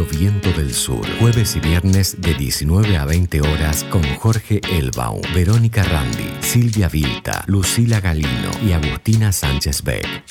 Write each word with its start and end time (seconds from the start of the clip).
Viento 0.00 0.50
del 0.52 0.72
Sur. 0.72 1.06
Jueves 1.20 1.54
y 1.54 1.60
viernes 1.60 2.18
de 2.18 2.32
19 2.32 2.96
a 2.96 3.04
20 3.04 3.42
horas 3.42 3.84
con 3.84 4.02
Jorge 4.18 4.62
Elbaum, 4.70 5.20
Verónica 5.34 5.82
Randi, 5.82 6.34
Silvia 6.40 6.88
Vilta, 6.88 7.44
Lucila 7.46 8.00
Galino 8.00 8.50
y 8.64 8.72
Agustina 8.72 9.32
Sánchez 9.32 9.82
Beck. 9.82 10.24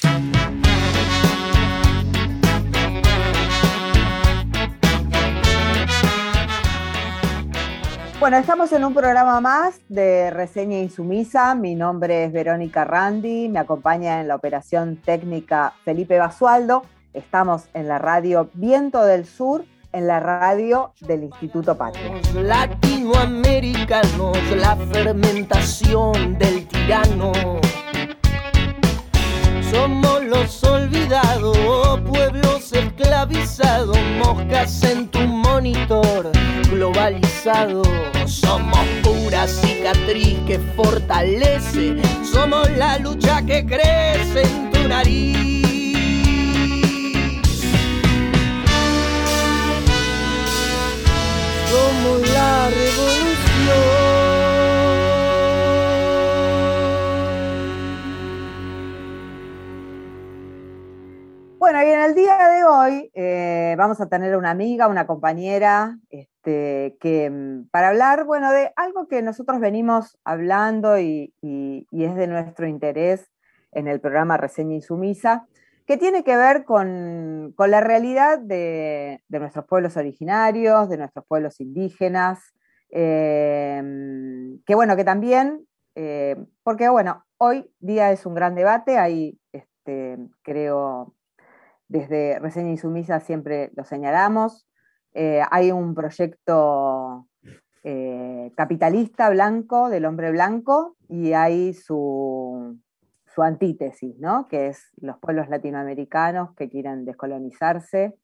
Bueno, 8.20 8.38
estamos 8.38 8.72
en 8.74 8.84
un 8.84 8.96
programa 8.96 9.40
más 9.42 9.80
de 9.90 10.32
Reseña 10.32 10.80
Insumisa. 10.80 11.54
Mi 11.54 11.76
nombre 11.76 12.26
es 12.26 12.34
Verónica 12.34 12.84
Randi, 12.84 13.48
me 13.48 13.60
acompaña 13.60 14.22
en 14.22 14.28
la 14.28 14.36
operación 14.36 14.98
técnica 14.98 15.74
Felipe 15.86 16.18
Basualdo. 16.18 16.82
Estamos 17.14 17.64
en 17.74 17.90
la 17.90 18.00
radio 18.00 18.50
Viento 18.54 19.04
del 19.04 19.26
Sur, 19.26 19.66
en 19.92 20.08
la 20.08 20.22
radio 20.22 20.94
del 21.02 21.24
Instituto 21.24 21.78
Patria. 21.78 22.14
Latinoamericanos, 22.34 24.38
la 24.56 24.78
fermentación 24.78 26.38
del 26.38 26.66
tirano. 26.70 27.34
Somos 29.70 30.24
los 30.24 30.64
olvidados, 30.64 31.58
pueblos 32.10 32.72
esclavizados, 32.72 33.98
moscas 34.18 34.82
en 34.84 35.10
tu 35.10 35.20
monitor 35.20 36.32
globalizado. 36.70 37.82
Somos 38.26 38.88
pura 39.04 39.50
cicatriz 39.50 40.40
que 40.48 40.60
fortalece, 40.78 41.98
somos 42.24 42.72
la 42.78 42.98
lucha 43.00 43.46
que 43.46 43.66
crece 43.66 44.44
en 44.44 44.72
tu 44.72 44.88
nariz. 44.88 45.61
Somos 51.72 52.20
la 52.34 52.70
revolución. 52.70 54.12
Bueno, 61.58 61.82
y 61.82 61.86
en 61.92 62.02
el 62.02 62.14
día 62.14 62.38
de 62.50 62.66
hoy 62.66 63.12
eh, 63.14 63.76
vamos 63.78 64.02
a 64.02 64.10
tener 64.10 64.36
una 64.36 64.52
amiga, 64.52 64.90
una 64.90 65.08
compañera, 65.08 65.98
este, 66.10 66.98
que 67.00 67.30
mm, 67.30 67.70
para 67.70 67.88
hablar, 67.88 68.26
bueno, 68.26 68.52
de 68.52 68.74
algo 68.76 69.08
que 69.08 69.22
nosotros 69.22 69.62
venimos 69.62 70.18
hablando 70.26 71.00
y, 71.00 71.34
es 71.42 72.16
de 72.16 72.28
nuestro 72.28 72.68
interés 72.68 73.32
en 73.72 73.88
el 73.88 74.02
programa 74.02 74.36
Reseña 74.36 74.76
Insumisa, 74.76 75.48
que 75.86 75.98
tiene 75.98 76.24
que 76.24 76.36
ver 76.36 76.64
con, 76.66 77.54
la 77.58 77.82
realidad 77.82 78.40
de, 78.40 79.22
nuestros 79.30 79.66
pueblos 79.66 79.98
originarios, 79.98 80.90
de 80.90 80.98
nuestros 80.98 81.26
pueblos 81.26 81.60
indígenas, 81.60 82.40
eh, 82.90 83.82
que 84.66 84.76
bueno, 84.76 84.96
que 84.96 85.04
también, 85.04 85.66
eh, 85.96 86.36
porque 86.64 86.90
bueno, 86.90 87.26
hoy 87.38 87.72
día 87.80 88.12
es 88.12 88.26
un 88.26 88.36
gran 88.36 88.56
debate, 88.56 88.98
hay, 88.98 89.40
este, 89.52 90.18
creo, 90.42 91.16
desde 91.88 92.40
Reseña 92.40 92.72
Insumisa 92.72 93.20
siempre 93.20 93.72
lo 93.76 93.84
señalamos. 93.84 94.66
Eh, 95.14 95.42
hay 95.52 95.72
un 95.72 95.94
proyecto 95.94 97.28
eh, 97.84 98.52
capitalista 98.56 99.30
blanco, 99.30 99.90
del 99.90 100.06
hombre 100.06 100.32
blanco, 100.32 100.96
y 101.10 101.34
hay 101.34 101.74
su, 101.74 102.80
antítesis, 103.38 104.18
¿no? 104.20 104.48
que 104.48 104.68
es 104.68 104.92
los 104.98 105.18
pueblos 105.20 105.50
latinoamericanos 105.50 106.54
que 106.56 106.70
quieren 106.70 107.06
descolonizarse. 107.06 108.16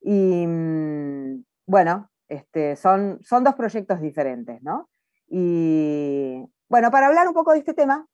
Y 0.00 0.46
mm, 0.46 1.44
bueno, 1.66 2.10
este, 2.28 2.76
son, 2.76 3.18
son 3.22 3.44
dos 3.44 3.54
proyectos 3.54 4.00
diferentes, 4.00 4.62
¿no? 4.62 4.88
Y 5.28 6.44
bueno, 6.68 6.90
para 6.90 7.08
hablar 7.08 7.28
un 7.28 7.34
poco 7.34 7.52
de 7.52 7.58
este 7.58 7.74
tema, 7.74 8.06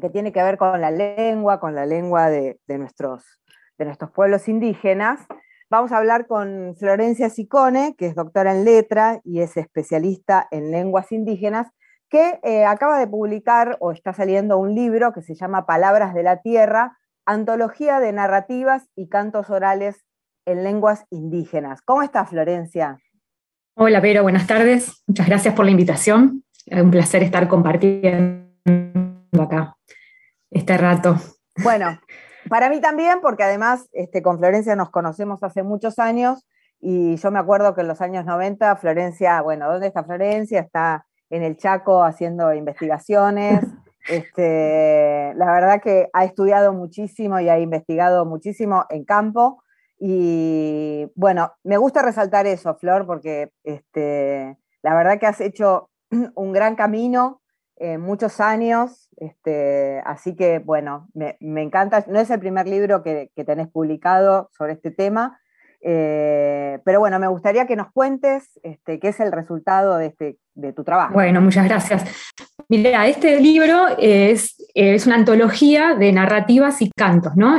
que 0.00 0.10
tiene 0.10 0.32
que 0.32 0.42
ver 0.42 0.56
con 0.56 0.80
la 0.80 0.90
lengua, 0.90 1.60
con 1.60 1.74
la 1.74 1.86
lengua 1.86 2.30
de 2.30 2.58
nuestros 2.68 3.40
de 3.80 3.86
nuestros 3.86 4.10
pueblos 4.12 4.46
indígenas. 4.46 5.26
Vamos 5.70 5.90
a 5.90 5.96
hablar 5.96 6.26
con 6.26 6.76
Florencia 6.76 7.30
Sicone, 7.30 7.94
que 7.96 8.06
es 8.06 8.14
doctora 8.14 8.52
en 8.52 8.64
letra 8.64 9.20
y 9.24 9.40
es 9.40 9.56
especialista 9.56 10.46
en 10.50 10.70
lenguas 10.70 11.10
indígenas, 11.12 11.68
que 12.10 12.40
eh, 12.42 12.64
acaba 12.64 12.98
de 12.98 13.06
publicar 13.06 13.76
o 13.80 13.92
está 13.92 14.12
saliendo 14.12 14.58
un 14.58 14.74
libro 14.74 15.12
que 15.12 15.22
se 15.22 15.34
llama 15.34 15.64
Palabras 15.64 16.12
de 16.12 16.24
la 16.24 16.42
Tierra, 16.42 16.98
Antología 17.24 18.00
de 18.00 18.12
Narrativas 18.12 18.88
y 18.96 19.08
Cantos 19.08 19.48
Orales 19.48 20.04
en 20.44 20.64
Lenguas 20.64 21.06
Indígenas. 21.10 21.82
¿Cómo 21.82 22.02
está 22.02 22.26
Florencia? 22.26 22.98
Hola, 23.76 24.02
Pedro, 24.02 24.24
buenas 24.24 24.48
tardes. 24.48 25.02
Muchas 25.06 25.28
gracias 25.28 25.54
por 25.54 25.64
la 25.64 25.70
invitación. 25.70 26.42
Es 26.66 26.82
un 26.82 26.90
placer 26.90 27.22
estar 27.22 27.46
compartiendo 27.46 28.50
acá 29.40 29.76
este 30.50 30.76
rato. 30.76 31.16
Bueno, 31.62 32.00
para 32.48 32.68
mí 32.68 32.80
también, 32.80 33.20
porque 33.20 33.44
además 33.44 33.88
este, 33.92 34.20
con 34.20 34.38
Florencia 34.38 34.74
nos 34.74 34.90
conocemos 34.90 35.44
hace 35.44 35.62
muchos 35.62 36.00
años 36.00 36.44
y 36.80 37.16
yo 37.16 37.30
me 37.30 37.38
acuerdo 37.38 37.74
que 37.74 37.82
en 37.82 37.88
los 37.88 38.00
años 38.00 38.24
90 38.24 38.74
Florencia, 38.76 39.40
bueno, 39.42 39.70
¿dónde 39.70 39.86
está 39.86 40.02
Florencia? 40.02 40.60
Está 40.60 41.06
en 41.30 41.42
el 41.42 41.56
Chaco 41.56 42.02
haciendo 42.02 42.52
investigaciones. 42.54 43.60
Este, 44.08 45.34
la 45.36 45.52
verdad 45.52 45.82
que 45.82 46.08
ha 46.14 46.24
estudiado 46.24 46.72
muchísimo 46.72 47.38
y 47.38 47.50
ha 47.50 47.60
investigado 47.60 48.24
muchísimo 48.24 48.86
en 48.88 49.04
campo. 49.04 49.62
Y 49.98 51.06
bueno, 51.14 51.52
me 51.64 51.76
gusta 51.76 52.00
resaltar 52.00 52.46
eso, 52.46 52.74
Flor, 52.76 53.06
porque 53.06 53.52
este, 53.62 54.56
la 54.82 54.94
verdad 54.96 55.20
que 55.20 55.26
has 55.26 55.40
hecho 55.42 55.90
un 56.34 56.52
gran 56.52 56.76
camino 56.76 57.40
muchos 57.98 58.40
años, 58.40 59.08
este, 59.16 60.02
así 60.04 60.36
que 60.36 60.58
bueno, 60.58 61.08
me, 61.14 61.36
encanta, 61.40 62.04
no 62.08 62.20
es 62.20 62.30
el 62.30 62.38
primer 62.38 62.68
libro 62.68 63.02
que, 63.02 63.30
tenés 63.46 63.68
publicado 63.68 64.50
sobre 64.52 64.74
este 64.74 64.90
tema, 64.90 65.39
eh, 65.82 66.78
pero 66.84 67.00
bueno, 67.00 67.18
me 67.18 67.28
gustaría 67.28 67.66
que 67.66 67.76
nos 67.76 67.92
cuentes 67.92 68.58
este, 68.62 68.98
qué 69.00 69.08
es 69.08 69.20
el 69.20 69.32
resultado 69.32 69.96
de, 69.96 70.06
este, 70.06 70.36
de 70.54 70.72
tu 70.72 70.84
trabajo. 70.84 71.14
Bueno, 71.14 71.40
muchas 71.40 71.66
gracias. 71.66 72.04
Mira, 72.68 73.06
este 73.06 73.40
libro 73.40 73.86
es, 73.98 74.56
es 74.74 75.06
una 75.06 75.16
antología 75.16 75.94
de 75.94 76.12
narrativas 76.12 76.80
y 76.82 76.90
cantos, 76.90 77.36
¿no? 77.36 77.58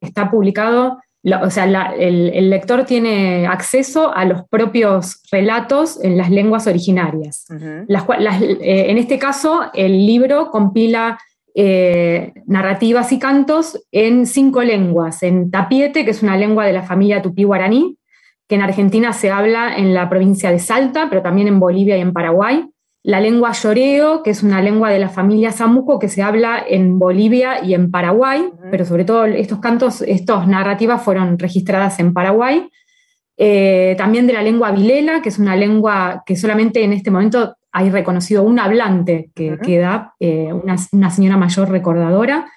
Está 0.00 0.30
publicado 0.30 0.98
o 1.42 1.50
sea, 1.50 1.64
el, 1.96 2.50
lector 2.50 2.84
tiene 2.84 3.46
acceso 3.46 4.12
a 4.12 4.24
los 4.24 4.42
propios 4.48 5.22
relatos 5.30 6.02
en 6.02 6.16
las 6.16 6.30
lenguas 6.30 6.66
originarias. 6.66 7.46
Eh, 7.50 8.86
en 8.88 8.98
este 8.98 9.18
caso, 9.18 9.70
el 9.72 10.04
libro 10.04 10.50
compila 10.50 11.18
eh, 11.54 12.32
narrativas 12.46 13.12
y 13.12 13.18
cantos 13.18 13.84
en 13.92 14.26
cinco 14.26 14.62
lenguas. 14.62 15.22
En 15.22 15.50
tapiete, 15.50 16.04
que 16.04 16.10
es 16.10 16.22
una 16.22 16.36
lengua 16.36 16.66
de 16.66 16.72
la 16.72 16.82
familia 16.82 17.22
tupí-guaraní, 17.22 17.96
que 18.48 18.54
en 18.54 18.62
Argentina 18.62 19.12
se 19.12 19.30
habla 19.30 19.76
en 19.76 19.94
la 19.94 20.08
provincia 20.08 20.50
de 20.50 20.58
Salta, 20.58 21.08
pero 21.08 21.22
también 21.22 21.48
en 21.48 21.60
Bolivia 21.60 21.96
y 21.96 22.00
en 22.00 22.12
Paraguay 22.12 22.68
la 23.04 23.20
lengua 23.20 23.52
lloreo, 23.52 24.22
que 24.22 24.30
es 24.30 24.42
una 24.42 24.62
lengua 24.62 24.90
de 24.90 25.00
la 25.00 25.08
familia 25.08 25.50
samuco 25.50 25.98
que 25.98 26.08
se 26.08 26.22
habla 26.22 26.64
en 26.66 27.00
Bolivia 27.00 27.64
y 27.64 27.74
en 27.74 27.90
Paraguay, 27.90 28.50
pero 28.70 28.84
sobre 28.84 29.04
todo 29.04 29.24
estos 29.24 29.58
cantos, 29.58 30.02
estas 30.02 30.46
narrativas 30.46 31.02
fueron 31.02 31.38
registradas 31.38 31.98
en 31.98 32.12
Paraguay. 32.12 32.68
Eh, 33.36 33.96
también 33.98 34.28
de 34.28 34.34
la 34.34 34.42
lengua 34.42 34.70
vilela, 34.70 35.20
que 35.20 35.30
es 35.30 35.38
una 35.40 35.56
lengua 35.56 36.22
que 36.24 36.36
solamente 36.36 36.84
en 36.84 36.92
este 36.92 37.10
momento 37.10 37.56
hay 37.72 37.90
reconocido 37.90 38.42
un 38.42 38.58
hablante 38.58 39.30
que 39.34 39.58
queda, 39.58 40.14
eh, 40.20 40.52
una, 40.52 41.10
señora 41.10 41.38
mayor 41.38 41.70
recordadora. 41.70 42.50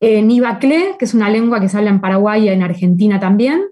Eh, 0.00 0.22
Nibaclé, 0.22 0.96
que 0.98 1.04
es 1.04 1.14
una 1.14 1.30
lengua 1.30 1.60
que 1.60 1.68
se 1.68 1.78
habla 1.78 1.90
en 1.90 2.00
Paraguay 2.00 2.44
y 2.44 2.48
en 2.48 2.62
Argentina 2.62 3.20
también 3.20 3.62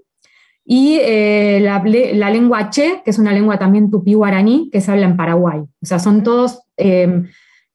y 0.70 0.98
eh, 1.00 1.60
la, 1.62 2.30
lengua 2.30 2.68
che, 2.68 3.00
que 3.02 3.10
es 3.10 3.18
una 3.18 3.32
lengua 3.32 3.58
también 3.58 3.90
tupí-guaraní, 3.90 4.68
que 4.70 4.82
se 4.82 4.92
habla 4.92 5.06
en 5.06 5.16
Paraguay. 5.16 5.60
O 5.60 5.86
sea, 5.86 5.98
son 5.98 6.22
todos 6.22 6.60
em, 6.76 7.26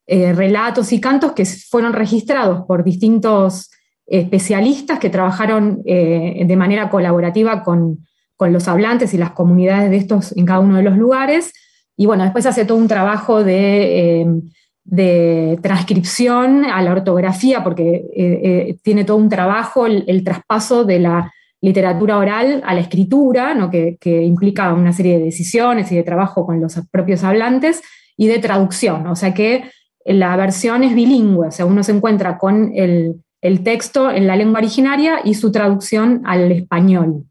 eh, 0.05 0.31
relatos 0.31 0.93
y 0.93 1.01
cantos 1.01 1.31
que 1.31 1.43
fueron 1.43 1.93
registrados 1.93 2.65
por 2.67 2.83
distintos 2.83 3.71
especialistas 4.05 4.99
que 4.99 5.09
trabajaron 5.09 5.81
de 5.83 6.55
manera 6.55 6.89
colaborativa 6.89 7.63
con, 7.63 8.05
los 8.39 8.67
hablantes 8.67 9.13
y 9.13 9.17
las 9.17 9.31
comunidades 9.31 9.89
de 9.89 9.95
estos 9.95 10.35
en 10.35 10.45
cada 10.45 10.59
uno 10.59 10.75
de 10.75 10.83
los 10.83 10.97
lugares. 10.97 11.53
Y 11.97 12.05
bueno, 12.05 12.23
después 12.23 12.45
hace 12.45 12.65
todo 12.65 12.77
un 12.77 12.87
trabajo 12.87 13.43
de, 13.43 14.21
em, 14.21 14.41
de 14.83 15.59
transcripción 15.61 16.65
a 16.65 16.81
la 16.81 16.91
ortografía, 16.91 17.63
porque 17.63 18.77
tiene 18.83 19.05
todo 19.05 19.17
un 19.17 19.29
trabajo, 19.29 19.85
el 19.85 20.23
traspaso 20.23 20.83
de 20.83 20.99
la 20.99 21.31
literatura 21.63 22.17
oral 22.17 22.61
a 22.65 22.73
la 22.73 22.81
escritura, 22.81 23.53
¿no? 23.53 23.69
que, 23.71 23.97
implica 24.03 24.73
una 24.73 24.91
serie 24.91 25.17
de 25.17 25.23
decisiones 25.23 25.89
y 25.93 25.95
de 25.95 26.03
trabajo 26.03 26.45
con 26.45 26.59
los 26.59 26.77
propios 26.91 27.23
hablantes, 27.23 27.81
y 28.17 28.27
de 28.27 28.39
traducción, 28.39 29.07
o 29.07 29.15
sea 29.15 29.33
que 29.33 29.63
la 30.05 30.35
versión 30.35 30.83
es 30.83 30.93
bilingüe, 30.93 31.47
o 31.47 31.51
sea, 31.51 31.65
uno 31.65 31.81
se 31.81 31.93
encuentra 31.93 32.37
con 32.37 32.71
el, 32.75 33.23
el 33.41 33.63
texto 33.63 34.11
en 34.11 34.27
la 34.27 34.35
lengua 34.35 34.59
originaria 34.59 35.21
y 35.23 35.33
su 35.33 35.51
traducción 35.51 36.21
al 36.25 36.51
español. 36.51 37.23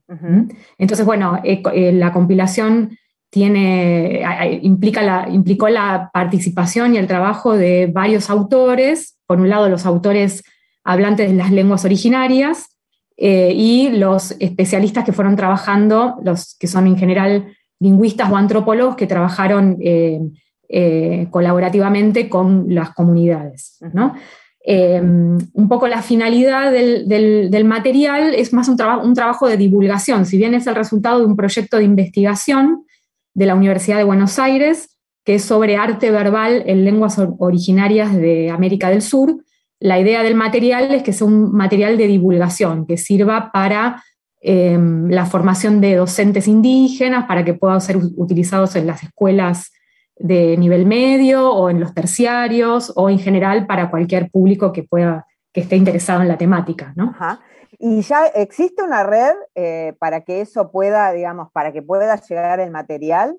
Entonces, 0.78 1.06
bueno, 1.06 1.38
eh, 1.44 1.62
eh, 1.72 1.92
la 1.92 2.12
compilación 2.12 2.98
tiene, 3.32 4.22
implica 4.60 5.26
implicó 5.30 5.70
la 5.70 6.10
participación 6.12 6.94
y 6.94 6.98
el 6.98 7.06
trabajo 7.06 7.56
de 7.56 7.86
varios 7.86 8.28
autores, 8.28 9.16
por 9.26 9.40
un 9.40 9.48
lado 9.48 9.70
los 9.70 9.86
autores 9.86 10.44
hablantes 10.84 11.30
de 11.30 11.36
las 11.36 11.50
lenguas 11.50 11.86
originarias 11.86 12.76
eh, 13.16 13.54
y 13.56 13.88
los 13.88 14.32
especialistas 14.38 15.06
que 15.06 15.14
fueron 15.14 15.34
trabajando, 15.34 16.16
los 16.22 16.56
que 16.60 16.66
son 16.66 16.86
en 16.86 16.98
general 16.98 17.46
lingüistas 17.80 18.30
o 18.30 18.36
antropólogos 18.36 18.96
que 18.96 19.06
trabajaron 19.06 19.78
colaborativamente 21.30 22.28
con 22.28 22.66
las 22.68 22.90
comunidades. 22.90 23.78
¿no? 23.94 24.14
Un 24.66 25.68
poco 25.68 25.88
la 25.88 26.02
finalidad 26.02 26.70
del, 26.70 27.64
material 27.64 28.34
es 28.34 28.52
más 28.52 28.68
un, 28.68 28.76
un, 29.02 29.14
trabajo 29.14 29.48
de 29.48 29.56
divulgación, 29.56 30.26
si 30.26 30.36
bien 30.36 30.52
es 30.52 30.66
el 30.66 30.74
resultado 30.74 31.20
de 31.20 31.26
un 31.26 31.34
proyecto 31.34 31.78
de 31.78 31.84
investigación 31.84 32.84
de 33.34 33.46
la 33.46 33.54
Universidad 33.54 33.98
de 33.98 34.04
Buenos 34.04 34.38
Aires, 34.38 34.98
que 35.24 35.36
es 35.36 35.44
sobre 35.44 35.76
arte 35.76 36.10
verbal 36.10 36.62
en 36.66 36.84
lenguas 36.84 37.20
originarias 37.38 38.14
de 38.14 38.50
América 38.50 38.90
del 38.90 39.02
Sur, 39.02 39.36
la 39.82 39.98
idea 39.98 40.22
del 40.22 40.36
material 40.36 40.94
es 40.94 41.02
que 41.02 41.12
sea 41.12 41.26
un 41.26 41.52
material 41.52 41.96
de 41.96 42.06
divulgación, 42.06 42.86
que 42.86 42.96
sirva 42.96 43.50
para 43.52 44.02
em, 44.40 45.08
la 45.08 45.26
formación 45.26 45.80
de 45.80 45.96
docentes 45.96 46.46
indígenas, 46.46 47.26
para 47.26 47.44
que 47.44 47.54
puedan 47.54 47.80
ser 47.80 47.96
utilizados 47.96 48.76
en 48.76 48.86
las 48.86 49.02
escuelas 49.02 49.72
de 50.16 50.56
nivel 50.56 50.86
medio 50.86 51.50
o 51.50 51.68
en 51.68 51.80
los 51.80 51.94
terciarios 51.94 52.92
o 52.94 53.10
en 53.10 53.18
general 53.18 53.66
para 53.66 53.90
cualquier 53.90 54.30
público 54.30 54.72
que 54.72 54.84
pueda 54.84 55.26
que 55.52 55.62
esté 55.62 55.76
interesado 55.76 56.22
en 56.22 56.28
la 56.28 56.38
temática, 56.38 56.92
¿no? 56.96 57.14
Y 57.84 58.00
ya 58.02 58.26
existe 58.26 58.80
una 58.80 59.02
red 59.02 59.34
eh, 59.56 59.94
para 59.98 60.20
que 60.20 60.40
eso 60.40 60.70
pueda, 60.70 61.10
digamos, 61.10 61.48
para 61.52 61.72
que 61.72 61.82
pueda 61.82 62.14
llegar 62.14 62.60
el 62.60 62.70
material. 62.70 63.36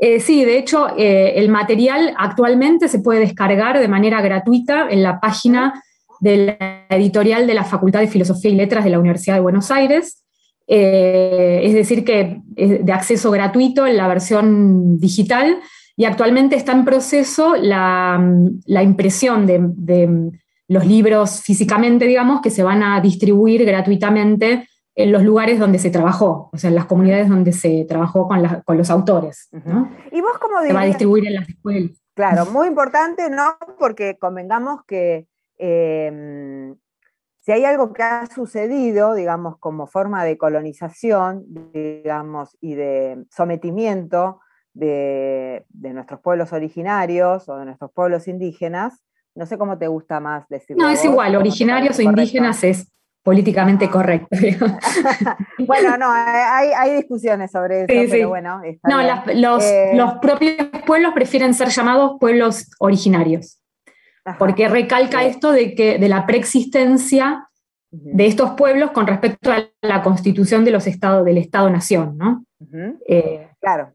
Eh, 0.00 0.18
sí, 0.18 0.44
de 0.44 0.58
hecho, 0.58 0.88
eh, 0.96 1.34
el 1.36 1.48
material 1.48 2.12
actualmente 2.18 2.88
se 2.88 2.98
puede 2.98 3.20
descargar 3.20 3.78
de 3.78 3.86
manera 3.86 4.20
gratuita 4.20 4.88
en 4.90 5.04
la 5.04 5.20
página 5.20 5.80
de 6.18 6.58
la 6.58 6.86
editorial 6.88 7.46
de 7.46 7.54
la 7.54 7.62
Facultad 7.62 8.00
de 8.00 8.08
Filosofía 8.08 8.50
y 8.50 8.56
Letras 8.56 8.82
de 8.82 8.90
la 8.90 8.98
Universidad 8.98 9.36
de 9.36 9.42
Buenos 9.42 9.70
Aires. 9.70 10.24
Es 10.66 11.72
decir, 11.72 12.04
que 12.04 12.42
es 12.56 12.84
de 12.84 12.92
acceso 12.92 13.30
gratuito 13.30 13.86
en 13.86 13.96
la 13.96 14.08
versión 14.08 14.98
digital 14.98 15.60
y 15.96 16.04
actualmente 16.04 16.56
está 16.56 16.72
en 16.72 16.84
proceso 16.84 17.54
la, 17.54 18.20
impresión 18.82 19.46
de, 19.46 20.32
los 20.68 20.86
libros 20.86 21.42
físicamente, 21.42 22.04
digamos, 22.04 22.40
que 22.40 22.50
se 22.50 22.62
van 22.62 22.82
a 22.82 23.00
distribuir 23.00 23.64
gratuitamente 23.64 24.68
en 24.94 25.12
los 25.12 25.22
lugares 25.22 25.58
donde 25.58 25.78
se 25.78 25.90
trabajó, 25.90 26.50
o 26.52 26.58
sea, 26.58 26.68
en 26.68 26.76
las 26.76 26.86
comunidades 26.86 27.28
donde 27.28 27.52
se 27.52 27.86
trabajó 27.88 28.28
con, 28.28 28.42
los 28.76 28.90
autores. 28.90 29.48
¿Y 30.12 30.20
vos 30.20 30.38
cómo 30.40 30.60
Se 30.62 30.72
va 30.72 30.82
a 30.82 30.86
distribuir 30.86 31.26
en 31.26 31.34
las 31.34 31.48
escuelas. 31.48 31.92
Claro, 32.14 32.46
muy 32.46 32.66
importante, 32.66 33.30
¿no? 33.30 33.56
Porque 33.78 34.18
convengamos 34.18 34.84
que 34.84 35.28
eh, 35.56 36.74
si 37.48 37.52
hay 37.52 37.64
algo 37.64 37.94
que 37.94 38.02
ha 38.02 38.26
sucedido, 38.26 39.14
digamos, 39.14 39.56
como 39.58 39.86
forma 39.86 40.22
de 40.22 40.36
colonización, 40.36 41.46
digamos, 41.72 42.58
y 42.60 42.74
de 42.74 43.24
sometimiento 43.30 44.40
de, 44.74 45.64
nuestros 45.70 46.20
pueblos 46.20 46.52
originarios 46.52 47.48
o 47.48 47.56
de 47.56 47.64
nuestros 47.64 47.90
pueblos 47.92 48.28
indígenas, 48.28 49.02
no 49.38 49.46
sé 49.46 49.56
cómo 49.56 49.78
te 49.78 49.86
gusta 49.86 50.20
más 50.20 50.46
decirlo. 50.48 50.82
No, 50.82 50.90
es 50.90 51.04
igual, 51.04 51.36
originarios 51.36 51.98
o 51.98 52.02
indígenas 52.02 52.64
es 52.64 52.92
políticamente 53.22 53.86
ah. 53.86 53.90
correcto. 53.90 54.28
bueno, 55.66 55.96
no, 55.96 56.10
hay, 56.10 56.96
discusiones 56.96 57.50
sobre 57.50 57.84
eso, 57.84 58.10
pero 58.10 58.28
bueno. 58.30 58.60
no, 58.84 59.02
los, 59.34 59.64
eh, 59.64 59.92
los 59.94 60.14
propios 60.14 60.56
pueblos 60.86 61.12
prefieren 61.14 61.54
ser 61.54 61.68
llamados 61.68 62.16
pueblos 62.18 62.70
originarios 62.78 63.58
porque 64.38 64.68
recalca 64.68 65.24
esto 65.24 65.52
de 65.52 65.74
que 65.74 65.98
de 65.98 66.08
la 66.08 66.26
preexistencia 66.26 67.48
de 67.90 68.26
estos 68.26 68.50
pueblos 68.50 68.90
con 68.90 69.06
respecto 69.06 69.50
a 69.50 69.64
la 69.80 70.02
constitución 70.02 70.64
de 70.64 70.72
los 70.72 70.86
estados 70.86 71.24
del 71.24 71.38
Estado-nación, 71.38 72.18
¿no? 72.18 72.44
Eh, 73.06 73.48
claro, 73.60 73.94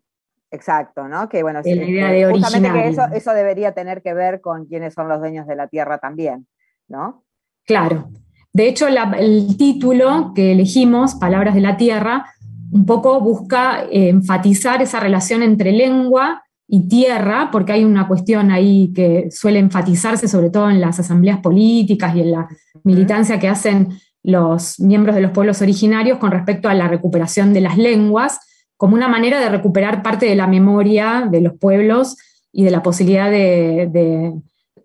exacto, 0.53 1.07
¿no? 1.07 1.27
Que 1.27 1.43
bueno, 1.43 1.61
la 1.63 1.69
idea 1.69 2.11
de 2.11 2.31
justamente 2.31 2.71
que 2.71 2.87
eso, 2.87 3.03
eso 3.13 3.33
debería 3.33 3.73
tener 3.73 4.01
que 4.01 4.13
ver 4.13 4.39
con 4.39 4.65
quiénes 4.65 4.93
son 4.93 5.07
los 5.07 5.19
dueños 5.19 5.47
de 5.47 5.55
la 5.55 5.67
tierra 5.67 5.97
también, 5.97 6.47
¿no? 6.87 7.23
Claro. 7.65 8.09
De 8.53 8.67
hecho, 8.67 8.87
el 8.87 9.57
título 9.57 10.31
que 10.35 10.51
elegimos, 10.51 11.15
Palabras 11.15 11.55
de 11.55 11.61
la 11.61 11.75
Tierra, 11.75 12.27
un 12.71 12.85
poco 12.85 13.19
busca 13.19 13.83
eh, 13.85 14.09
enfatizar 14.09 14.81
esa 14.81 14.99
relación 14.99 15.41
entre 15.41 15.71
lengua 15.71 16.43
y 16.67 16.87
tierra, 16.87 17.49
porque 17.51 17.73
hay 17.73 17.83
una 17.83 18.07
cuestión 18.07 18.51
ahí 18.51 18.91
que 18.93 19.29
suele 19.31 19.59
enfatizarse 19.59 20.27
sobre 20.27 20.49
todo 20.49 20.69
en 20.69 20.81
las 20.81 20.99
asambleas 20.99 21.39
políticas 21.39 22.15
y 22.15 22.21
en 22.21 22.31
la 22.31 22.47
militancia 22.83 23.39
que 23.39 23.47
hacen 23.47 23.89
los 24.23 24.79
miembros 24.79 25.15
de 25.15 25.21
los 25.21 25.31
pueblos 25.31 25.61
originarios 25.61 26.17
con 26.17 26.31
respecto 26.31 26.69
a 26.69 26.73
la 26.73 26.87
recuperación 26.87 27.53
de 27.53 27.61
las 27.61 27.77
lenguas, 27.77 28.39
como 28.77 28.95
una 28.95 29.07
manera 29.07 29.39
de 29.39 29.49
recuperar 29.49 30.03
parte 30.03 30.25
de 30.25 30.35
la 30.35 30.47
memoria 30.47 31.27
de 31.29 31.41
los 31.41 31.53
pueblos 31.53 32.17
y 32.51 32.63
de 32.63 32.71
la 32.71 32.83
posibilidad 32.83 33.31
de, 33.31 34.33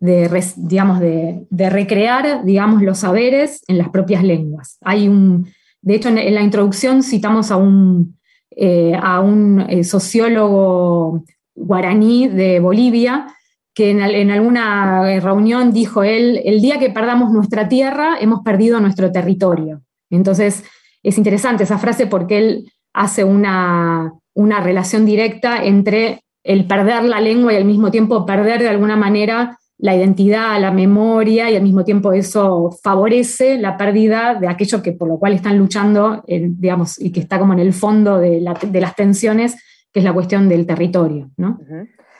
digamos, 0.00 1.00
de, 1.00 1.70
recrear 1.70 2.44
digamos, 2.44 2.82
los 2.82 2.98
saberes 2.98 3.62
en 3.68 3.78
las 3.78 3.88
propias 3.90 4.24
lenguas. 4.24 4.78
Hay 4.82 5.08
un, 5.08 5.48
de 5.82 5.94
hecho, 5.94 6.08
en, 6.08 6.34
la 6.34 6.42
introducción 6.42 7.02
citamos 7.02 7.50
a 7.50 7.56
un, 7.56 8.18
eh, 8.50 8.98
a 9.00 9.20
un 9.20 9.64
eh, 9.68 9.84
sociólogo 9.84 11.24
guaraní 11.54 12.28
de 12.28 12.60
Bolivia, 12.60 13.34
que 13.74 13.90
en, 13.90 14.30
alguna 14.30 15.20
reunión 15.20 15.72
dijo 15.72 16.02
él, 16.02 16.40
el 16.44 16.60
día 16.60 16.80
que 16.80 16.90
perdamos 16.90 17.30
nuestra 17.30 17.68
tierra, 17.68 18.16
hemos 18.20 18.42
perdido 18.42 18.80
nuestro 18.80 19.12
territorio. 19.12 19.82
Entonces, 20.10 20.64
es 21.04 21.16
interesante 21.16 21.62
esa 21.62 21.78
frase 21.78 22.08
porque 22.08 22.38
él 22.38 22.72
hace 22.92 23.24
una, 23.24 24.12
una 24.34 24.60
relación 24.60 25.04
directa 25.06 25.62
entre 25.64 26.22
el 26.44 26.66
perder 26.66 27.04
la 27.04 27.20
lengua 27.20 27.52
y 27.52 27.56
al 27.56 27.64
mismo 27.64 27.90
tiempo 27.90 28.24
perder 28.24 28.60
de 28.60 28.68
alguna 28.68 28.96
manera 28.96 29.58
la 29.78 29.94
identidad, 29.94 30.60
la 30.60 30.72
memoria, 30.72 31.50
y 31.50 31.56
al 31.56 31.62
mismo 31.62 31.84
tiempo 31.84 32.12
eso 32.12 32.70
favorece 32.82 33.58
la 33.58 33.76
pérdida 33.76 34.34
de 34.34 34.48
aquello 34.48 34.82
que 34.82 34.92
por 34.92 35.08
lo 35.08 35.18
cual 35.18 35.34
están 35.34 35.56
luchando, 35.56 36.24
digamos, 36.26 37.00
y 37.00 37.12
que 37.12 37.20
está 37.20 37.38
como 37.38 37.52
en 37.52 37.60
el 37.60 37.72
fondo 37.72 38.18
de, 38.18 38.40
las 38.40 38.96
tensiones, 38.96 39.62
que 39.92 40.00
es 40.00 40.04
la 40.04 40.12
cuestión 40.12 40.48
del 40.48 40.66
territorio, 40.66 41.30
¿no? 41.36 41.60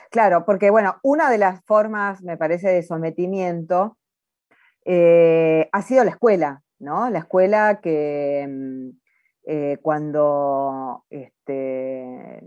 Claro, 0.09 0.45
porque 0.45 0.69
bueno, 0.69 0.95
una 1.03 1.29
de 1.29 1.37
las 1.37 1.61
formas, 1.65 2.23
me 2.23 2.37
parece, 2.37 2.69
de 2.69 2.81
sometimiento 2.81 3.97
eh, 4.85 5.67
ha 5.71 5.81
sido 5.81 6.03
la 6.05 6.11
escuela, 6.11 6.63
¿no? 6.79 7.09
La 7.09 7.19
escuela 7.19 7.79
que 7.81 8.47
mm, 8.49 8.89
eh, 9.51 9.79
cuando 9.81 11.05
este, 11.09 12.39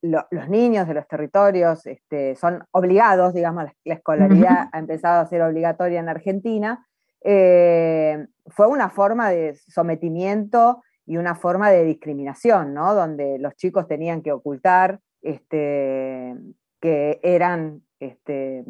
los 0.00 0.48
niños 0.48 0.88
de 0.88 0.94
los 0.94 1.06
territorios 1.06 1.84
este, 1.84 2.34
son 2.34 2.64
obligados, 2.70 3.34
digamos, 3.34 3.64
la, 3.84 3.94
escolaridad 3.94 4.70
ha 4.72 4.78
empezado 4.78 5.20
a 5.20 5.26
ser 5.26 5.42
obligatoria 5.42 6.00
en 6.00 6.08
Argentina, 6.08 6.86
eh, 7.22 8.26
fue 8.46 8.68
una 8.68 8.88
forma 8.88 9.28
de 9.28 9.54
sometimiento 9.54 10.82
y 11.04 11.18
una 11.18 11.34
forma 11.34 11.68
de 11.68 11.84
discriminación, 11.84 12.72
¿no? 12.72 12.94
Donde 12.94 13.38
los 13.38 13.54
chicos 13.56 13.86
tenían 13.86 14.22
que 14.22 14.32
ocultar 14.32 15.00
este, 15.20 16.34
que 16.80 17.20
eran, 17.22 17.82
este, 18.00 18.64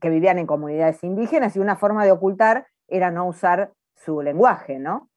que 0.00 0.10
vivían 0.10 0.40
en 0.40 0.48
comunidades 0.48 1.04
indígenas 1.04 1.54
y 1.54 1.60
una 1.60 1.76
forma 1.76 2.04
de 2.04 2.10
ocultar 2.10 2.66
era 2.88 3.12
no 3.12 3.28
usar 3.28 3.70
su 3.94 4.22
lenguaje, 4.22 4.80
¿no? 4.80 5.11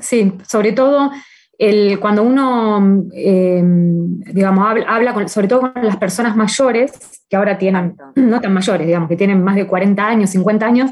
Sí, 0.00 0.32
sobre 0.46 0.72
todo 0.72 1.10
el, 1.58 2.00
cuando 2.00 2.22
uno, 2.22 3.06
em, 3.12 4.18
digamos, 4.20 4.66
habla, 4.86 5.28
sobre 5.28 5.48
todo 5.48 5.72
con 5.72 5.84
las 5.84 5.96
personas 5.96 6.36
mayores, 6.36 6.92
que 7.28 7.36
ahora 7.36 7.56
tienen, 7.56 7.94
no 8.16 8.40
tan 8.40 8.52
mayores, 8.52 8.86
digamos, 8.86 9.08
que 9.08 9.16
tienen 9.16 9.42
más 9.42 9.54
de 9.54 9.66
40 9.66 10.06
años, 10.06 10.30
50 10.30 10.66
años, 10.66 10.90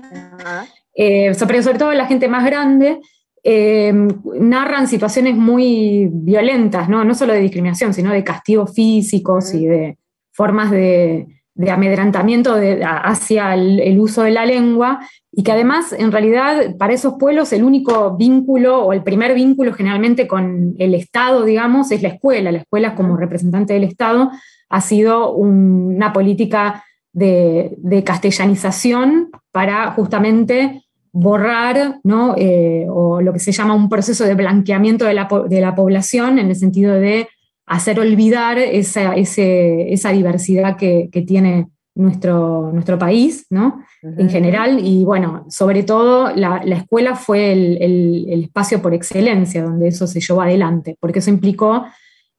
eh, 0.95 1.35
sobre, 1.35 1.63
sobre 1.63 1.79
todo 1.79 1.93
la 1.93 2.07
gente 2.07 2.29
más 2.29 2.45
grande, 2.45 3.01
eh, 3.43 3.93
narran 4.39 4.87
situaciones 4.87 5.35
muy 5.35 6.09
violentas, 6.13 6.89
¿no? 6.89 7.05
no 7.05 7.15
solo 7.15 7.33
de 7.33 7.41
discriminación, 7.41 7.95
sino 7.95 8.13
de 8.13 8.23
castigos 8.23 8.75
físicos 8.75 9.55
y 9.55 9.67
de 9.67 9.99
formas 10.31 10.71
de, 10.71 11.40
amedrantamiento 11.69 12.57
hacia 12.85 13.55
el, 13.55 13.99
uso 13.99 14.23
de 14.23 14.31
la 14.31 14.47
lengua, 14.47 15.01
y 15.33 15.43
que 15.43 15.53
además, 15.53 15.93
en 15.93 16.13
realidad, 16.13 16.77
para 16.79 16.93
esos 16.93 17.15
pueblos 17.19 17.53
el 17.53 17.65
único 17.65 18.17
vínculo 18.17 18.85
o 18.85 18.93
el 18.93 19.03
primer 19.03 19.35
vínculo 19.35 19.73
generalmente 19.73 20.27
con 20.27 20.75
el 20.79 20.95
Estado, 20.95 21.45
digamos, 21.45 21.91
es 21.93 22.03
la 22.03 22.09
escuela. 22.09 22.53
La 22.53 22.59
escuela 22.59 22.95
como 22.95 23.17
representante 23.17 23.75
del 23.75 23.85
Estado 23.85 24.31
ha 24.69 24.81
sido 24.81 25.33
una 25.33 26.13
política 26.13 26.85
de, 27.13 28.03
castellanización 28.05 29.31
para 29.51 29.91
justamente 29.93 30.83
borrar, 31.13 31.99
¿no? 32.05 32.35
Eh, 32.37 32.87
o 32.89 33.21
lo 33.21 33.33
que 33.33 33.41
se 33.41 33.53
llama 33.53 33.75
un 33.75 33.89
proceso 33.89 34.25
de 34.25 34.35
blanqueamiento 34.35 35.05
de 35.05 35.15
la, 35.15 35.75
población 35.75 36.39
en 36.39 36.49
el 36.49 36.57
sentido 36.57 36.95
de 36.95 37.29
hacer 37.71 38.01
olvidar 38.01 38.59
esa, 38.59 39.15
esa 39.15 40.11
diversidad 40.11 40.77
que, 40.77 41.09
tiene 41.25 41.69
nuestro, 41.95 42.73
nuestro 42.73 42.99
país, 42.99 43.47
¿no? 43.49 43.85
En 44.03 44.29
general, 44.29 44.81
y 44.85 45.05
bueno, 45.05 45.47
sobre 45.49 45.85
todo 45.85 46.35
la, 46.35 46.57
escuela 46.67 47.15
fue 47.15 47.53
el, 47.53 48.43
espacio 48.43 48.83
por 48.83 48.93
excelencia 48.93 49.63
donde 49.63 49.87
eso 49.87 50.09
se 50.09 50.21
llevó 50.21 50.43
adelante, 50.43 50.97
porque 50.99 51.21
eso 51.21 51.31
implicó 51.31 51.87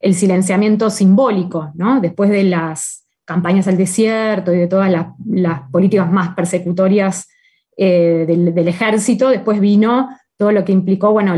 el 0.02 0.16
silenciamiento 0.16 0.90
simbólico, 0.90 1.72
¿no? 1.76 2.02
Después 2.02 2.30
de 2.30 2.44
las 2.44 3.06
campañas 3.24 3.70
al 3.70 3.78
desierto 3.78 4.54
y 4.54 4.58
de 4.58 4.68
todas 4.68 4.92
las 4.92 5.62
políticas 5.72 6.12
más 6.12 6.36
persecutorias 6.36 7.30
eh, 7.78 8.26
del, 8.28 8.68
ejército, 8.68 9.30
después 9.30 9.62
vino 9.62 10.10
todo 10.36 10.52
lo 10.52 10.66
que 10.66 10.74
implicó 10.74 11.14
bueno, 11.14 11.36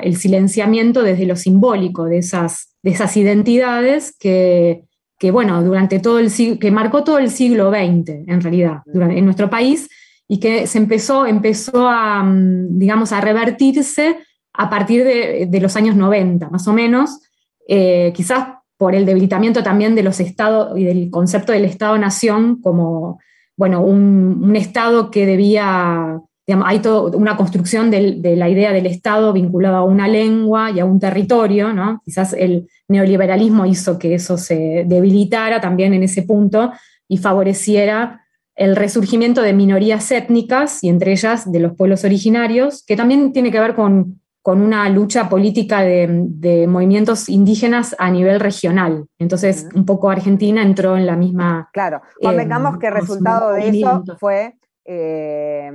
el 0.00 0.16
silenciamiento 0.16 1.02
desde 1.02 1.26
lo 1.26 1.36
simbólico 1.36 2.06
de 2.06 2.18
esas, 2.18 2.71
de 2.82 2.90
esas 2.90 3.16
identidades 3.16 4.16
que, 4.18 4.84
que, 5.18 5.30
bueno, 5.30 5.62
durante 5.62 6.00
todo 6.00 6.18
el 6.18 6.30
que 6.58 6.70
marcó 6.70 7.04
todo 7.04 7.18
el 7.18 7.30
siglo 7.30 7.70
XX, 7.70 8.26
en 8.26 8.40
realidad, 8.40 8.82
en 8.92 9.24
nuestro 9.24 9.48
país, 9.48 9.88
y 10.28 10.40
que 10.40 10.66
se 10.66 10.78
empezó, 10.78 11.26
empezó 11.26 11.88
a, 11.88 12.22
mm, 12.22 12.78
digamos, 12.78 13.12
a 13.12 13.20
revertirse 13.20 14.16
a 14.54 14.68
partir 14.70 15.04
de, 15.04 15.60
los 15.60 15.76
años 15.76 15.96
90, 15.96 16.50
más 16.50 16.66
o 16.68 16.72
menos, 16.72 17.20
eh, 17.68 18.12
quizás 18.14 18.48
por 18.76 18.94
el 18.94 19.06
debilitamiento 19.06 19.62
también 19.62 19.94
de 19.94 20.02
los 20.02 20.20
estados 20.20 20.78
y 20.78 20.84
del 20.84 21.10
concepto 21.10 21.52
del 21.52 21.64
Estado-Nación 21.64 22.60
como, 22.60 23.20
bueno, 23.56 23.82
un, 23.82 24.56
Estado 24.56 25.10
que 25.10 25.24
debía, 25.24 26.18
digamos, 26.52 26.68
hay 26.68 26.80
toda 26.80 27.16
una 27.16 27.36
construcción 27.36 27.90
de 27.90 28.36
la 28.36 28.48
idea 28.48 28.72
del 28.72 28.84
Estado 28.84 29.32
vinculado 29.32 29.76
a 29.76 29.84
una 29.84 30.06
lengua 30.06 30.70
y 30.70 30.80
a 30.80 30.84
un 30.84 31.00
territorio, 31.00 31.72
¿no? 31.72 32.02
Quizás 32.04 32.34
el 32.34 32.68
neoliberalismo 32.88 33.64
hizo 33.64 33.98
que 33.98 34.14
eso 34.14 34.36
se 34.36 34.84
debilitara 34.86 35.62
también 35.62 35.94
en 35.94 36.02
ese 36.02 36.22
punto 36.22 36.72
y 37.08 37.16
favoreciera 37.16 38.20
el 38.54 38.76
resurgimiento 38.76 39.40
de 39.40 39.54
minorías 39.54 40.10
étnicas 40.12 40.84
y 40.84 40.90
entre 40.90 41.12
ellas 41.12 41.50
de 41.50 41.60
los 41.60 41.74
pueblos 41.74 42.04
originarios, 42.04 42.84
que 42.86 42.96
también 42.96 43.32
tiene 43.32 43.50
que 43.50 43.60
ver 43.60 43.74
con 43.74 44.20
con 44.42 44.60
una 44.60 44.88
lucha 44.88 45.28
política 45.28 45.82
de, 45.82 46.66
movimientos 46.68 47.28
indígenas 47.28 47.94
a 47.96 48.10
nivel 48.10 48.40
regional. 48.40 49.06
Entonces, 49.20 49.68
un 49.72 49.86
poco 49.86 50.10
Argentina 50.10 50.62
entró 50.62 50.96
en 50.96 51.06
la 51.06 51.14
misma... 51.14 51.70
Claro, 51.72 52.02
convengamos 52.20 52.78
que 52.78 52.88
el 52.88 52.94
resultado 52.94 53.52
de 53.52 53.68
eso 53.68 54.02
fue 54.18 54.58
eh, 54.84 55.70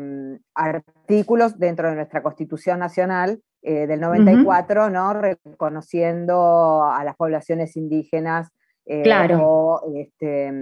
artículos 0.53 1.57
dentro 1.57 1.89
de 1.89 1.95
nuestra 1.95 2.21
Constitución 2.23 2.79
Nacional 2.79 3.41
eh, 3.61 3.87
del 3.87 3.99
94, 3.99 4.89
¿no? 4.89 5.13
Reconociendo 5.13 6.83
a 6.83 7.03
las 7.03 7.15
poblaciones 7.15 7.75
indígenas. 7.75 8.49
Eh, 8.85 9.03
claro. 9.03 9.81
este, 9.95 10.53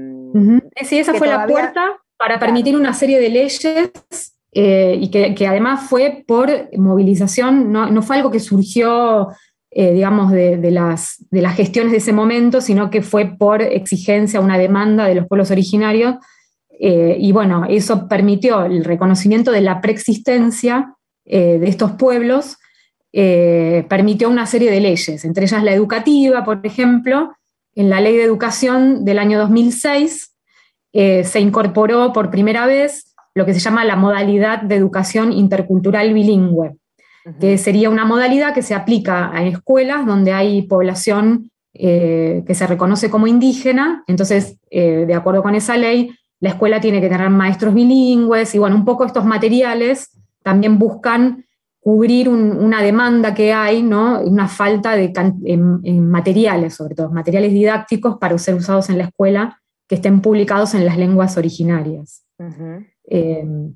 Sí, 0.81 0.97
esa 0.97 1.13
fue 1.13 1.27
la 1.27 1.45
puerta 1.45 1.97
para 2.17 2.39
permitir 2.39 2.75
una 2.75 2.93
serie 2.93 3.19
de 3.19 3.29
leyes 3.29 4.35
eh, 4.51 4.97
y 4.99 5.09
que, 5.09 5.47
además 5.47 5.89
fue 5.89 6.23
por 6.25 6.49
movilización, 6.77 7.71
no, 7.71 8.01
fue 8.01 8.15
algo 8.15 8.31
que 8.31 8.39
surgió, 8.39 9.27
eh, 9.69 9.91
digamos, 9.91 10.31
de, 10.31 10.71
las, 10.71 11.25
de 11.29 11.41
las 11.41 11.55
gestiones 11.55 11.91
de 11.91 11.97
ese 11.97 12.13
momento, 12.13 12.61
sino 12.61 12.89
que 12.89 13.01
fue 13.01 13.35
por 13.37 13.61
exigencia, 13.61 14.39
una 14.39 14.57
demanda 14.57 15.05
de 15.05 15.15
los 15.15 15.27
pueblos 15.27 15.51
originarios. 15.51 16.15
Eh, 16.79 17.17
y 17.19 17.31
bueno, 17.31 17.65
eso 17.69 18.07
permitió 18.07 18.65
el 18.65 18.83
reconocimiento 18.83 19.51
de 19.51 19.61
la 19.61 19.81
preexistencia 19.81 20.93
de 21.27 21.67
estos 21.67 21.93
pueblos, 21.93 22.57
permitió 23.11 24.29
una 24.29 24.45
serie 24.45 24.69
de 24.69 24.79
leyes, 24.79 25.25
entre 25.25 25.45
ellas 25.45 25.63
la 25.63 25.73
educativa, 25.73 26.43
por 26.43 26.59
ejemplo, 26.63 27.33
en 27.73 27.89
la 27.89 27.99
ley 27.99 28.15
de 28.15 28.21
educación 28.21 29.03
del 29.05 29.17
año 29.17 29.39
2006 29.39 30.35
se 30.93 31.39
incorporó 31.39 32.13
por 32.13 32.29
primera 32.29 32.67
vez 32.67 33.15
lo 33.35 33.45
que 33.45 33.53
se 33.53 33.59
llama 33.59 33.83
la 33.85 33.97
modalidad 33.97 34.61
de 34.61 34.75
educación 34.75 35.33
intercultural 35.33 36.13
bilingüe, 36.13 36.77
que 37.39 37.57
sería 37.57 37.89
una 37.89 38.05
modalidad 38.05 38.53
que 38.53 38.61
se 38.61 38.73
aplica 38.73 39.29
a 39.31 39.45
escuelas 39.45 40.05
donde 40.05 40.31
hay 40.31 40.61
población 40.63 41.51
eh, 41.73 42.43
que 42.47 42.55
se 42.55 42.65
reconoce 42.65 43.09
como 43.09 43.27
indígena, 43.27 44.05
entonces, 44.07 44.57
eh, 44.69 45.05
de 45.05 45.13
acuerdo 45.13 45.43
con 45.43 45.53
esa 45.55 45.75
ley, 45.75 46.11
la 46.45 46.51
escuela 46.51 46.79
tiene 46.79 47.01
que 47.01 47.09
tener 47.09 47.27
maestros 47.31 47.73
bilingües 47.73 48.53
y 48.53 48.59
bueno, 48.59 48.75
un 48.75 48.85
poco 48.85 49.03
estos 49.03 49.25
materiales 49.25 50.11
también 50.43 50.77
buscan 50.77 51.43
cubrir 51.79 52.29
una 52.29 52.83
demanda 52.83 53.33
que 53.33 53.51
hay, 53.51 53.81
¿no? 53.81 54.21
una 54.21 54.47
falta 54.47 54.91
de 54.91 55.11
en, 55.43 56.07
materiales, 56.07 56.75
sobre 56.75 56.93
todo 56.93 57.09
materiales 57.09 57.51
didácticos 57.51 58.19
para 58.19 58.37
ser 58.37 58.53
usados 58.53 58.91
en 58.91 58.99
la 58.99 59.05
escuela 59.05 59.59
que 59.87 59.95
estén 59.95 60.21
publicados 60.21 60.75
en 60.75 60.85
las 60.85 60.99
lenguas 60.99 61.35
originarias. 61.35 62.23
Em, 63.05 63.73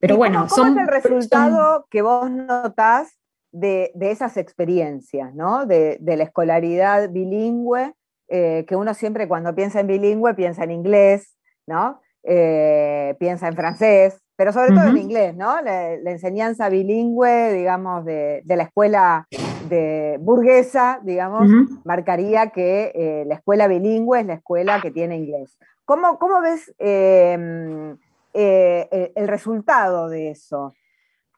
pero 0.00 0.16
bueno, 0.16 0.48
¿cómo, 0.50 0.72
es 0.72 0.76
el 0.78 0.88
resultado 0.88 1.86
que 1.88 2.02
vos 2.02 2.28
notás 2.28 3.16
de, 3.52 3.92
esas 4.00 4.36
experiencias, 4.36 5.32
¿no? 5.36 5.66
de, 5.66 6.00
la 6.00 6.24
escolaridad 6.24 7.10
bilingüe, 7.10 7.94
eh, 8.26 8.64
que 8.66 8.74
uno 8.74 8.92
siempre 8.92 9.28
cuando 9.28 9.54
piensa 9.54 9.78
en 9.78 9.86
bilingüe 9.86 10.34
piensa 10.34 10.64
en 10.64 10.72
inglés, 10.72 11.36
¿no? 11.66 12.00
Eh, 12.24 13.16
piensa 13.18 13.48
en 13.48 13.56
francés, 13.56 14.20
pero 14.36 14.52
sobre 14.52 14.70
todo 14.70 14.84
en 14.84 14.98
inglés, 14.98 15.36
¿no? 15.36 15.60
La, 15.60 15.94
enseñanza 15.94 16.68
bilingüe, 16.68 17.52
digamos, 17.52 18.04
de, 18.04 18.42
la 18.46 18.62
escuela 18.64 19.26
de 19.68 20.18
burguesa, 20.20 21.00
digamos, 21.02 21.48
marcaría 21.84 22.50
que 22.50 22.92
eh, 22.94 23.24
la 23.26 23.36
escuela 23.36 23.68
bilingüe 23.68 24.20
es 24.20 24.26
la 24.26 24.34
escuela 24.34 24.80
que 24.80 24.90
tiene 24.90 25.16
inglés. 25.16 25.58
¿Cómo, 25.84 26.18
cómo 26.18 26.40
ves 26.40 26.72
em, 26.78 27.96
eh, 28.32 29.12
el 29.14 29.28
resultado 29.28 30.08
de 30.08 30.30
eso? 30.30 30.74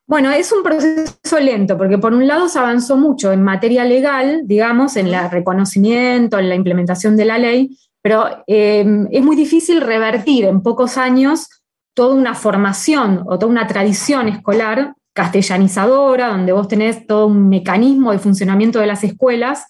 Bueno, 0.07 0.31
es 0.31 0.53
un 0.53 0.63
proceso 0.63 1.41
lento, 1.41 1.79
porque 1.79 1.97
por 1.97 2.13
un 2.13 2.27
lado 2.27 2.49
se 2.49 2.59
avanzó 2.59 2.99
mucho 2.99 3.33
en 3.33 3.43
materia 3.43 3.85
legal, 3.85 4.43
digamos, 4.45 4.97
en 4.97 5.07
el 5.07 5.31
reconocimiento, 5.31 6.39
en 6.39 6.51
la 6.51 6.55
implementación 6.55 7.17
de 7.17 7.25
la 7.25 7.39
ley, 7.39 7.79
pero 8.05 8.45
em, 8.47 9.09
es 9.11 9.25
muy 9.25 9.35
difícil 9.35 9.81
revertir 9.81 10.45
en 10.45 10.61
pocos 10.61 10.99
años 10.99 11.49
toda 11.95 12.15
una 12.15 12.35
formación 12.35 13.23
o 13.27 13.39
toda 13.39 13.51
una 13.51 13.67
tradición 13.67 14.29
escolar 14.29 14.95
castellanizadora, 15.15 16.29
donde 16.29 16.53
vos 16.53 16.69
tenés 16.69 17.07
todo 17.07 17.29
un 17.29 17.49
mecanismo 17.49 18.13
de 18.13 18.19
funcionamiento 18.19 18.79
de 18.79 18.89
las 18.89 19.05
escuelas, 19.05 19.65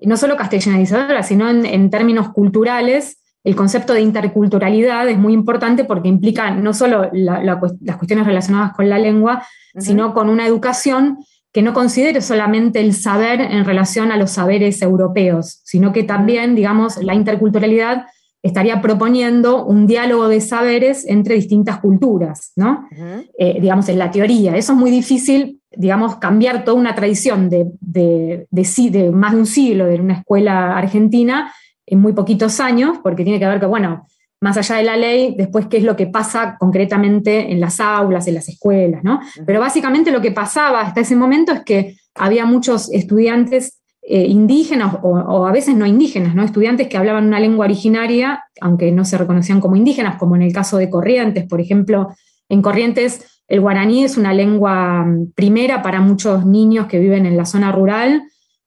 no 0.00 0.16
solo 0.16 0.36
castellanizadora, 0.36 1.24
sino 1.24 1.50
en 1.50 1.90
términos 1.90 2.28
culturales, 2.28 3.18
el 3.44 3.56
concepto 3.56 3.92
de 3.92 4.02
interculturalidad 4.02 5.08
es 5.08 5.18
muy 5.18 5.32
importante 5.32 5.84
porque 5.84 6.08
implica 6.08 6.52
no 6.52 6.72
solo 6.72 7.10
las 7.12 7.58
cuestiones 7.58 8.26
relacionadas 8.26 8.72
con 8.74 8.88
la 8.88 8.98
lengua, 8.98 9.44
sino 9.76 10.14
con 10.14 10.28
una 10.28 10.46
educación 10.46 11.18
que 11.52 11.62
no 11.62 11.74
considere 11.74 12.22
solamente 12.22 12.80
el 12.80 12.94
saber 12.94 13.40
en 13.40 13.64
relación 13.64 14.10
a 14.10 14.16
los 14.16 14.30
saberes 14.30 14.80
europeos, 14.80 15.60
sino 15.64 15.92
que 15.92 16.02
también, 16.02 16.54
digamos, 16.54 16.96
la 17.02 17.14
interculturalidad 17.14 18.06
estaría 18.42 18.80
proponiendo 18.80 19.64
un 19.64 19.86
diálogo 19.86 20.28
de 20.28 20.40
saberes 20.40 21.06
entre 21.06 21.36
distintas 21.36 21.78
culturas, 21.78 22.52
¿no? 22.56 22.88
Eh, 23.38 23.58
digamos, 23.60 23.88
en 23.88 23.98
la 23.98 24.10
teoría. 24.10 24.56
Eso 24.56 24.72
es 24.72 24.78
muy 24.78 24.90
difícil, 24.90 25.60
digamos, 25.70 26.16
cambiar 26.16 26.64
toda 26.64 26.76
una 26.76 26.94
tradición 26.94 27.48
de, 27.48 27.66
de, 27.80 28.48
de 28.50 29.10
más 29.12 29.32
de 29.32 29.38
un 29.38 29.46
siglo 29.46 29.86
de 29.86 30.00
una 30.00 30.14
escuela 30.14 30.76
argentina 30.76 31.52
en 31.86 32.00
muy 32.00 32.14
poquitos 32.14 32.58
años, 32.58 32.98
porque 33.02 33.22
tiene 33.22 33.38
que 33.38 33.46
ver 33.46 33.60
que, 33.60 33.66
bueno, 33.66 34.06
más 34.42 34.56
allá 34.56 34.76
de 34.76 34.82
la 34.82 34.96
ley, 34.96 35.36
después 35.38 35.66
qué 35.68 35.76
es 35.76 35.84
lo 35.84 35.94
que 35.94 36.08
pasa 36.08 36.56
concretamente 36.58 37.52
en 37.52 37.60
las 37.60 37.78
aulas, 37.78 38.26
en 38.26 38.34
las 38.34 38.48
escuelas, 38.48 39.04
¿no? 39.04 39.20
Pero 39.46 39.60
básicamente 39.60 40.10
lo 40.10 40.20
que 40.20 40.32
pasaba 40.32 40.80
hasta 40.80 41.00
ese 41.00 41.14
momento 41.14 41.52
es 41.52 41.62
que 41.64 41.96
había 42.16 42.44
muchos 42.44 42.92
estudiantes 42.92 43.80
eh, 44.02 44.26
indígenas 44.26 44.96
o, 45.00 45.46
a 45.46 45.52
veces 45.52 45.76
no 45.76 45.86
indígenas, 45.86 46.34
¿no? 46.34 46.42
Estudiantes 46.42 46.88
que 46.88 46.96
hablaban 46.96 47.28
una 47.28 47.38
lengua 47.38 47.66
originaria, 47.66 48.42
aunque 48.60 48.90
no 48.90 49.04
se 49.04 49.16
reconocían 49.16 49.60
como 49.60 49.76
indígenas, 49.76 50.16
como 50.18 50.34
en 50.34 50.42
el 50.42 50.52
caso 50.52 50.76
de 50.76 50.90
Corrientes, 50.90 51.46
por 51.46 51.60
ejemplo, 51.60 52.08
en 52.48 52.62
Corrientes 52.62 53.42
el 53.46 53.60
guaraní 53.60 54.02
es 54.02 54.16
una 54.16 54.34
lengua 54.34 55.04
mm, 55.04 55.34
primera 55.36 55.82
para 55.82 56.00
muchos 56.00 56.44
niños 56.44 56.86
que 56.88 56.98
viven 56.98 57.26
en 57.26 57.36
la 57.36 57.44
zona 57.44 57.70
rural, 57.70 58.24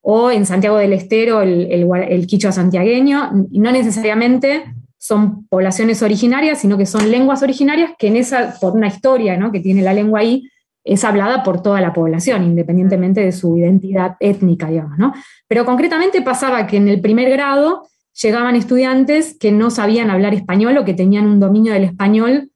o 0.08 0.30
en 0.30 0.46
Santiago 0.46 0.78
del 0.78 0.94
Estero 0.94 1.42
el, 1.42 1.68
el, 1.72 2.28
quichua 2.28 2.52
santiagueño, 2.52 3.32
no 3.50 3.72
necesariamente 3.72 4.75
son 5.06 5.46
poblaciones 5.48 6.02
originarias, 6.02 6.62
sino 6.62 6.78
que 6.78 6.88
son 6.88 7.12
lenguas 7.12 7.44
originarias 7.44 7.92
que 8.00 8.08
en 8.08 8.16
esa, 8.16 8.56
por 8.60 8.74
una 8.74 8.88
historia 8.88 9.38
¿no? 9.38 9.52
que 9.52 9.60
tiene 9.60 9.84
la 9.84 9.94
lengua 9.94 10.22
ahí, 10.22 10.50
es 10.84 11.04
hablada 11.04 11.44
por 11.44 11.62
toda 11.62 11.80
la 11.80 11.94
población, 11.94 12.44
independientemente 12.44 13.22
de 13.22 13.32
su 13.32 13.58
identidad 13.58 14.18
étnica, 14.20 14.70
digamos, 14.70 15.00
¿no? 15.00 15.14
Pero 15.48 15.66
concretamente 15.66 16.22
pasaba 16.22 16.68
que 16.68 16.78
en 16.78 16.88
el 16.88 17.02
primer 17.02 17.30
grado 17.32 17.88
llegaban 18.22 18.56
estudiantes 18.56 19.36
que 19.40 19.52
no 19.52 19.72
sabían 19.72 20.12
hablar 20.12 20.36
español 20.36 20.78
o 20.78 20.86
que 20.86 20.94
tenían 20.94 21.26
un 21.26 21.40
dominio 21.40 21.74
del 21.74 21.86
español 21.86 22.52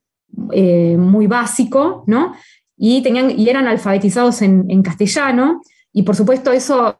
eh, 0.51 0.95
muy 0.97 1.25
básico, 1.25 2.03
¿no? 2.05 2.33
Y, 2.77 3.01
tenían, 3.01 3.31
y 3.31 3.49
eran 3.49 3.67
alfabetizados 3.67 4.43
en, 4.43 4.83
castellano, 4.83 5.61
y 5.91 6.03
por 6.03 6.15
supuesto 6.15 6.51
eso 6.51 6.97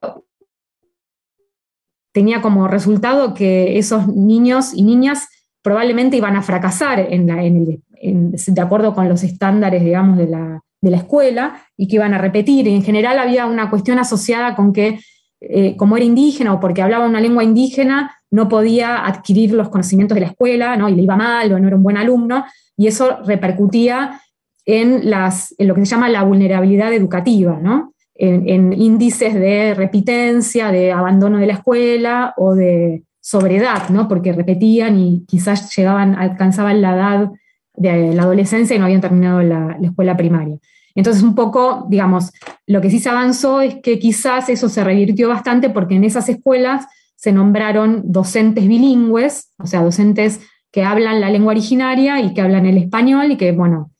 tenía 2.12 2.42
como 2.42 2.68
resultado 2.68 3.36
que 3.36 3.78
esos 3.78 4.08
niños 4.08 4.74
y 4.74 4.82
niñas 4.82 5.28
probablemente 5.62 6.18
iban 6.18 6.36
a 6.36 6.42
fracasar 6.42 7.00
en 7.00 7.28
la, 7.28 7.36
de 7.42 8.62
acuerdo 8.62 8.94
con 8.94 9.10
los 9.10 9.24
estándares, 9.24 9.84
de 9.84 9.92
la, 9.92 10.98
escuela 10.98 11.62
y 11.76 11.88
que 11.88 11.96
iban 11.96 12.14
a 12.14 12.18
repetir. 12.18 12.68
Y 12.68 12.76
en 12.76 12.84
general 12.84 13.20
había 13.20 13.46
una 13.46 13.70
cuestión 13.70 14.00
asociada 14.00 14.56
con 14.56 14.72
que, 14.72 15.00
eh, 15.42 15.76
como 15.76 15.98
era 15.98 16.06
indígena 16.06 16.54
o 16.54 16.60
porque 16.60 16.82
hablaba 16.82 17.06
una 17.06 17.22
lengua 17.22 17.44
indígena, 17.44 18.16
no 18.32 18.48
podía 18.48 19.06
adquirir 19.06 19.54
los 19.54 19.70
conocimientos 19.70 20.16
de 20.16 20.22
la 20.22 20.28
escuela, 20.28 20.78
¿no? 20.78 20.88
y 20.88 20.96
le 20.96 21.02
iba 21.02 21.16
mal 21.16 21.52
o 21.52 21.60
no 21.60 21.68
era 21.68 21.76
un 21.76 21.84
buen 21.84 21.98
alumno, 21.98 22.46
y 22.78 22.88
eso 22.88 23.20
repercutía 23.26 24.22
en, 24.66 25.02
en 25.04 25.68
lo 25.68 25.76
que 25.76 25.86
se 25.86 25.92
llama 25.92 26.10
la 26.10 26.24
vulnerabilidad 26.24 26.94
educativa, 26.94 27.60
¿no? 27.62 27.94
en, 28.20 28.74
índices 28.74 29.34
de 29.34 29.74
repitencia, 29.74 30.72
de 30.72 30.92
abandono 30.92 31.38
de 31.38 31.48
la 31.48 31.54
escuela 31.54 32.34
o 32.38 32.54
de 32.54 33.04
sobredad, 33.30 33.90
¿no? 33.90 34.08
porque 34.08 34.34
repetían 34.34 35.00
y 35.00 35.24
quizás 35.28 35.76
llegaban, 35.76 36.16
alcanzaban 36.16 36.82
la 36.82 36.96
edad 36.96 37.30
de 37.76 38.12
la 38.12 38.24
adolescencia 38.24 38.76
y 38.76 38.80
no 38.80 38.86
habían 38.86 39.02
terminado 39.02 39.44
la, 39.44 39.78
escuela 39.84 40.18
primaria. 40.18 40.58
Entonces, 40.96 41.22
un 41.22 41.36
poco, 41.36 41.86
digamos, 41.90 42.32
lo 42.66 42.82
que 42.82 42.90
sí 42.90 42.98
se 42.98 43.10
avanzó 43.10 43.62
es 43.62 43.76
que 43.84 44.00
quizás 44.00 44.50
eso 44.50 44.68
se 44.68 44.84
revirtió 44.84 45.30
bastante 45.30 45.70
porque 45.70 45.94
en 45.94 46.06
esas 46.06 46.28
escuelas 46.28 46.88
se 47.16 47.32
nombraron 47.32 48.02
docentes 48.06 48.68
bilingües, 48.68 49.54
o 49.60 49.68
sea, 49.68 49.84
docentes 49.84 50.40
que 50.72 50.84
hablan 50.84 51.22
la 51.22 51.30
lengua 51.30 51.52
originaria 51.52 52.20
y 52.22 52.34
que 52.34 52.42
hablan 52.42 52.66
el 52.66 52.78
español 52.80 53.32
y 53.32 53.38
que, 53.38 53.52
bueno, 53.52 53.92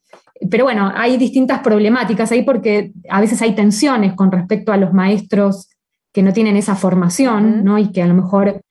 pero 0.50 0.64
bueno, 0.64 0.92
hay 0.96 1.18
distintas 1.18 1.60
problemáticas 1.60 2.32
ahí 2.32 2.42
porque 2.42 2.94
a 3.08 3.22
veces 3.22 3.44
hay 3.44 3.54
tensiones 3.54 4.14
con 4.14 4.32
respecto 4.32 4.72
a 4.72 4.78
los 4.78 4.92
maestros 4.92 5.70
que 6.12 6.24
no 6.24 6.34
tienen 6.34 6.58
esa 6.58 6.76
formación, 6.76 7.64
¿no? 7.64 7.78
Y 7.78 7.92
que 7.92 8.02
a 8.02 8.08
lo 8.08 8.16
mejor 8.16 8.62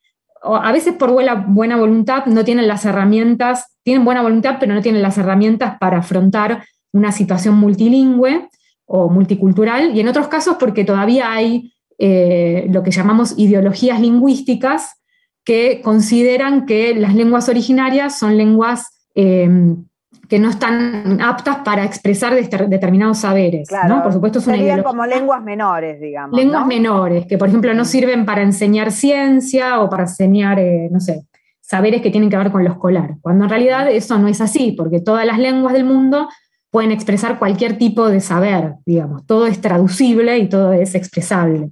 a 0.57 0.73
veces 0.73 0.95
por 0.95 1.11
buena, 1.11 1.35
buena 1.35 1.77
voluntad 1.77 2.27
no 2.27 2.45
tienen 2.45 2.69
las 2.69 2.85
herramientas, 2.85 3.77
tienen 3.83 4.05
buena 4.05 4.23
voluntad, 4.23 4.57
pero 4.61 4.75
no 4.75 4.83
tienen 4.83 5.03
las 5.03 5.19
herramientas 5.19 5.77
para 5.79 5.99
afrontar 5.99 6.65
una 6.93 7.13
situación 7.13 7.57
multilingüe 7.57 8.49
o 8.87 9.11
multicultural, 9.11 9.95
y 9.95 10.01
en 10.01 10.09
otros 10.09 10.29
casos 10.29 10.57
porque 10.59 10.85
todavía 10.85 11.31
hay 11.31 11.73
eh, 11.99 12.67
lo 12.71 12.83
que 12.83 12.91
llamamos 12.91 13.35
ideologías 13.37 14.01
lingüísticas 14.01 14.95
que 15.45 15.81
consideran 15.83 16.65
que 16.65 16.95
las 16.95 17.15
lenguas 17.15 17.49
originarias 17.49 18.19
son 18.19 18.37
lenguas 18.37 19.07
eh, 19.15 19.49
que 20.29 20.39
no 20.39 20.51
están 20.51 21.21
aptas 21.23 21.59
para 21.65 21.85
expresar 21.85 22.35
determinados 22.69 23.19
saberes. 23.19 23.69
¿no? 23.89 24.03
Por 24.03 24.13
supuesto, 24.13 24.39
es 24.41 24.45
Serían 24.45 24.83
como 24.83 25.07
lenguas 25.07 25.43
menores, 25.43 26.01
digamos. 26.01 26.39
Lenguas 26.39 26.67
menores, 26.67 27.27
que 27.27 27.39
por 27.39 27.49
ejemplo 27.49 27.73
no 27.73 27.85
sirven 27.85 28.27
para 28.27 28.43
enseñar 28.43 28.93
ciencia 28.93 29.81
o 29.81 29.89
para 29.89 30.03
enseñar, 30.03 30.59
eh, 30.59 30.89
no 30.91 31.01
sé, 31.01 31.25
saberes 31.61 32.03
que 32.03 32.11
tienen 32.11 32.29
que 32.29 32.37
ver 32.37 32.53
con 32.53 32.63
lo 32.63 32.71
escolar. 32.71 33.15
Cuando 33.23 33.45
en 33.45 33.51
realidad 33.51 33.91
eso 33.91 34.19
no 34.19 34.29
es 34.29 34.41
así, 34.41 34.73
porque 34.73 35.01
todas 35.01 35.25
las 35.25 35.39
lenguas 35.39 35.73
del 35.73 35.85
mundo 35.85 36.29
pueden 36.71 36.93
expresar 36.93 37.39
cualquier 37.39 37.79
tipo 37.79 38.09
de 38.09 38.21
saber, 38.21 38.75
digamos. 38.85 39.25
Todo 39.27 39.47
es 39.47 39.61
traducible 39.61 40.39
y 40.39 40.49
todo 40.49 40.73
es 40.73 40.95
expresable. 40.95 41.71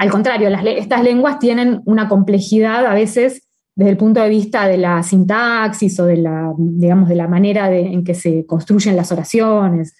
Al 0.00 0.10
contrario, 0.10 0.48
estas 0.48 1.04
lenguas 1.04 1.38
tienen 1.38 1.82
una 1.84 2.08
complejidad 2.08 2.84
a 2.84 2.94
veces 2.94 3.48
desde 3.74 3.90
el 3.90 3.96
punto 3.96 4.20
de 4.20 4.28
vista 4.28 4.66
de 4.66 4.76
la 4.76 5.02
sintaxis 5.02 5.98
o 6.00 6.06
de 6.06 6.16
la, 6.18 6.52
digamos, 6.58 7.08
de 7.08 7.14
la 7.14 7.28
manera 7.28 7.74
en 7.74 8.04
que 8.04 8.14
se 8.14 8.44
construyen 8.46 8.96
las 8.96 9.12
oraciones, 9.12 9.94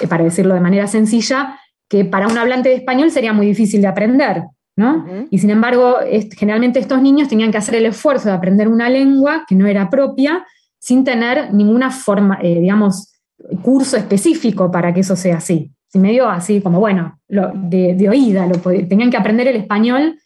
eh, 0.00 0.06
para 0.06 0.24
decirlo 0.24 0.54
de 0.54 0.60
manera 0.60 0.86
sencilla, 0.86 1.58
que 1.88 2.04
para 2.04 2.28
un 2.28 2.38
hablante 2.38 2.68
de 2.68 2.76
español 2.76 3.10
sería 3.10 3.32
muy 3.32 3.46
difícil 3.46 3.80
de 3.80 3.88
aprender, 3.88 4.44
¿no? 4.76 5.06
Y 5.30 5.38
sin 5.38 5.50
embargo, 5.50 5.96
generalmente 6.36 6.78
estos 6.78 7.00
niños 7.02 7.28
tenían 7.28 7.50
que 7.50 7.58
hacer 7.58 7.74
el 7.76 7.86
esfuerzo 7.86 8.28
de 8.28 8.34
aprender 8.34 8.68
una 8.68 8.90
lengua 8.90 9.44
que 9.48 9.54
no 9.54 9.66
era 9.66 9.88
propia, 9.88 10.46
sin 10.78 11.02
tener 11.02 11.52
ninguna 11.52 11.90
forma, 11.90 12.38
eh, 12.42 12.60
digamos, 12.60 13.14
curso 13.62 13.96
específico 13.96 14.70
para 14.70 14.92
que 14.92 15.00
eso 15.00 15.16
sea 15.16 15.38
así. 15.38 15.72
Si 15.88 15.98
medio 15.98 16.28
así 16.28 16.60
como, 16.60 16.80
bueno, 16.80 17.18
de, 17.28 18.08
oída, 18.08 18.46
lo, 18.46 18.58
tenían 18.58 19.10
que 19.10 19.16
aprender 19.16 19.48
el 19.48 19.56
español 19.56 20.18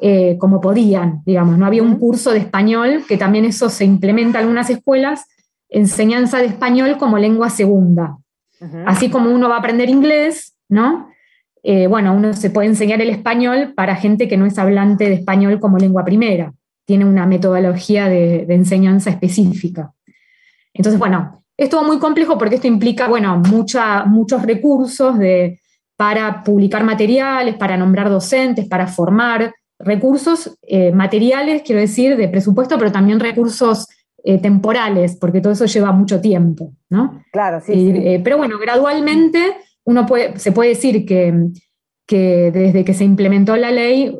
eh, 0.00 0.36
como 0.38 0.60
podían, 0.60 1.22
digamos. 1.26 1.58
No 1.58 1.66
había 1.66 1.82
un 1.82 1.96
curso 1.96 2.30
de 2.30 2.38
español, 2.38 3.04
que 3.08 3.16
también 3.16 3.44
eso 3.44 3.68
se 3.68 3.84
implementa 3.84 4.38
en 4.38 4.44
algunas 4.44 4.70
escuelas, 4.70 5.26
enseñanza 5.68 6.38
de 6.38 6.46
español 6.46 6.96
como 6.98 7.18
lengua 7.18 7.50
segunda. 7.50 8.16
Así 8.86 9.08
como 9.08 9.30
uno 9.30 9.48
va 9.48 9.56
a 9.56 9.58
aprender 9.58 9.88
inglés, 9.88 10.56
¿no? 10.68 11.08
Eh, 11.62 11.86
bueno, 11.86 12.14
uno 12.14 12.32
se 12.32 12.50
puede 12.50 12.68
enseñar 12.68 13.00
el 13.00 13.10
español 13.10 13.72
para 13.74 13.96
gente 13.96 14.28
que 14.28 14.36
no 14.36 14.46
es 14.46 14.58
hablante 14.58 15.08
de 15.08 15.14
español 15.14 15.60
como 15.60 15.78
lengua 15.78 16.04
primera. 16.04 16.52
Tiene 16.84 17.04
una 17.04 17.26
metodología 17.26 18.08
de, 18.08 18.46
enseñanza 18.48 19.10
específica. 19.10 19.92
Entonces, 20.72 20.98
bueno, 20.98 21.44
es 21.56 21.68
todo 21.68 21.84
muy 21.84 21.98
complejo 21.98 22.38
porque 22.38 22.56
esto 22.56 22.66
implica, 22.66 23.08
bueno, 23.08 23.40
muchos 23.44 24.42
recursos 24.42 25.18
de, 25.18 25.60
para 25.96 26.42
publicar 26.42 26.84
materiales, 26.84 27.56
para 27.56 27.76
nombrar 27.76 28.08
docentes, 28.08 28.66
para 28.66 28.86
formar, 28.86 29.52
recursos 29.78 30.58
eh, 30.62 30.92
materiales, 30.92 31.62
quiero 31.62 31.80
decir, 31.80 32.16
de 32.16 32.28
presupuesto, 32.28 32.78
pero 32.78 32.92
también 32.92 33.20
recursos 33.20 33.86
eh, 34.24 34.38
temporales, 34.38 35.16
porque 35.16 35.40
todo 35.40 35.52
eso 35.52 35.66
lleva 35.66 35.92
mucho 35.92 36.20
tiempo, 36.20 36.72
¿no? 36.90 37.22
Claro, 37.32 37.60
sí. 37.60 37.92
Eh, 37.94 38.20
pero 38.22 38.36
bueno, 38.38 38.58
gradualmente 38.58 39.38
uno 39.84 40.04
puede, 40.06 40.38
se 40.38 40.52
puede 40.52 40.70
decir 40.70 41.06
que, 41.06 41.32
que, 42.06 42.50
desde 42.52 42.84
que 42.84 42.94
se 42.94 43.04
implementó 43.04 43.56
la 43.56 43.70
ley 43.70 44.18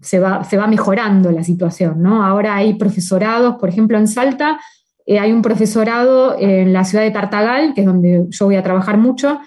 se 0.00 0.20
va, 0.20 0.44
se 0.44 0.56
va 0.56 0.66
mejorando 0.66 1.32
la 1.32 1.42
situación, 1.42 2.00
¿no? 2.00 2.24
Ahora 2.24 2.56
hay 2.56 2.74
profesorados, 2.74 3.56
por 3.56 3.68
ejemplo, 3.68 3.98
en 3.98 4.06
Salta, 4.06 4.58
hay 5.06 5.32
un 5.32 5.42
profesorado 5.42 6.36
en 6.38 6.72
la 6.72 6.84
ciudad 6.84 7.02
de 7.02 7.10
Tartagal, 7.10 7.74
que 7.74 7.80
es 7.80 7.86
donde 7.86 8.26
yo 8.30 8.44
voy 8.44 8.54
a 8.54 8.62
trabajar 8.62 8.98
mucho, 8.98 9.40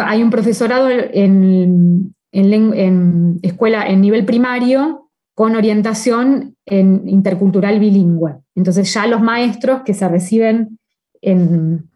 hay 0.00 0.22
un 0.22 0.30
profesorado 0.30 0.88
en, 0.90 2.14
en, 2.32 3.38
escuela 3.42 3.86
en 3.86 4.00
nivel 4.00 4.24
primario 4.24 5.10
con 5.34 5.54
orientación 5.56 6.56
en 6.66 7.08
intercultural 7.08 7.78
bilingüe. 7.78 8.38
Entonces 8.54 8.92
ya 8.92 9.06
los 9.06 9.20
maestros 9.20 9.82
que 9.82 9.94
se 9.94 10.08
reciben 10.08 10.78
en, 11.20 11.88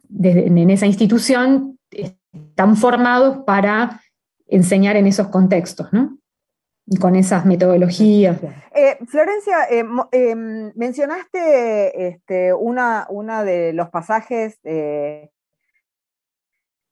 esa 0.69 0.85
institución 0.85 1.77
están 1.89 2.77
formados 2.77 3.39
para 3.45 4.01
enseñar 4.47 4.95
en 4.95 5.07
esos 5.07 5.27
contextos, 5.27 5.91
¿no? 5.91 6.17
Y 6.85 6.97
con 6.97 7.15
esas 7.15 7.45
metodologías. 7.45 8.37
Eh, 8.75 8.97
Florencia, 9.07 9.65
eh, 9.69 9.85
em, 10.11 10.71
mencionaste 10.75 12.07
este, 12.07 12.53
una, 12.53 13.07
una, 13.09 13.43
de 13.43 13.73
los 13.73 13.89
pasajes 13.89 14.59
del 14.61 15.29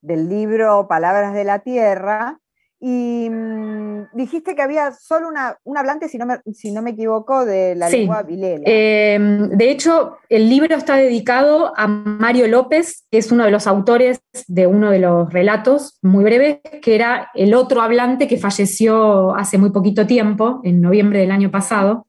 libro 0.02 0.88
Palabras 0.88 1.34
de 1.34 1.44
la 1.44 1.60
Tierra, 1.60 2.41
y 2.84 3.30
mm, 3.30 4.08
dijiste 4.13 4.56
que 4.56 4.62
había 4.63 4.91
solo 4.91 5.28
una, 5.28 5.56
un 5.63 5.78
hablante, 5.78 6.10
si 6.10 6.17
no, 6.17 6.26
me, 6.26 6.39
si 6.52 6.72
no 6.72 6.82
me 6.82 6.89
equivoco, 6.89 7.46
de 7.46 7.76
la 7.76 7.88
lengua 7.89 8.24
vilela. 8.24 8.63
Em, 8.65 9.50
de 9.50 9.70
hecho, 9.70 10.17
el 10.30 10.50
libro 10.50 10.76
está 10.76 10.96
dedicado 10.96 11.74
a 11.78 11.86
Mario 11.86 12.48
López, 12.48 13.06
que 13.12 13.20
es 13.20 13.32
uno 13.32 13.46
de 13.46 13.52
los 13.52 13.67
autores 13.67 14.22
de 14.48 14.65
uno 14.65 14.89
de 14.89 14.98
los 14.98 15.32
relatos 15.32 16.00
muy 16.02 16.24
breves, 16.24 16.58
que 16.82 16.96
era 16.96 17.30
el 17.36 17.54
otro 17.54 17.82
hablante 17.82 18.28
que 18.28 18.38
falleció 18.38 19.36
hace 19.36 19.60
muy 19.60 19.70
poquito 19.70 20.08
tiempo, 20.08 20.60
en 20.63 20.82
noviembre 20.82 21.20
del 21.20 21.30
año 21.30 21.52
pasado. 21.52 22.08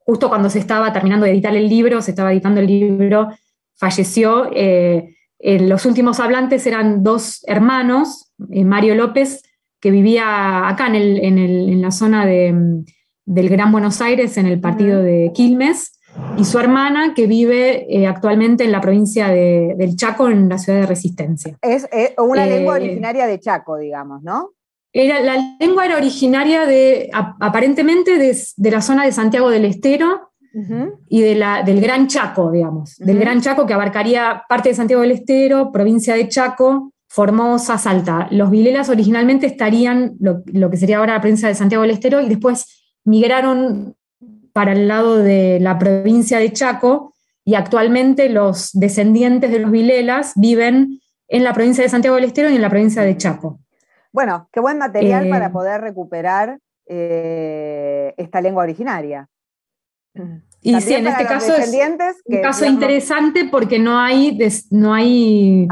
Justo 0.00 0.28
cuando 0.28 0.50
se 0.50 0.58
estaba 0.58 0.92
terminando 0.92 1.26
de 1.26 1.32
editar 1.32 1.54
el 1.54 1.68
libro, 1.68 2.02
se 2.02 2.10
estaba 2.10 2.32
editando 2.32 2.60
el 2.60 2.66
libro, 2.66 3.28
falleció. 3.76 4.50
Eh, 4.52 5.14
los 5.38 5.86
últimos 5.86 6.18
hablantes 6.18 6.66
eran 6.66 7.04
dos 7.04 7.44
hermanos, 7.46 8.32
eh, 8.50 8.64
Mario 8.64 8.96
López, 8.96 9.42
que 9.80 9.90
vivía 9.90 10.68
acá 10.68 10.88
en, 10.88 11.80
la 11.80 11.90
zona 11.90 12.26
del 12.26 13.48
Gran 13.48 13.72
Buenos 13.72 14.00
Aires, 14.00 14.36
en 14.36 14.46
el 14.46 14.60
partido 14.60 15.02
de 15.02 15.30
Quilmes, 15.34 15.98
y 16.36 16.44
su 16.44 16.58
hermana 16.58 17.14
que 17.14 17.26
vive 17.26 17.86
eh, 17.88 18.06
actualmente 18.06 18.64
en 18.64 18.72
la 18.72 18.80
provincia 18.80 19.28
del 19.28 19.96
Chaco, 19.96 20.28
en 20.28 20.48
la 20.48 20.58
ciudad 20.58 20.80
de 20.80 20.86
Resistencia. 20.86 21.56
Es 21.62 21.88
una 22.16 22.46
lengua 22.46 22.78
eh, 22.78 22.82
originaria 22.82 23.26
de 23.26 23.38
Chaco, 23.38 23.76
digamos, 23.76 24.22
¿no? 24.22 24.50
Era, 24.92 25.20
la 25.20 25.56
lengua 25.60 25.84
era 25.84 25.96
originaria 25.96 26.64
de, 26.64 27.10
aparentemente, 27.12 28.18
de, 28.18 28.70
la 28.70 28.80
zona 28.80 29.04
de 29.04 29.12
Santiago 29.12 29.50
del 29.50 29.64
Estero 29.64 30.32
y 31.08 31.20
de 31.20 31.34
la, 31.36 31.62
del 31.62 31.80
Gran 31.80 32.08
Chaco, 32.08 32.50
digamos, 32.50 32.96
del 32.96 33.18
Gran 33.18 33.40
Chaco 33.40 33.64
que 33.66 33.74
abarcaría 33.74 34.42
parte 34.48 34.70
de 34.70 34.74
Santiago 34.74 35.02
del 35.02 35.12
Estero, 35.12 35.70
provincia 35.70 36.14
de 36.14 36.26
Chaco, 36.28 36.92
Formosa, 37.08 37.78
Salta. 37.78 38.28
Los 38.30 38.50
vilelas 38.50 38.88
originalmente 38.88 39.46
estarían, 39.46 40.16
lo, 40.20 40.42
que 40.70 40.76
sería 40.76 40.98
ahora 40.98 41.14
la 41.14 41.20
provincia 41.20 41.48
de 41.48 41.54
Santiago 41.54 41.82
del 41.82 41.92
Estero, 41.92 42.20
y 42.20 42.28
después 42.28 42.94
migraron 43.04 43.96
para 44.52 44.72
el 44.72 44.88
lado 44.88 45.16
de 45.16 45.58
la 45.60 45.78
provincia 45.78 46.38
de 46.38 46.52
Chaco, 46.52 47.14
y 47.44 47.54
actualmente 47.54 48.28
los 48.28 48.70
descendientes 48.72 49.50
de 49.50 49.58
los 49.58 49.70
Vilelas 49.70 50.32
viven 50.36 51.00
en 51.28 51.44
la 51.44 51.54
provincia 51.54 51.82
de 51.82 51.90
Santiago 51.90 52.16
del 52.16 52.26
Estero 52.26 52.50
y 52.50 52.56
en 52.56 52.62
la 52.62 52.70
provincia 52.70 53.02
de 53.02 53.16
Chaco. 53.16 53.60
Bueno, 54.12 54.48
qué 54.52 54.60
buen 54.60 54.78
material 54.78 55.28
para 55.28 55.50
poder 55.50 55.80
recuperar 55.80 56.58
esta 56.86 58.40
lengua 58.40 58.64
originaria. 58.64 59.28
Y 60.60 60.80
sí, 60.80 60.94
en 60.94 61.06
este 61.06 61.24
caso 61.24 61.54
es 61.54 61.72
un 62.26 62.42
caso 62.42 62.66
interesante 62.66 63.44
porque 63.44 63.78
no 63.78 63.98
hay, 63.98 64.36
no 64.70 64.92
hay 64.92 65.68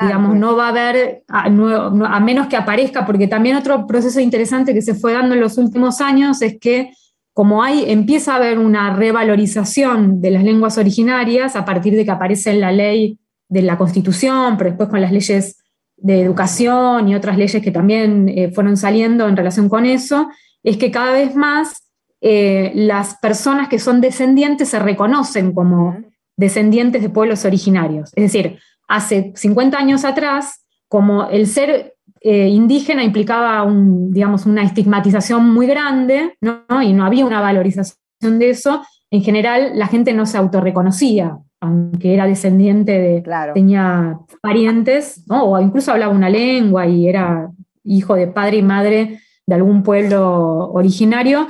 digamos, 0.00 0.36
no 0.36 0.54
va 0.54 0.66
a 0.66 0.68
haber, 0.68 1.24
a, 1.26 2.20
menos 2.20 2.46
que 2.46 2.56
aparezca, 2.56 3.04
porque 3.04 3.26
también 3.26 3.56
otro 3.56 3.86
proceso 3.86 4.20
interesante 4.20 4.72
que 4.72 4.82
se 4.82 4.94
fue 4.94 5.12
dando 5.12 5.34
en 5.34 5.40
los 5.40 5.58
últimos 5.58 6.00
años 6.00 6.40
es 6.42 6.58
que 6.60 6.92
como 7.32 7.62
hay, 7.62 7.90
empieza 7.90 8.32
a 8.32 8.36
haber 8.36 8.58
una 8.58 8.94
revalorización 8.94 10.20
de 10.20 10.32
las 10.32 10.42
lenguas 10.42 10.76
originarias 10.76 11.54
a 11.54 11.64
partir 11.64 11.94
de 11.94 12.04
que 12.04 12.10
aparece 12.10 12.50
en 12.50 12.60
la 12.60 12.72
ley 12.72 13.18
de 13.48 13.62
la 13.62 13.78
Constitución, 13.78 14.56
pero 14.56 14.70
después 14.70 14.88
con 14.88 15.00
las 15.00 15.12
leyes 15.12 15.56
de 15.96 16.20
educación 16.20 17.08
y 17.08 17.14
otras 17.14 17.38
leyes 17.38 17.62
que 17.62 17.70
también 17.70 18.28
eh, 18.28 18.50
fueron 18.52 18.76
saliendo 18.76 19.28
en 19.28 19.36
relación 19.36 19.68
con 19.68 19.86
eso, 19.86 20.28
es 20.62 20.76
que 20.76 20.90
cada 20.90 21.12
vez 21.12 21.34
más 21.34 21.87
eh, 22.20 22.72
las 22.74 23.16
personas 23.18 23.68
que 23.68 23.78
son 23.78 24.00
descendientes 24.00 24.68
se 24.68 24.78
reconocen 24.78 25.52
como 25.52 25.96
descendientes 26.36 27.02
de 27.02 27.10
pueblos 27.10 27.44
originarios. 27.44 28.10
Es 28.14 28.32
decir, 28.32 28.58
hace 28.88 29.32
50 29.34 29.78
años 29.78 30.04
atrás, 30.04 30.64
como 30.88 31.28
el 31.28 31.46
ser 31.46 31.94
eh, 32.20 32.48
indígena 32.48 33.04
implicaba 33.04 33.62
un, 33.62 34.12
digamos, 34.12 34.46
una 34.46 34.62
estigmatización 34.62 35.52
muy 35.52 35.66
grande, 35.66 36.36
y 36.40 36.92
no 36.92 37.04
había 37.04 37.26
una 37.26 37.40
valorización 37.40 38.38
de 38.38 38.50
eso, 38.50 38.82
en 39.10 39.22
general 39.22 39.72
la 39.74 39.86
gente 39.86 40.12
no 40.12 40.26
se 40.26 40.38
autorreconocía, 40.38 41.38
aunque 41.60 42.14
era 42.14 42.26
descendiente 42.26 42.92
de, 42.92 43.24
tenía 43.54 44.18
parientes, 44.40 45.24
o 45.28 45.58
incluso 45.60 45.92
hablaba 45.92 46.12
una 46.12 46.28
lengua 46.28 46.86
y 46.86 47.08
era 47.08 47.50
hijo 47.84 48.14
de 48.14 48.26
padre 48.26 48.58
y 48.58 48.62
madre 48.62 49.20
de 49.46 49.54
algún 49.54 49.82
pueblo 49.82 50.70
originario, 50.72 51.48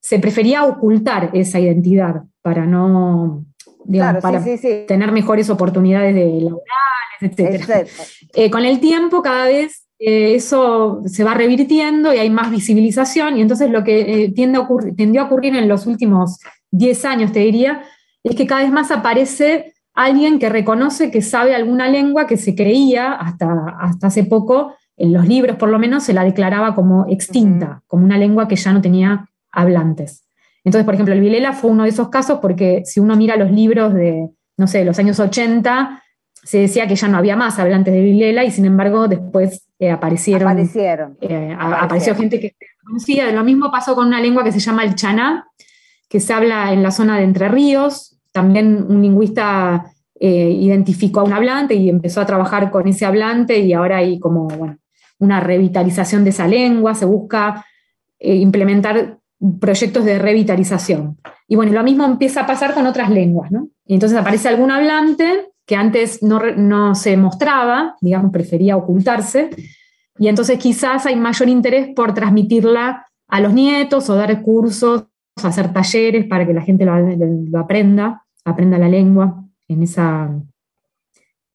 se 0.00 0.18
prefería 0.18 0.64
ocultar 0.64 1.30
esa 1.34 1.60
identidad 1.60 2.22
para 2.42 2.66
no, 2.66 3.44
para 4.20 4.42
tener 4.86 5.12
mejores 5.12 5.50
oportunidades 5.50 6.14
de 6.14 6.40
laborales, 6.40 7.20
etc. 7.20 7.88
Eh, 8.34 8.50
con 8.50 8.64
el 8.64 8.80
tiempo 8.80 9.22
cada 9.22 9.46
vez 9.46 9.86
eh, 9.98 10.34
eso 10.34 11.02
se 11.04 11.24
va 11.24 11.34
revirtiendo 11.34 12.14
y 12.14 12.18
hay 12.18 12.30
más 12.30 12.50
visibilización 12.50 13.36
y 13.36 13.42
entonces 13.42 13.70
lo 13.70 13.84
que 13.84 14.24
eh, 14.24 14.32
tiende 14.32 14.58
a 14.58 14.62
ocurrir, 14.62 14.96
tendió 14.96 15.22
a 15.22 15.24
ocurrir 15.24 15.54
en 15.56 15.68
los 15.68 15.86
últimos 15.86 16.38
10 16.70 17.04
años, 17.04 17.32
te 17.32 17.40
diría, 17.40 17.82
es 18.24 18.34
que 18.34 18.46
cada 18.46 18.62
vez 18.62 18.72
más 18.72 18.90
aparece 18.90 19.74
alguien 19.92 20.38
que 20.38 20.48
reconoce 20.48 21.10
que 21.10 21.20
sabe 21.20 21.54
alguna 21.54 21.88
lengua 21.88 22.26
que 22.26 22.36
se 22.36 22.54
creía 22.54 23.12
hasta, 23.12 23.76
hasta 23.80 24.06
hace 24.06 24.24
poco, 24.24 24.74
en 24.96 25.12
los 25.12 25.26
libros 25.26 25.56
por 25.56 25.68
lo 25.68 25.78
menos, 25.78 26.04
se 26.04 26.14
la 26.14 26.24
declaraba 26.24 26.74
como 26.74 27.06
extinta, 27.08 27.82
como 27.86 28.04
una 28.04 28.16
lengua 28.16 28.48
que 28.48 28.56
ya 28.56 28.72
no 28.72 28.80
tenía 28.80 29.29
hablantes. 29.52 30.24
Entonces, 30.64 30.84
por 30.84 30.94
ejemplo, 30.94 31.14
el 31.14 31.20
Vilela 31.20 31.52
fue 31.52 31.70
uno 31.70 31.84
de 31.84 31.88
esos 31.88 32.08
casos 32.08 32.38
porque 32.40 32.82
si 32.84 33.00
uno 33.00 33.16
mira 33.16 33.36
los 33.36 33.50
libros 33.50 33.94
de, 33.94 34.28
no 34.56 34.66
sé, 34.66 34.84
los 34.84 34.98
años 34.98 35.18
80, 35.18 36.02
se 36.42 36.58
decía 36.58 36.86
que 36.86 36.96
ya 36.96 37.08
no 37.08 37.18
había 37.18 37.36
más 37.36 37.58
hablantes 37.58 37.92
de 37.92 38.02
Vilela 38.02 38.44
y 38.44 38.50
sin 38.50 38.64
embargo 38.64 39.08
después 39.08 39.66
eh, 39.78 39.90
aparecieron. 39.90 40.48
Aparecieron, 40.48 41.16
eh, 41.20 41.56
Apareció 41.58 42.14
gente 42.14 42.40
que 42.40 42.48
se 42.58 42.66
conocía. 42.84 43.30
Lo 43.32 43.44
mismo 43.44 43.70
pasó 43.70 43.94
con 43.94 44.06
una 44.06 44.20
lengua 44.20 44.44
que 44.44 44.52
se 44.52 44.60
llama 44.60 44.84
el 44.84 44.94
chaná, 44.94 45.46
que 46.08 46.20
se 46.20 46.32
habla 46.32 46.72
en 46.72 46.82
la 46.82 46.90
zona 46.90 47.18
de 47.18 47.24
Entre 47.24 47.48
Ríos. 47.48 48.18
También 48.32 48.84
un 48.88 49.02
lingüista 49.02 49.92
eh, 50.18 50.50
identificó 50.50 51.20
a 51.20 51.24
un 51.24 51.32
hablante 51.32 51.74
y 51.74 51.88
empezó 51.88 52.20
a 52.20 52.26
trabajar 52.26 52.70
con 52.70 52.86
ese 52.86 53.06
hablante 53.06 53.58
y 53.58 53.72
ahora 53.72 53.98
hay 53.98 54.18
como 54.18 54.76
una 55.18 55.40
revitalización 55.40 56.24
de 56.24 56.30
esa 56.30 56.46
lengua, 56.46 56.94
se 56.94 57.04
busca 57.04 57.64
implementar 58.22 59.19
proyectos 59.60 60.04
de 60.04 60.18
revitalización. 60.18 61.18
Y 61.48 61.56
bueno, 61.56 61.72
lo 61.72 61.82
mismo 61.82 62.04
empieza 62.04 62.42
a 62.42 62.46
pasar 62.46 62.74
con 62.74 62.86
otras 62.86 63.10
lenguas, 63.10 63.50
¿no? 63.50 63.68
Y 63.86 63.94
entonces 63.94 64.18
aparece 64.18 64.48
algún 64.48 64.70
hablante 64.70 65.52
que 65.66 65.76
antes 65.76 66.22
no, 66.22 66.40
no 66.56 66.94
se 66.94 67.16
mostraba, 67.16 67.96
digamos, 68.00 68.32
prefería 68.32 68.76
ocultarse, 68.76 69.50
y 70.20 70.28
entonces 70.28 70.58
quizás 70.58 71.06
hay 71.06 71.16
mayor 71.16 71.48
interés 71.48 71.88
por 71.96 72.12
transmitirla 72.12 73.06
a 73.26 73.40
los 73.40 73.54
nietos 73.54 74.10
o 74.10 74.16
dar 74.16 74.42
cursos, 74.42 75.06
hacer 75.42 75.72
talleres 75.72 76.26
para 76.26 76.46
que 76.46 76.52
la 76.52 76.60
gente 76.60 76.84
lo, 76.84 77.58
aprenda, 77.58 78.26
aprenda 78.44 78.76
la 78.76 78.88
lengua 78.88 79.42
en, 79.66 79.82
esa, 79.82 80.28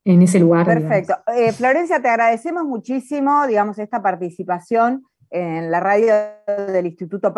en 0.03 0.21
ese 0.21 0.39
lugar. 0.39 0.65
Perfecto. 0.65 1.13
Eh, 1.35 1.51
Florencia, 1.51 2.01
te 2.01 2.07
agradecemos 2.07 2.63
muchísimo, 2.63 3.45
digamos, 3.45 3.77
esta 3.77 4.01
participación 4.01 5.03
en 5.29 5.69
la 5.69 5.79
radio 5.79 6.13
del 6.47 6.87
Instituto 6.87 7.33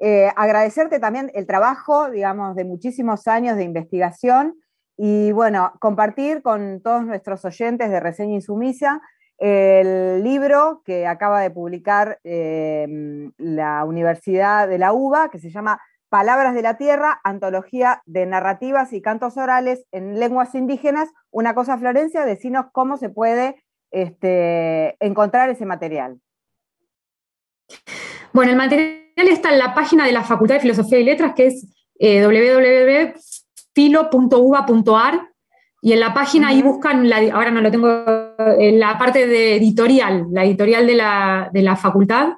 Eh, 0.00 0.30
agradecerte 0.36 0.98
también 0.98 1.30
el 1.34 1.46
trabajo, 1.46 2.10
digamos, 2.10 2.56
de 2.56 2.64
muchísimos 2.64 3.26
años 3.26 3.56
de 3.56 3.64
investigación 3.64 4.56
y, 4.96 5.32
bueno, 5.32 5.72
compartir 5.80 6.42
con 6.42 6.80
todos 6.82 7.04
nuestros 7.04 7.44
oyentes 7.44 7.90
de 7.90 8.00
Reseña 8.00 8.34
Insumisa 8.34 9.00
el 9.38 10.22
libro 10.22 10.82
que 10.84 11.06
acaba 11.06 11.40
de 11.40 11.50
publicar 11.50 12.20
eh, 12.22 12.86
la 13.36 13.84
Universidad 13.84 14.68
de 14.68 14.78
la 14.78 14.92
UBA, 14.92 15.30
que 15.30 15.38
se 15.38 15.50
llama 15.50 15.80
Palabras 16.08 16.54
de 16.54 16.62
la 16.62 16.76
Tierra, 16.76 17.20
Antología 17.24 18.02
de 18.06 18.26
Narrativas 18.26 18.92
y 18.92 19.02
Cantos 19.02 19.36
Orales 19.36 19.86
en 19.90 20.20
Lenguas 20.20 20.54
Indígenas. 20.54 21.08
Una 21.30 21.54
cosa, 21.54 21.78
Florencia, 21.78 22.24
decinos 22.24 22.66
cómo 22.72 22.96
se 22.96 23.08
puede 23.08 23.56
este, 23.90 24.96
encontrar 25.04 25.50
ese 25.50 25.66
material. 25.66 26.20
Bueno, 28.32 28.52
el 28.52 28.56
material 28.56 29.03
está 29.16 29.52
en 29.52 29.58
la 29.58 29.74
página 29.74 30.06
de 30.06 30.12
la 30.12 30.22
Facultad 30.22 30.54
de 30.56 30.60
Filosofía 30.60 30.98
y 30.98 31.04
Letras, 31.04 31.32
que 31.34 31.46
es 31.46 31.66
eh, 31.98 32.24
www.filo.uva.ar, 32.24 35.20
y 35.80 35.92
en 35.92 36.00
la 36.00 36.14
página 36.14 36.48
ahí 36.48 36.62
buscan, 36.62 37.12
ahora 37.32 37.50
no 37.50 37.60
lo 37.60 37.70
tengo, 37.70 38.04
en 38.58 38.80
la 38.80 38.98
parte 38.98 39.26
de 39.26 39.56
editorial, 39.56 40.26
la 40.30 40.44
editorial 40.44 40.86
de 40.86 40.94
la, 40.94 41.76
facultad, 41.76 42.28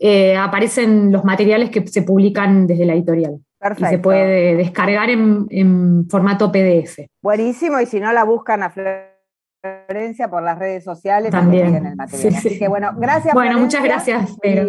eh, 0.00 0.34
aparecen 0.34 1.12
los 1.12 1.22
materiales 1.22 1.68
que 1.68 1.86
se 1.86 2.00
publican 2.02 2.66
desde 2.66 2.86
la 2.86 2.94
editorial. 2.94 3.38
Perfecto. 3.58 3.86
Y 3.86 3.90
se 3.90 3.98
puede 3.98 4.56
descargar 4.56 5.10
en, 5.10 6.08
formato 6.08 6.50
PDF. 6.50 7.00
Buenísimo, 7.22 7.78
y 7.78 7.86
si 7.86 8.00
no 8.00 8.10
la 8.12 8.24
buscan 8.24 8.62
a 8.62 8.70
Florencia 8.70 10.30
por 10.30 10.42
las 10.42 10.58
redes 10.58 10.82
sociales, 10.82 11.30
también 11.30 11.74
el 11.74 11.96
material. 11.96 12.34
Así 12.36 12.58
que 12.58 12.68
bueno, 12.68 12.92
gracias. 12.96 13.34
Bueno, 13.34 13.58
muchas 13.58 13.84
gracias. 13.84 14.34
Pero 14.40 14.66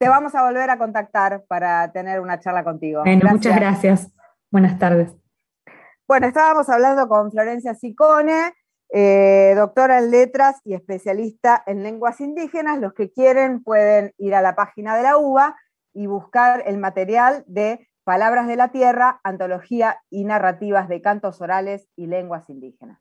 te 0.00 0.08
vamos 0.08 0.34
a 0.34 0.42
volver 0.42 0.70
a 0.70 0.78
contactar 0.78 1.44
para 1.46 1.92
tener 1.92 2.20
una 2.20 2.40
charla 2.40 2.64
contigo. 2.64 3.02
Bueno, 3.04 3.28
muchas 3.30 3.54
gracias. 3.54 4.10
Buenas 4.50 4.78
tardes. 4.78 5.14
Bueno, 6.08 6.26
estábamos 6.26 6.70
hablando 6.70 7.06
con 7.06 7.30
Florencia 7.30 7.74
Sicone, 7.74 8.54
eh, 8.88 9.52
doctora 9.54 9.98
en 9.98 10.10
letras 10.10 10.62
y 10.64 10.72
especialista 10.72 11.62
en 11.66 11.82
lenguas 11.82 12.18
indígenas. 12.22 12.80
Los 12.80 12.94
que 12.94 13.12
quieren 13.12 13.62
pueden 13.62 14.14
ir 14.16 14.34
a 14.34 14.40
la 14.40 14.56
página 14.56 14.96
de 14.96 15.02
la 15.02 15.18
UBA 15.18 15.54
y 15.92 16.06
buscar 16.06 16.62
el 16.64 16.78
material 16.78 17.44
de 17.46 17.86
Palabras 18.02 18.48
de 18.48 18.56
la 18.56 18.68
Tierra, 18.68 19.20
Antología 19.22 20.00
y 20.08 20.24
Narrativas 20.24 20.88
de 20.88 21.02
Cantos 21.02 21.42
Orales 21.42 21.86
y 21.94 22.06
Lenguas 22.06 22.48
Indígenas. 22.48 22.98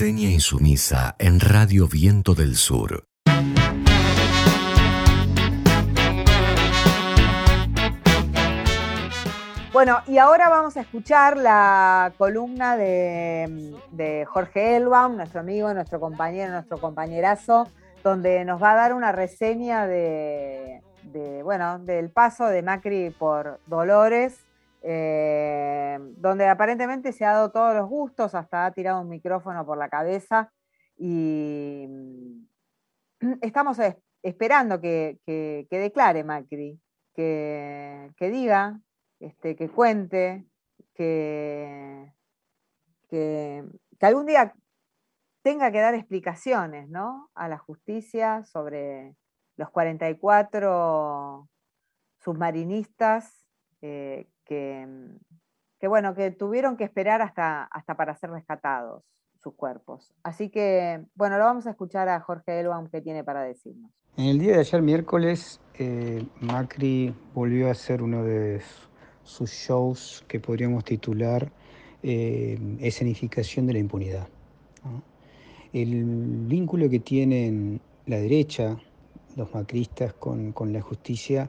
Reseña 0.00 0.30
insumisa 0.30 1.14
en 1.18 1.40
Radio 1.40 1.86
Viento 1.86 2.34
del 2.34 2.56
Sur. 2.56 3.04
Bueno, 9.74 9.98
y 10.06 10.16
ahora 10.16 10.48
vamos 10.48 10.78
a 10.78 10.80
escuchar 10.80 11.36
la 11.36 12.14
columna 12.16 12.78
de, 12.78 14.24
Jorge 14.26 14.76
Elbaum, 14.76 15.16
nuestro 15.16 15.40
amigo, 15.40 15.74
nuestro 15.74 16.00
compañero, 16.00 16.50
nuestro 16.50 16.78
compañerazo, 16.78 17.68
donde 18.02 18.46
nos 18.46 18.62
va 18.62 18.72
a 18.72 18.76
dar 18.76 18.94
una 18.94 19.12
reseña 19.12 19.86
de, 19.86 20.80
bueno, 21.44 21.78
del 21.78 22.08
paso 22.08 22.46
de 22.46 22.62
Macri 22.62 23.10
por 23.10 23.60
Dolores, 23.66 24.46
eh, 24.82 25.98
donde 26.16 26.48
aparentemente 26.48 27.12
se 27.12 27.24
ha 27.24 27.32
dado 27.34 27.52
todos 27.52 27.74
los 27.74 27.88
gustos, 27.88 28.34
hasta 28.34 28.66
ha 28.66 28.72
tirado 28.72 29.00
un 29.00 29.08
micrófono 29.08 29.66
por 29.66 29.76
la 29.76 29.88
cabeza 29.88 30.52
y 30.96 31.86
mm, 31.88 32.44
estamos 33.42 33.78
esperando 34.22 34.80
que, 34.80 35.18
declare 35.70 36.24
Macri, 36.24 36.80
que, 37.14 38.10
diga, 38.18 38.80
este, 39.18 39.56
que 39.56 39.68
cuente, 39.68 40.46
que, 40.94 42.12
que, 43.08 43.64
algún 44.00 44.26
día 44.26 44.54
tenga 45.42 45.70
que 45.70 45.80
dar 45.80 45.94
explicaciones 45.94 46.88
¿no? 46.88 47.30
a 47.34 47.48
la 47.48 47.58
justicia 47.58 48.44
sobre 48.44 49.14
los 49.56 49.70
44 49.70 51.48
submarinistas 52.18 53.46
eh, 53.82 54.28
que, 54.50 55.88
bueno, 55.88 56.14
que 56.14 56.32
tuvieron 56.32 56.76
que 56.76 56.84
esperar 56.84 57.22
hasta, 57.22 57.62
hasta 57.64 57.96
para 57.96 58.16
ser 58.16 58.30
rescatados 58.30 59.04
sus 59.40 59.54
cuerpos. 59.54 60.12
Así 60.22 60.50
que, 60.50 61.04
bueno, 61.14 61.38
lo 61.38 61.44
vamos 61.44 61.66
a 61.66 61.70
escuchar 61.70 62.08
a 62.08 62.20
Jorge 62.20 62.58
Elbaum 62.60 62.88
que 62.88 63.00
tiene 63.00 63.22
para 63.24 63.42
decirnos. 63.42 63.90
En 64.16 64.26
el 64.26 64.38
día 64.38 64.54
de 64.54 64.60
ayer, 64.60 64.82
miércoles, 64.82 65.60
eh, 65.78 66.26
Macri 66.40 67.14
volvió 67.32 67.68
a 67.68 67.70
hacer 67.70 68.02
uno 68.02 68.24
de 68.24 68.60
sus 69.22 69.50
shows 69.50 70.24
que 70.26 70.40
podríamos 70.40 70.84
titular 70.84 71.50
eh, 72.02 72.58
Escenificación 72.80 73.66
de 73.66 73.74
la 73.74 73.78
impunidad. 73.78 74.28
El 75.72 76.04
vínculo 76.48 76.90
que 76.90 76.98
tienen 76.98 77.80
la 78.06 78.16
derecha, 78.16 78.76
los 79.36 79.54
macristas, 79.54 80.12
con, 80.14 80.52
con 80.52 80.72
la 80.72 80.80
justicia 80.80 81.48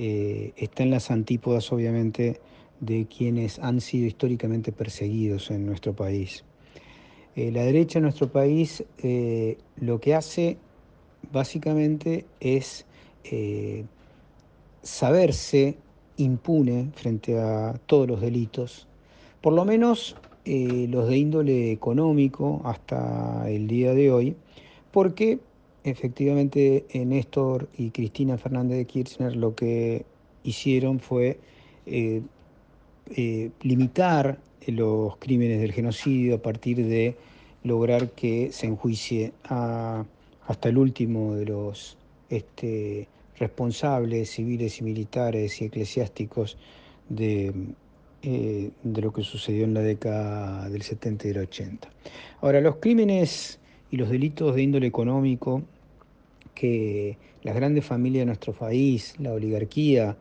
eh, 0.00 0.52
está 0.56 0.84
en 0.84 0.90
las 0.90 1.10
antípodas, 1.10 1.72
obviamente, 1.72 2.40
de 2.78 3.06
quienes 3.06 3.58
han 3.58 3.80
sido 3.80 4.06
históricamente 4.06 4.70
perseguidos 4.70 5.50
en 5.50 5.66
nuestro 5.66 5.92
país. 5.94 6.44
Eh, 7.34 7.50
la 7.50 7.64
derecha 7.64 7.98
en 7.98 8.04
nuestro 8.04 8.30
país 8.30 8.84
eh, 9.02 9.58
lo 9.76 10.00
que 10.00 10.14
hace 10.14 10.56
básicamente 11.32 12.26
es 12.40 12.86
saberse 14.82 15.76
impune 16.16 16.90
frente 16.94 17.38
a 17.38 17.78
todos 17.84 18.08
los 18.08 18.22
delitos, 18.22 18.86
por 19.42 19.52
lo 19.52 19.66
menos 19.66 20.16
los 20.46 21.08
de 21.08 21.18
índole 21.18 21.72
económico 21.72 22.62
hasta 22.64 23.50
el 23.50 23.66
día 23.66 23.92
de 23.92 24.10
hoy, 24.10 24.36
porque 24.92 25.40
efectivamente 25.90 26.86
Néstor 26.94 27.68
y 27.76 27.90
Cristina 27.90 28.38
Fernández 28.38 28.78
de 28.78 28.84
Kirchner 28.84 29.36
lo 29.36 29.54
que 29.54 30.04
hicieron 30.44 31.00
fue 31.00 31.38
eh, 31.86 32.22
eh, 33.16 33.50
limitar 33.62 34.38
los 34.66 35.16
crímenes 35.16 35.60
del 35.60 35.72
genocidio 35.72 36.36
a 36.36 36.42
partir 36.42 36.84
de 36.84 37.16
lograr 37.64 38.10
que 38.10 38.52
se 38.52 38.66
enjuicie 38.66 39.32
hasta 39.42 40.68
el 40.68 40.78
último 40.78 41.34
de 41.34 41.46
los 41.46 41.96
este, 42.28 43.08
responsables 43.38 44.30
civiles 44.30 44.80
y 44.80 44.84
militares 44.84 45.60
y 45.62 45.66
eclesiásticos 45.66 46.58
eh, 47.18 47.52
de 48.22 49.00
lo 49.00 49.12
que 49.12 49.22
sucedió 49.22 49.64
en 49.64 49.74
la 49.74 49.80
década 49.80 50.68
del 50.68 50.82
70 50.82 51.28
y 51.28 51.32
del 51.32 51.42
80. 51.44 51.88
Ahora, 52.42 52.60
los 52.60 52.76
crímenes 52.76 53.58
y 53.90 53.96
los 53.96 54.10
delitos 54.10 54.54
de 54.54 54.62
índole 54.62 54.86
económico 54.86 55.62
que 56.58 57.16
las 57.44 57.54
grandes 57.54 57.84
familias 57.84 58.22
de 58.22 58.26
nuestro 58.26 58.52
país, 58.52 59.14
la 59.20 59.32
oligarquía 59.32 60.16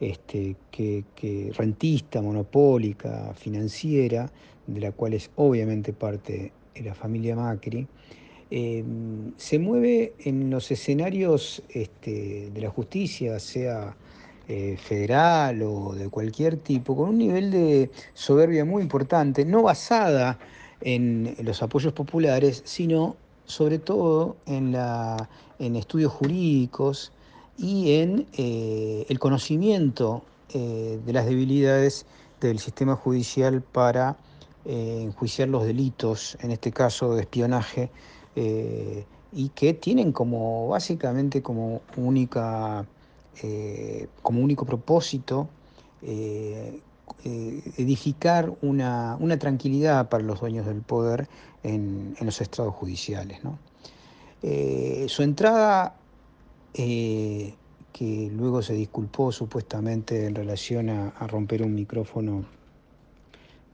este, 0.00 0.56
que, 0.70 1.52
rentista, 1.54 2.22
monopólica, 2.22 3.34
financiera, 3.34 4.32
de 4.66 4.80
la 4.80 4.92
cual 4.92 5.12
es 5.12 5.30
obviamente 5.36 5.92
parte 5.92 6.50
de 6.74 6.82
la 6.82 6.94
familia 6.94 7.36
Macri, 7.36 7.86
em, 8.50 9.32
se 9.36 9.58
mueve 9.58 10.14
en 10.20 10.48
los 10.48 10.70
escenarios 10.70 11.62
este, 11.68 12.48
de 12.50 12.60
la 12.62 12.70
justicia, 12.70 13.38
sea 13.38 13.94
eh, 14.48 14.78
federal 14.78 15.62
o 15.62 15.92
de 15.94 16.08
cualquier 16.08 16.56
tipo, 16.56 16.96
con 16.96 17.10
un 17.10 17.18
nivel 17.18 17.50
de 17.50 17.90
soberbia 18.14 18.64
muy 18.64 18.82
importante, 18.82 19.44
no 19.44 19.62
basada 19.62 20.38
en 20.80 21.36
los 21.42 21.62
apoyos 21.62 21.92
populares, 21.92 22.62
sino 22.64 23.16
sobre 23.44 23.78
todo 23.78 24.36
en, 24.46 24.72
la, 24.72 25.28
en 25.62 25.76
estudios 25.76 26.12
jurídicos 26.12 27.12
y 27.56 27.94
en 27.94 28.26
eh, 28.36 29.06
el 29.08 29.18
conocimiento 29.20 30.24
eh, 30.52 31.00
de 31.04 31.12
las 31.12 31.24
debilidades 31.26 32.04
del 32.40 32.58
sistema 32.58 32.96
judicial 32.96 33.62
para 33.62 34.16
eh, 34.64 35.02
enjuiciar 35.02 35.48
los 35.48 35.64
delitos, 35.64 36.36
en 36.40 36.50
este 36.50 36.72
caso 36.72 37.14
de 37.14 37.22
espionaje, 37.22 37.90
y 39.34 39.50
que 39.50 39.74
tienen 39.74 40.10
como 40.10 40.68
básicamente 40.68 41.42
como 41.42 41.82
única 41.96 42.86
como 44.22 44.40
único 44.40 44.64
propósito 44.64 45.50
edificar 47.22 48.50
una, 48.62 49.18
tranquilidad 49.38 50.08
para 50.08 50.24
los 50.24 50.40
dueños 50.40 50.64
del 50.64 50.80
poder 50.80 51.28
en, 51.62 52.16
los 52.22 52.40
estados 52.40 52.74
judiciales. 52.74 53.42
Eh, 54.42 55.06
su 55.08 55.22
entrada, 55.22 55.96
eh, 56.74 57.54
que 57.92 58.30
luego 58.32 58.62
se 58.62 58.74
disculpó 58.74 59.32
supuestamente 59.32 60.26
en 60.26 60.34
relación 60.34 60.88
a, 60.88 61.10
romper 61.26 61.62
un 61.62 61.74
micrófono 61.74 62.44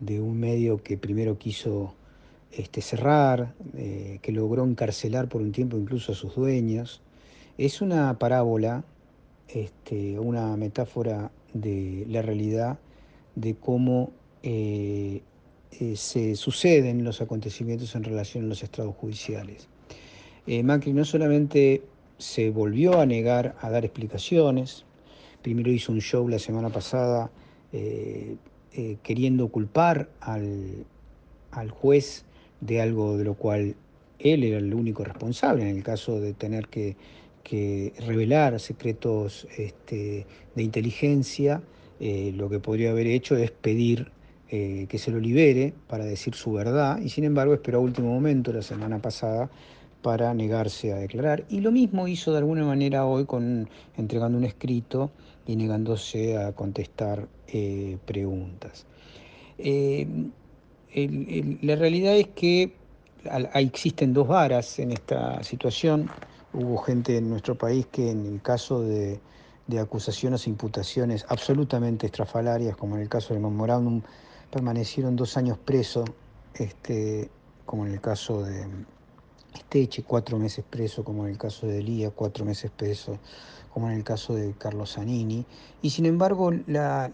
de 0.01 0.21
un 0.21 0.39
medio 0.39 0.83
que 0.83 0.99
primero 0.99 1.39
quiso 1.39 1.95
este, 2.53 2.83
cerrar, 2.83 3.55
que 3.75 4.33
logró 4.33 4.65
encarcelar 4.65 5.29
por 5.29 5.43
un 5.43 5.53
tiempo 5.53 5.77
incluso 5.77 6.13
a 6.13 6.15
sus 6.15 6.35
dueños, 6.35 7.01
es 7.59 7.81
una 7.81 8.19
parábola, 8.19 8.85
este, 9.49 10.19
una 10.19 10.57
metáfora 10.57 11.31
de 11.53 12.05
la 12.09 12.23
realidad 12.23 12.79
de 13.35 13.55
cómo 13.55 14.13
eh, 14.43 15.23
eh, 15.73 15.97
se 15.97 16.37
suceden 16.37 17.05
los 17.05 17.21
acontecimientos 17.21 17.95
en 17.95 18.05
relación 18.05 18.45
a 18.45 18.49
los 18.49 18.63
estados 18.63 18.95
judiciales. 18.97 19.69
Eh, 20.49 20.63
Macri 20.63 20.93
no 20.93 21.05
solamente 21.05 21.83
se 22.19 22.51
volvió 22.51 23.01
a 23.01 23.07
negar 23.07 23.55
a 23.61 23.71
dar 23.71 23.85
explicaciones, 23.85 24.85
primero 25.43 25.71
hizo 25.71 25.93
un 25.93 26.01
show 26.01 26.29
la 26.29 26.39
semana 26.39 26.71
pasada 26.71 27.31
queriendo 29.03 29.49
culpar 29.49 30.09
al, 30.21 30.87
juez 31.71 32.25
de 32.61 32.81
algo 32.81 33.19
de 33.19 33.25
lo 33.25 33.35
cual 33.35 33.77
él 34.19 34.45
era 34.45 34.59
el 34.59 34.75
único 34.75 35.05
responsable 35.05 35.69
en 35.69 35.77
el 35.77 35.83
caso 35.83 36.21
de 36.21 36.33
tener 36.35 36.69
que, 36.69 36.97
revelar 38.07 38.61
secretos 38.61 39.49
este, 39.57 40.27
de 40.55 40.63
inteligencia 40.63 41.63
eh, 41.99 42.31
lo 42.37 42.51
que 42.51 42.59
podría 42.59 42.91
haber 42.91 43.07
hecho 43.07 43.37
es 43.39 43.51
pedir 43.51 44.13
eh, 44.51 44.85
que 44.87 44.99
se 44.99 45.11
lo 45.11 45.19
libere 45.19 45.73
para 45.87 46.05
decir 46.05 46.35
su 46.35 46.53
verdad 46.53 47.01
y 47.01 47.09
sin 47.09 47.25
embargo 47.25 47.55
esperó 47.55 47.79
a 47.79 47.81
último 47.81 48.13
momento 48.13 48.53
la 48.53 48.61
semana 48.61 48.99
pasada 48.99 49.49
para 50.03 50.33
negarse 50.35 50.93
a 50.93 50.97
declarar. 50.97 51.45
Y 51.49 51.61
lo 51.61 51.73
mismo 51.73 52.09
hizo 52.09 52.33
de 52.33 52.39
alguna 52.39 52.65
manera 52.65 53.05
hoy 53.05 53.25
con 53.25 53.69
entregando 53.97 54.39
un 54.39 54.45
escrito 54.45 55.11
y 55.47 55.57
negándose 55.57 56.39
a 56.39 56.53
contestar 56.53 57.27
eh, 57.49 57.99
preguntas. 58.05 58.87
la 59.59 60.07
realidad 61.77 62.17
es 62.17 62.29
que 62.29 62.73
existen 63.55 64.13
dos 64.13 64.29
varas 64.29 64.79
en 64.79 64.93
esta 64.93 65.43
situación. 65.43 66.09
Hubo 66.53 66.79
gente 66.79 67.17
en 67.17 67.29
nuestro 67.29 67.57
país 67.57 67.87
que 67.91 68.11
en 68.11 68.27
el 68.27 68.43
caso 68.43 68.81
de 68.81 69.21
de 69.69 69.79
acusaciones 69.79 70.47
e 70.47 70.51
imputaciones 70.51 71.25
absolutamente 71.29 72.07
estrafalarias, 72.07 72.77
como 72.77 72.97
en 72.97 73.03
el 73.03 73.09
caso 73.09 73.35
del 73.35 73.43
memorándum, 73.43 74.03
permanecieron 74.51 75.15
dos 75.15 75.37
años 75.37 75.59
presos, 75.59 76.11
este, 76.55 77.31
como 77.67 77.87
en 77.87 77.93
el 77.93 78.01
caso 78.01 78.43
de, 78.43 78.67
esté 79.55 79.83
eche 79.83 80.03
cuatro 80.03 80.39
meses 80.39 80.65
preso, 80.69 81.05
como 81.05 81.25
en 81.25 81.33
el 81.33 81.39
caso 81.39 81.67
de 81.67 81.79
Elías, 81.79 82.13
cuatro 82.15 82.45
meses 82.45 82.71
preso, 82.71 83.19
como 83.73 83.89
en 83.91 83.97
el 83.97 84.05
caso 84.05 84.35
de 84.35 84.55
Carlos 84.59 84.95
Zanini. 84.95 85.45
Y 85.83 85.91
sin 85.91 86.07
embargo, 86.07 86.51
la, 86.67 87.13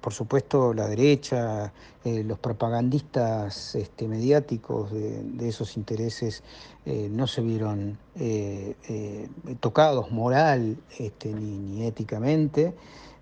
por 0.00 0.12
supuesto, 0.12 0.72
la 0.72 0.88
derecha, 0.88 1.72
eh, 2.04 2.22
los 2.24 2.38
propagandistas 2.38 3.74
este, 3.74 4.08
mediáticos 4.08 4.90
de, 4.92 5.48
esos 5.48 5.76
intereses 5.76 6.42
eh, 6.86 7.08
no 7.10 7.26
se 7.26 7.42
vieron 7.42 7.98
eh, 8.16 9.28
tocados 9.60 10.10
moral 10.10 10.78
este, 10.98 11.32
ni, 11.32 11.58
ni, 11.58 11.86
éticamente. 11.86 12.74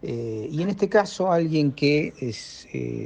y 0.03 0.63
en 0.63 0.69
este 0.69 0.89
caso, 0.89 1.33
alguien 1.33 1.73
que 1.73 2.13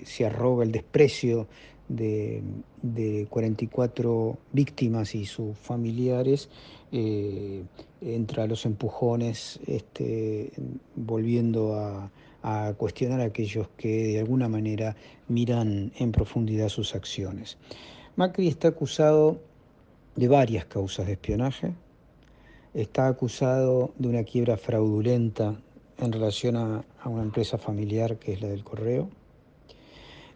se 0.04 0.26
arroga 0.26 0.64
el 0.64 0.72
desprecio 0.72 1.46
de, 1.90 3.26
44 3.28 4.38
víctimas 4.52 5.14
y 5.14 5.26
sus 5.26 5.56
familiares, 5.58 6.48
eh, 6.92 7.62
entra 8.00 8.44
a 8.44 8.46
los 8.46 8.64
empujones, 8.64 9.60
este, 9.66 10.52
volviendo 10.94 11.74
a, 11.74 12.10
cuestionar 12.78 13.20
a 13.20 13.24
aquellos 13.24 13.68
que 13.76 14.14
de 14.14 14.18
alguna 14.20 14.48
manera 14.48 14.96
miran 15.28 15.92
en 15.98 16.10
profundidad 16.10 16.70
sus 16.70 16.94
acciones. 16.94 17.58
Macri 18.16 18.48
está 18.48 18.68
acusado 18.68 19.38
de 20.16 20.26
varias 20.26 20.64
causas 20.64 21.06
de 21.06 21.12
espionaje, 21.12 21.74
está 22.72 23.08
acusado 23.08 23.92
de 23.98 24.08
una 24.08 24.24
quiebra 24.24 24.56
fraudulenta 24.56 25.60
en 25.98 26.12
relación 26.12 26.56
a 26.56 26.82
una 27.04 27.22
empresa 27.22 27.58
familiar 27.58 28.18
que 28.18 28.32
es 28.32 28.40
la 28.40 28.48
del 28.48 28.64
correo, 28.64 29.10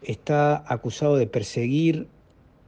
está 0.05 0.63
acusado 0.71 1.15
de 1.17 1.27
perseguir 1.27 2.07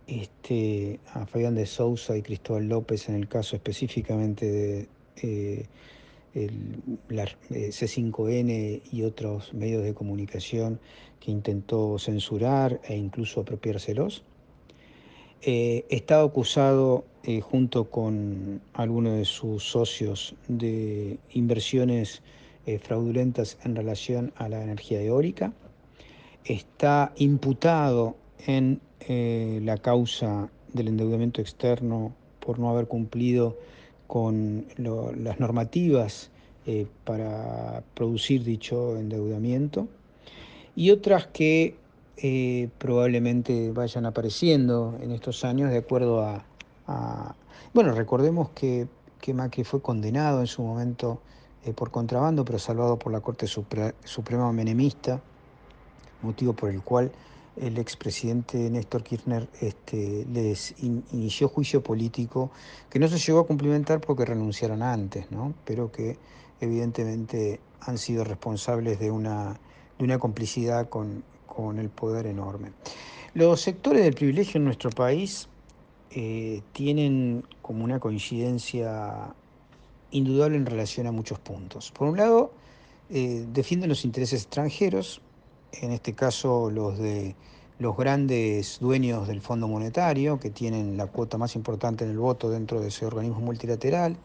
este, 0.07 0.99
a 1.13 1.25
Fabián 1.25 1.55
de 1.55 1.65
Sousa 1.65 2.17
y 2.17 2.21
Cristóbal 2.21 2.67
López 2.67 3.09
en 3.09 3.15
el 3.15 3.27
caso 3.27 3.55
específicamente 3.55 4.51
de 4.51 4.87
eh, 5.21 5.65
la 7.09 7.23
eh, 7.23 7.69
C5N 7.69 8.81
y 8.91 9.03
otros 9.03 9.53
medios 9.53 9.83
de 9.83 9.93
comunicación 9.93 10.79
que 11.19 11.31
intentó 11.31 11.97
censurar 11.99 12.79
e 12.85 12.95
incluso 12.95 13.41
apropiárselos. 13.41 14.23
Eh, 15.41 15.85
está 15.89 16.21
acusado 16.21 17.05
junto 17.41 17.89
con 17.89 18.61
algunos 18.71 19.17
de 19.17 19.25
sus 19.25 19.61
socios 19.61 20.33
de 20.47 21.19
inversiones 21.33 22.21
fraudulentas 22.81 23.57
en 23.65 23.75
relación 23.75 24.31
a 24.37 24.47
la 24.47 24.63
energía 24.63 25.01
eólica 25.01 25.51
está 26.47 27.11
imputado 27.17 28.15
en 28.45 28.79
eh, 29.01 29.59
la 29.63 29.77
causa 29.77 30.49
del 30.73 30.87
endeudamiento 30.87 31.41
externo 31.41 32.13
por 32.39 32.59
no 32.59 32.69
haber 32.69 32.87
cumplido 32.87 33.57
con 34.07 34.65
las 34.77 35.39
normativas 35.39 36.31
eh, 36.65 36.87
para 37.03 37.83
producir 37.93 38.43
dicho 38.43 38.97
endeudamiento 38.97 39.87
y 40.75 40.91
otras 40.91 41.27
que 41.27 41.75
eh, 42.17 42.69
probablemente 42.77 43.71
vayan 43.71 44.05
apareciendo 44.05 44.97
en 45.01 45.11
estos 45.11 45.43
años 45.43 45.71
de 45.71 45.77
acuerdo 45.77 46.23
a... 46.23 47.35
bueno, 47.73 47.91
recordemos 47.93 48.49
que, 48.51 48.87
que, 49.19 49.33
Macri 49.33 49.65
fue 49.65 49.81
condenado 49.81 50.39
en 50.39 50.47
su 50.47 50.61
momento 50.61 51.19
por 51.75 51.91
contrabando, 51.91 52.45
pero 52.45 52.59
salvado 52.59 52.97
por 52.97 53.11
la 53.11 53.19
Corte 53.19 53.45
Suprema 53.45 54.53
Menemista 54.53 55.21
motivo 56.21 56.53
por 56.53 56.69
el 56.69 56.81
cual 56.81 57.11
el 57.59 57.77
expresidente 57.77 58.69
Néstor 58.69 59.03
Kirchner 59.03 59.47
este, 59.61 60.25
les 60.31 60.75
inició 60.79 61.49
juicio 61.49 61.81
político 61.81 62.51
que 62.89 62.99
no 62.99 63.07
se 63.07 63.17
llegó 63.17 63.39
a 63.39 63.47
cumplimentar 63.47 63.99
porque 63.99 64.25
renunciaron 64.25 64.83
antes, 64.83 65.31
¿no? 65.31 65.53
pero 65.65 65.91
que 65.91 66.17
evidentemente 66.61 67.59
han 67.81 67.97
sido 67.97 68.23
responsables 68.23 68.99
de 68.99 69.11
una, 69.11 69.59
de 69.97 70.03
una 70.03 70.19
complicidad 70.19 70.89
con, 70.89 71.23
con, 71.45 71.79
el 71.79 71.89
poder 71.89 72.27
enorme. 72.27 72.71
Los 73.33 73.61
sectores 73.61 74.03
del 74.03 74.13
privilegio 74.13 74.57
en 74.57 74.65
nuestro 74.65 74.89
país 74.89 75.47
eh, 76.11 76.61
tienen 76.73 77.43
como 77.61 77.83
una 77.83 77.99
coincidencia 77.99 79.33
indudable 80.11 80.57
en 80.57 80.65
relación 80.65 81.07
a 81.07 81.11
muchos 81.11 81.39
puntos. 81.39 81.91
Por 81.91 82.07
un 82.07 82.17
lado, 82.17 82.51
eh, 83.09 83.45
defienden 83.51 83.89
los 83.89 84.05
intereses 84.05 84.43
extranjeros, 84.43 85.21
en 85.71 85.91
este 85.91 86.13
caso 86.13 86.69
los 86.69 86.97
de 86.97 87.35
los 87.79 87.95
grandes 87.95 88.79
dueños 88.79 89.27
del 89.27 89.41
Fondo 89.41 89.67
Monetario, 89.67 90.39
que 90.39 90.49
tienen 90.49 90.97
la 90.97 91.07
cuota 91.07 91.37
más 91.37 91.55
importante 91.55 92.05
en 92.05 92.11
el 92.11 92.17
voto 92.17 92.49
dentro 92.49 92.79
de 92.81 92.87
ese 92.87 93.05
organismo 93.05 93.39
multilateral, 93.39 94.17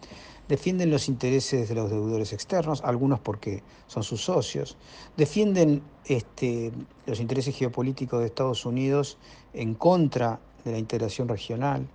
defienden 0.49 0.91
los 0.91 1.09
intereses 1.09 1.69
de 1.69 1.75
los 1.75 1.91
deudores 1.91 2.33
externos, 2.33 2.83
algunos 2.83 3.21
porque 3.21 3.63
son 3.87 4.03
sus 4.03 4.25
socios, 4.25 4.77
defienden 5.17 5.83
este, 6.07 6.73
los 7.07 7.21
intereses 7.21 7.55
geopolíticos 7.55 8.21
de 8.21 8.27
Estados 8.27 8.65
Unidos 8.65 9.19
en 9.53 9.75
contra 9.75 10.41
de 10.65 10.73
la 10.73 10.79
integración 10.79 11.29
regional, 11.29 11.87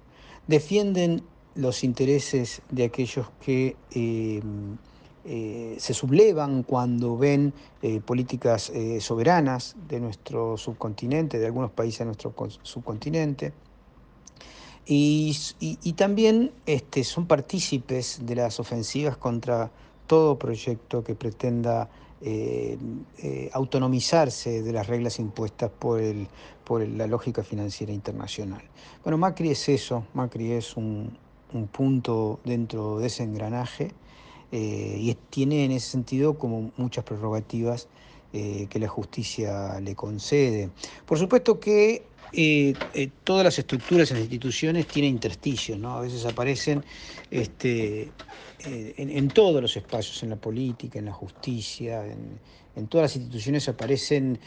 defienden 0.47 1.23
los 1.55 1.83
intereses 1.83 2.61
de 2.69 2.85
aquellos 2.85 3.27
que 3.41 3.75
eh, 3.91 4.41
eh, 5.29 5.75
se 5.77 5.93
sublevan 5.93 6.63
cuando 6.63 7.17
ven 7.17 7.53
eh, 7.81 7.99
políticas 7.99 8.69
eh, 8.69 9.01
soberanas 9.01 9.75
de 9.89 9.99
nuestro 9.99 10.55
subcontinente, 10.55 11.37
de 11.37 11.47
algunos 11.47 11.69
países 11.71 11.99
de 11.99 12.05
nuestro 12.05 12.33
subcontinente. 12.63 13.51
Y, 14.85 15.35
también 15.97 16.53
este, 16.65 17.03
son 17.03 17.27
partícipes 17.27 18.21
de 18.23 18.35
las 18.35 18.61
ofensivas 18.61 19.17
contra 19.17 19.69
todo 20.07 20.39
proyecto 20.39 21.03
que 21.03 21.13
pretenda 21.13 21.89
autonomizarse 23.51 24.63
de 24.63 24.71
las 24.71 24.87
reglas 24.87 25.19
impuestas 25.19 25.69
por, 25.77 25.99
la 26.87 27.05
lógica 27.05 27.43
financiera 27.43 27.91
internacional. 27.91 28.61
Bueno, 29.03 29.17
Macri 29.17 29.49
es 29.49 29.67
eso, 29.67 30.05
Macri 30.13 30.53
es 30.53 30.77
un 30.77 31.17
punto 31.69 32.39
dentro 32.45 32.99
de 32.99 33.07
ese 33.07 33.23
engranaje 33.23 33.91
eh, 34.51 34.97
y 34.99 35.13
tiene 35.29 35.65
en 35.65 35.71
ese 35.71 35.89
sentido 35.89 36.37
como 36.37 36.71
muchas 36.77 37.03
prerrogativas 37.03 37.89
eh, 38.31 38.67
que 38.69 38.79
la 38.79 38.87
justicia 38.87 39.79
le 39.81 39.93
concede. 39.93 40.69
Por 41.05 41.19
supuesto 41.19 41.59
que 41.59 42.03
eh, 42.31 42.73
todas 43.23 43.43
las 43.43 43.59
estructuras 43.59 44.09
y 44.11 44.13
las 44.13 44.21
instituciones 44.21 44.87
tienen 44.87 45.11
intersticios, 45.11 45.77
¿no? 45.77 45.97
A 45.97 46.01
veces 46.01 46.25
aparecen 46.25 46.83
este, 47.29 48.11
en, 48.63 49.27
todos 49.29 49.61
los 49.61 49.75
espacios, 49.75 50.23
en 50.23 50.29
la 50.29 50.35
política, 50.37 50.99
en 50.99 51.05
la 51.05 51.13
justicia, 51.13 52.05
en, 52.05 52.39
en 52.75 52.87
todas 52.87 53.05
las 53.05 53.15
instituciones 53.15 53.67
aparecen 53.67 54.39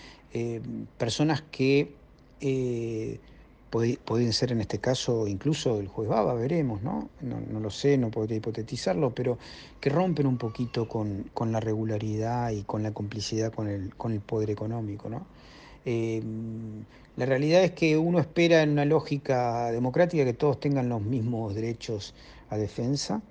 personas 0.98 1.42
que 1.50 1.92
pueden 3.70 4.32
ser 4.32 4.52
en 4.52 4.60
este 4.60 4.78
caso 4.78 5.28
incluso 5.28 5.78
el 5.78 5.86
juez 5.86 6.08
Baba, 6.08 6.34
veremos, 6.34 6.82
¿no? 6.82 7.08
¿no? 7.20 7.60
lo 7.60 7.70
sé, 7.70 7.96
no 7.96 8.10
podría 8.10 8.38
hipotetizarlo, 8.38 9.14
pero 9.14 9.38
que 9.80 9.90
rompen 9.90 10.26
un 10.26 10.38
poquito 10.38 10.88
con, 10.88 11.30
la 11.46 11.60
regularidad 11.60 12.50
y 12.50 12.64
con 12.64 12.82
la 12.82 12.92
complicidad 12.92 13.52
con 13.52 13.68
el, 13.68 13.94
con 13.94 14.12
el 14.12 14.20
poder 14.20 14.50
económico, 14.50 15.08
¿no? 15.08 15.24
Eh, 15.86 16.20
la 17.16 17.26
realidad 17.26 17.62
es 17.64 17.72
que 17.72 17.96
uno 17.96 18.18
espera 18.18 18.62
en 18.62 18.70
una 18.70 18.84
lógica 18.84 19.70
democrática 19.70 20.24
que 20.24 20.34
todos 20.34 20.60
tengan 20.60 20.88
los 20.88 21.00
mismos 21.00 21.54
derechos 21.54 22.14
a 22.50 22.56
defensa, 22.56 23.22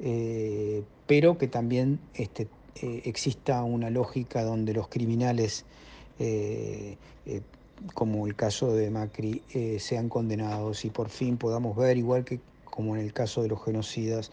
eh, 0.00 0.82
pero 1.06 1.38
que 1.38 1.48
también 1.48 2.00
este, 2.14 2.48
eh, 2.82 3.02
exista 3.04 3.62
una 3.62 3.90
lógica 3.90 4.42
donde 4.42 4.74
los 4.74 4.88
criminales 4.88 5.64
como 7.94 8.26
el 8.26 8.34
caso 8.34 8.72
de 8.72 8.90
Macri, 8.90 9.42
eh, 9.52 9.78
sean 9.80 10.08
condenados 10.08 10.84
y 10.84 10.90
por 10.90 11.08
fin 11.08 11.36
podamos 11.36 11.76
ver, 11.76 11.96
igual 11.96 12.24
que 12.24 12.40
como 12.64 12.96
en 12.96 13.02
el 13.02 13.12
caso 13.12 13.42
de 13.42 13.48
los 13.48 13.62
genocidas, 13.64 14.30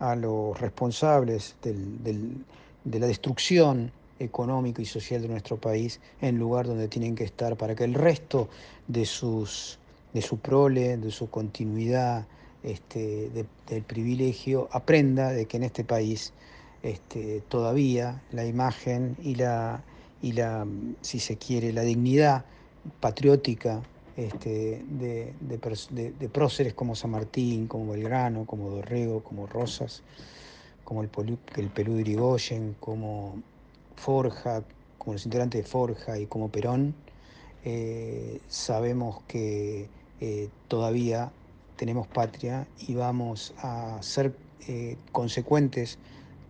a 0.00 0.16
los 0.16 0.60
responsables 0.60 1.56
de 1.62 2.98
la 2.98 3.06
destrucción 3.06 3.92
económica 4.18 4.82
y 4.82 4.84
social 4.84 5.22
de 5.22 5.28
nuestro 5.28 5.56
país 5.56 6.00
en 6.20 6.38
lugar 6.38 6.66
donde 6.66 6.88
tienen 6.88 7.14
que 7.14 7.24
estar 7.24 7.56
para 7.56 7.74
que 7.74 7.84
el 7.84 7.94
resto 7.94 8.48
de, 8.88 9.06
sus, 9.06 9.78
de 10.12 10.22
su 10.22 10.38
prole, 10.38 10.96
de 10.96 11.10
su 11.10 11.30
continuidad, 11.30 12.26
este, 12.62 13.30
del 13.68 13.82
privilegio, 13.82 14.68
aprenda 14.72 15.30
de 15.30 15.46
que 15.46 15.58
en 15.58 15.64
este 15.64 15.84
país 15.84 16.32
este, 16.82 17.42
todavía 17.48 18.22
la 18.32 18.46
imagen 18.46 19.16
y 19.22 19.34
la, 19.34 19.82
y 20.22 20.32
la, 20.32 20.66
si 21.00 21.20
se 21.20 21.36
quiere, 21.36 21.72
la 21.72 21.82
dignidad 21.82 22.44
patriótica 23.00 23.82
este, 24.16 24.84
de, 24.88 26.28
próceres 26.32 26.74
como 26.74 26.94
San 26.94 27.10
Martín, 27.10 27.66
como 27.66 27.92
Belgrano, 27.92 28.44
como 28.44 28.70
Dorrego, 28.70 29.22
como 29.22 29.46
Rosas, 29.46 30.02
como 30.84 31.02
el, 31.02 31.10
el 31.56 31.68
Perú 31.70 31.94
de 31.94 32.02
Irigoyen, 32.02 32.76
como 32.78 33.42
Forja, 33.96 34.62
como 34.98 35.14
los 35.14 35.24
integrantes 35.24 35.62
de 35.62 35.68
Forja 35.68 36.18
y 36.18 36.26
como 36.26 36.48
Perón, 36.48 36.94
eh, 37.64 38.40
sabemos 38.46 39.22
que 39.26 39.88
eh, 40.20 40.48
todavía 40.68 41.32
tenemos 41.76 42.06
patria 42.06 42.66
y 42.78 42.94
vamos 42.94 43.54
a 43.58 43.98
ser 44.02 44.36
eh, 44.68 44.96
consecuentes 45.12 45.98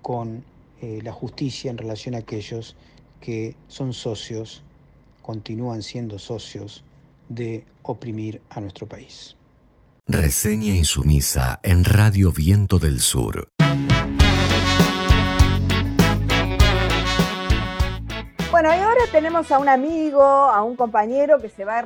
con 0.02 0.44
la 0.82 1.12
justicia 1.12 1.70
en 1.70 1.78
relación 1.78 2.14
a 2.14 2.18
aquellos 2.18 2.76
que 3.18 3.56
son 3.68 3.94
socios, 3.94 4.62
continúan 5.24 5.82
siendo 5.82 6.18
socios 6.18 6.84
de 7.28 7.64
oprimir 7.82 8.42
a 8.50 8.60
nuestro 8.60 8.86
país. 8.86 9.36
Reseña 10.06 10.74
insumisa 10.74 11.60
en 11.62 11.82
Radio 11.82 12.30
Viento 12.30 12.78
del 12.78 13.00
Sur. 13.00 13.48
Bueno, 18.50 18.68
y 18.68 18.78
ahora 18.78 19.00
tenemos 19.10 19.50
a 19.50 19.58
un 19.58 19.68
amigo, 19.68 20.22
a 20.22 20.62
un 20.62 20.76
compañero 20.76 21.40
que 21.40 21.48
se 21.48 21.64
va 21.64 21.78
a 21.78 21.84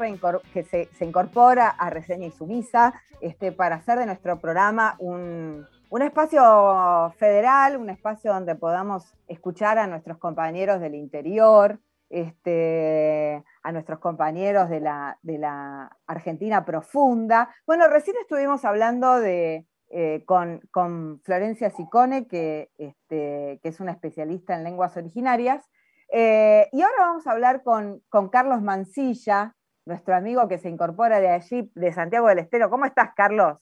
que 0.52 0.64
se, 0.64 0.88
incorpora 1.00 1.68
a 1.68 1.88
Reseña 1.90 2.26
y 2.26 2.30
Sumisa 2.30 2.92
este, 3.20 3.52
para 3.52 3.76
hacer 3.76 3.98
de 3.98 4.06
nuestro 4.06 4.38
programa 4.38 4.96
un, 4.98 5.66
espacio 6.02 7.14
federal, 7.18 7.76
un 7.76 7.88
espacio 7.88 8.34
donde 8.34 8.54
podamos 8.54 9.14
escuchar 9.28 9.78
a 9.78 9.86
nuestros 9.86 10.18
compañeros 10.18 10.80
del 10.80 10.94
interior, 10.94 11.78
este, 12.10 13.44
a 13.62 13.72
nuestros 13.72 13.98
compañeros 13.98 14.68
de 14.68 14.80
la, 14.80 15.18
de 15.22 15.38
la 15.38 15.96
Argentina 16.06 16.64
profunda. 16.64 17.54
Bueno, 17.66 17.88
recién 17.88 18.16
estuvimos 18.20 18.64
hablando 18.64 19.20
de, 19.20 19.66
eh, 19.90 20.22
con, 20.26 20.60
con, 20.70 21.20
Florencia 21.22 21.70
Sicone, 21.70 22.26
que, 22.26 22.70
este, 22.78 23.60
que 23.62 23.68
es 23.68 23.80
una 23.80 23.92
especialista 23.92 24.54
en 24.54 24.64
lenguas 24.64 24.96
originarias, 24.96 25.68
eh, 26.10 26.68
y 26.72 26.80
ahora 26.80 26.96
vamos 27.00 27.26
a 27.26 27.32
hablar 27.32 27.62
con, 27.62 28.02
Carlos 28.30 28.62
Mancilla, 28.62 29.54
nuestro 29.84 30.14
amigo 30.14 30.48
que 30.48 30.58
se 30.58 30.68
incorpora 30.68 31.20
de 31.20 31.28
allí, 31.28 31.70
de 31.74 31.92
Santiago 31.92 32.28
del 32.28 32.38
Estero. 32.38 32.70
¿Cómo 32.70 32.84
estás, 32.84 33.10
Carlos? 33.14 33.58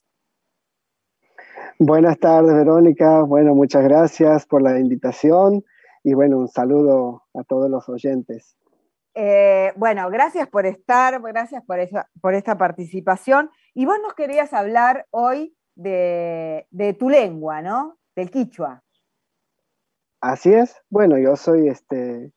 Buenas 1.79 2.19
tardes, 2.19 2.55
Verónica. 2.55 3.23
Bueno, 3.23 3.55
muchas 3.55 3.85
gracias 3.85 4.47
por 4.47 4.63
la 4.63 4.79
invitación 4.79 5.65
y 6.07 6.15
bueno, 6.15 6.39
un 6.39 6.47
saludo 6.47 7.25
a 7.35 7.43
todos 7.43 7.69
los 7.69 7.89
oyentes. 7.89 8.57
Eh, 9.17 9.73
bueno, 9.75 10.09
gracias 10.09 10.49
por 10.49 10.65
estar, 10.65 11.21
gracias 11.21 11.65
por, 11.65 11.79
por 12.21 12.35
esta 12.35 12.57
participación. 12.57 13.51
Y 13.75 13.87
vos 13.87 13.97
nos 14.01 14.15
querías 14.15 14.53
hablar 14.53 15.07
hoy 15.11 15.57
de, 15.75 16.69
de 16.71 16.95
tu 16.95 17.11
lengua, 17.11 17.61
¿no? 17.61 17.99
Del 18.15 18.31
quichua. 18.31 18.85
Así 20.21 20.55
es. 20.55 20.77
Bueno, 20.91 21.19
yo 21.19 21.35
soy 21.35 21.67
este, 21.67 22.33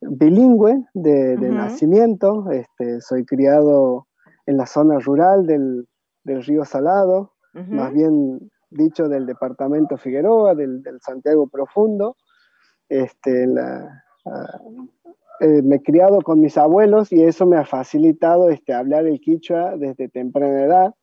bilingüe 0.00 0.84
de, 0.92 1.36
nacimiento, 1.36 2.50
este, 2.50 3.00
soy 3.02 3.24
criado 3.24 4.08
en 4.46 4.56
la 4.56 4.66
zona 4.66 4.98
rural 4.98 5.46
del, 5.46 5.86
río 6.24 6.64
Salado, 6.64 7.34
más 7.52 7.92
bien 7.92 8.50
dicho 8.68 9.08
del 9.08 9.26
departamento 9.26 9.96
Figueroa, 9.96 10.56
del, 10.56 10.82
Santiago 11.00 11.48
Profundo. 11.48 12.16
Este, 12.90 13.46
ah, 13.56 14.60
eh, 15.40 15.62
me 15.62 15.76
he 15.76 15.82
criado 15.82 16.20
con 16.20 16.40
mis 16.40 16.58
abuelos 16.58 17.10
y 17.12 17.22
eso 17.22 17.46
me 17.46 17.56
ha 17.56 17.64
facilitado 17.64 18.50
este, 18.50 18.74
hablar 18.74 19.06
el 19.06 19.20
quichua 19.20 19.76
desde 19.78 20.08
temprana 20.08 20.62
edad. 20.62 20.94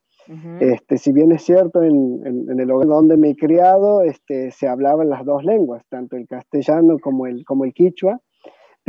este, 0.60 0.98
si 0.98 1.10
bien 1.12 1.32
es 1.32 1.42
cierto, 1.42 1.82
en, 1.82 2.20
en, 2.24 2.60
el 2.60 2.70
hogar 2.70 2.86
donde 2.86 3.16
me 3.16 3.30
he 3.30 3.36
criado 3.36 4.02
este, 4.02 4.50
se 4.50 4.68
hablaban 4.68 5.08
las 5.08 5.24
dos 5.24 5.42
lenguas, 5.42 5.82
tanto 5.88 6.16
el 6.16 6.28
castellano 6.28 6.98
como 7.00 7.26
el, 7.26 7.44
como 7.44 7.64
el 7.64 7.72
quichua 7.72 8.20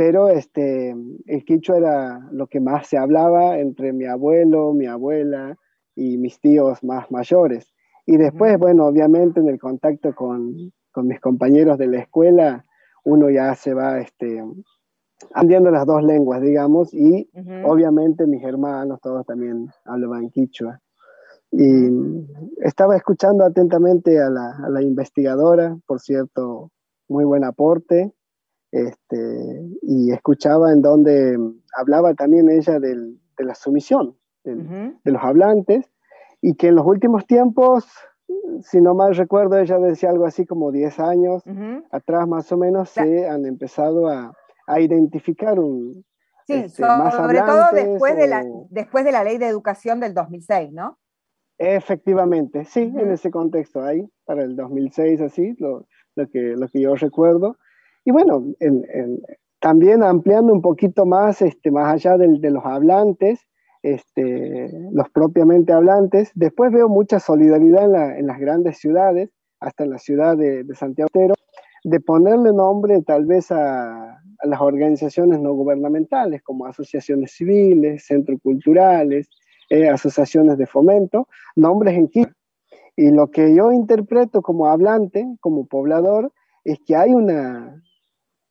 pero 0.00 0.30
este, 0.30 0.96
el 1.26 1.44
quichua 1.44 1.76
era 1.76 2.28
lo 2.32 2.46
que 2.46 2.58
más 2.58 2.86
se 2.86 2.96
hablaba 2.96 3.58
entre 3.58 3.92
mi 3.92 4.06
abuelo, 4.06 4.72
mi 4.72 4.86
abuela 4.86 5.58
y 5.94 6.16
mis 6.16 6.40
tíos 6.40 6.82
más 6.82 7.10
mayores. 7.10 7.74
Y 8.06 8.16
después, 8.16 8.56
bueno, 8.58 8.86
obviamente 8.86 9.40
en 9.40 9.48
el 9.50 9.58
contacto 9.58 10.14
con, 10.14 10.72
con, 10.90 11.06
mis 11.06 11.20
compañeros 11.20 11.76
de 11.76 11.88
la 11.88 11.98
escuela, 11.98 12.64
uno 13.04 13.30
ya 13.30 13.54
se 13.54 13.74
va 13.74 14.00
este, 14.00 14.44
aprendiendo 15.34 15.70
las 15.70 15.86
dos 15.86 16.02
lenguas, 16.02 16.40
digamos, 16.40 16.92
y 16.94 17.30
obviamente 17.64 18.26
mis 18.26 18.42
hermanos, 18.44 19.00
todos 19.00 19.26
también 19.26 19.68
hablaban 19.84 20.30
quichua. 20.30 20.80
Y 21.52 21.88
estaba 22.58 22.96
escuchando 22.96 23.44
atentamente 23.44 24.20
a 24.20 24.30
la, 24.30 24.56
a 24.64 24.68
la 24.70 24.82
investigadora, 24.82 25.76
por 25.86 26.00
cierto, 26.00 26.70
muy 27.08 27.24
buen 27.24 27.42
aporte 27.42 28.12
este, 28.72 29.68
y 29.82 30.12
escuchaba 30.12 30.72
en 30.72 30.80
donde 30.80 31.36
hablaba 31.76 32.14
también 32.14 32.48
ella 32.48 32.78
de 32.78 33.16
la 33.38 33.54
sumisión 33.54 34.16
de 34.44 35.10
los 35.10 35.22
hablantes 35.22 35.90
y 36.40 36.54
que 36.54 36.68
en 36.68 36.76
los 36.76 36.86
últimos 36.86 37.26
tiempos, 37.26 37.84
si 38.62 38.80
no 38.80 38.94
mal 38.94 39.14
recuerdo, 39.14 39.58
ella 39.58 39.78
decía 39.78 40.10
algo 40.10 40.26
así 40.26 40.46
como 40.46 40.72
10 40.72 41.00
años 41.00 41.42
atrás 41.90 42.28
más 42.28 42.50
o 42.52 42.56
menos, 42.56 42.90
se 42.90 43.28
han 43.28 43.46
empezado 43.46 44.08
a, 44.08 44.34
identificar 44.78 45.58
un... 45.58 46.04
Sí, 46.46 46.54
este, 46.54 46.82
sobre 46.82 47.40
todo 47.40 47.64
después, 47.72 48.16
de 48.16 48.28
la, 48.28 48.44
después 48.70 49.04
de 49.04 49.12
la 49.12 49.24
ley 49.24 49.36
de 49.38 49.46
educación 49.46 49.98
del 49.98 50.14
2006, 50.14 50.72
¿no? 50.72 50.98
Efectivamente, 51.58 52.64
sí, 52.64 52.92
en 52.96 53.10
ese 53.10 53.30
contexto, 53.30 53.82
ahí, 53.82 54.08
para 54.24 54.42
el 54.44 54.56
2006, 54.56 55.20
así, 55.20 55.54
lo, 55.58 55.86
lo, 56.14 56.28
que, 56.28 56.54
lo 56.56 56.68
que 56.68 56.80
yo 56.80 56.94
recuerdo. 56.94 57.56
Y 58.04 58.12
bueno, 58.12 58.44
también 59.58 60.02
ampliando 60.02 60.52
un 60.52 60.62
poquito 60.62 61.04
más, 61.04 61.42
este, 61.42 61.70
más 61.70 61.92
allá 61.92 62.16
de 62.16 62.50
los 62.50 62.64
hablantes, 62.64 63.46
este, 63.82 64.70
los 64.92 65.08
propiamente 65.10 65.72
hablantes, 65.72 66.30
después 66.34 66.72
veo 66.72 66.88
mucha 66.88 67.18
solidaridad 67.18 68.18
en, 68.18 68.26
las 68.26 68.38
grandes 68.38 68.78
ciudades, 68.78 69.30
hasta 69.58 69.84
en 69.84 69.90
la 69.90 69.98
ciudad 69.98 70.36
de, 70.36 70.64
Santiago, 70.74 71.08
de 71.84 72.00
ponerle 72.00 72.52
nombre 72.52 73.00
tal 73.02 73.26
vez 73.26 73.50
a, 73.50 74.20
las 74.42 74.60
organizaciones 74.60 75.38
no 75.40 75.52
gubernamentales, 75.52 76.42
como 76.42 76.66
asociaciones 76.66 77.32
civiles, 77.32 78.06
centros 78.06 78.40
culturales, 78.42 79.28
eh, 79.68 79.88
asociaciones 79.88 80.56
de 80.56 80.66
fomento, 80.66 81.28
nombres 81.56 81.94
en 81.94 82.08
quito. 82.08 82.32
Y 82.96 83.10
lo 83.10 83.30
que 83.30 83.54
yo 83.54 83.70
interpreto 83.70 84.42
como 84.42 84.66
hablante, 84.66 85.26
como 85.40 85.66
poblador, 85.66 86.32
es 86.64 86.78
que 86.86 86.96
hay 86.96 87.12
una, 87.12 87.82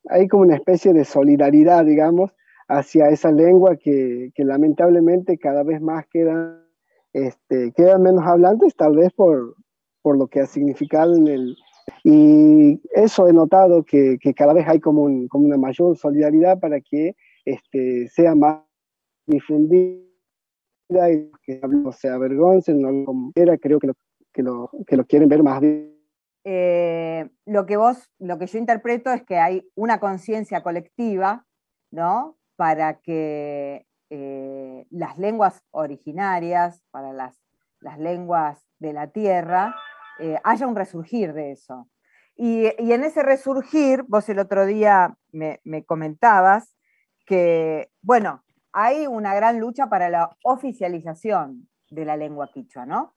hay 0.08 0.28
como 0.28 0.44
una 0.44 0.56
especie 0.56 0.92
de 0.92 1.04
solidaridad, 1.04 1.84
digamos, 1.84 2.32
hacia 2.70 3.08
esa 3.08 3.32
lengua 3.32 3.76
que, 3.76 4.32
lamentablemente 4.36 5.38
cada 5.38 5.62
vez 5.62 5.80
más 5.80 6.06
quedan, 6.06 6.64
este, 7.12 7.72
quedan 7.72 8.02
menos 8.02 8.24
hablantes, 8.24 8.74
tal 8.76 8.96
vez 8.96 9.12
por, 9.12 9.56
por 10.02 10.16
lo 10.16 10.28
que 10.28 10.40
ha 10.40 10.46
significado 10.46 11.16
en 11.16 11.28
el... 11.28 11.56
Y 12.04 12.80
eso 12.94 13.28
he 13.28 13.32
notado 13.32 13.84
que, 13.84 14.18
cada 14.36 14.54
vez 14.54 14.66
hay 14.68 14.78
como, 14.78 15.08
como, 15.28 15.46
una 15.46 15.58
mayor 15.58 15.96
solidaridad 15.96 16.60
para 16.60 16.80
que 16.80 17.16
este, 17.44 18.08
sea 18.08 18.34
más 18.34 18.62
difundida 19.26 20.00
y 21.12 21.30
que 21.42 21.60
no 21.68 21.90
se 21.92 22.08
avergoncen, 22.08 22.80
no 22.80 22.92
lo 22.92 23.58
creo 23.58 23.80
que 23.80 23.88
lo, 23.88 23.94
que 24.32 24.42
lo, 24.42 24.70
que 24.86 24.96
lo 24.96 25.04
quieren 25.04 25.28
ver 25.28 25.42
más 25.42 25.60
bien 25.60 26.00
eh, 26.44 27.28
lo 27.44 27.66
que 27.66 27.76
vos, 27.76 28.10
lo 28.18 28.38
que 28.38 28.46
yo 28.46 28.58
interpreto 28.58 29.12
es 29.12 29.22
que 29.24 29.36
hay 29.36 29.68
una 29.74 30.00
conciencia 30.00 30.62
colectiva, 30.62 31.46
¿no? 31.90 32.38
Para 32.60 33.00
que 33.00 33.86
eh, 34.10 34.86
las 34.90 35.16
lenguas 35.16 35.64
originarias, 35.70 36.82
para 36.90 37.14
las, 37.14 37.40
lenguas 37.96 38.62
de 38.78 38.92
la 38.92 39.06
tierra, 39.06 39.74
eh, 40.18 40.36
haya 40.44 40.66
un 40.66 40.76
resurgir 40.76 41.32
de 41.32 41.52
eso. 41.52 41.88
Y, 42.36 42.66
en 42.66 43.02
ese 43.02 43.22
resurgir, 43.22 44.04
vos 44.08 44.28
el 44.28 44.38
otro 44.38 44.66
día 44.66 45.16
me, 45.32 45.62
me 45.64 45.86
comentabas 45.86 46.76
que, 47.24 47.88
bueno, 48.02 48.44
hay 48.74 49.06
una 49.06 49.34
gran 49.34 49.58
lucha 49.58 49.88
para 49.88 50.10
la 50.10 50.36
oficialización 50.44 51.66
de 51.88 52.04
la 52.04 52.18
lengua 52.18 52.50
quichua, 52.52 52.84
¿no? 52.84 53.14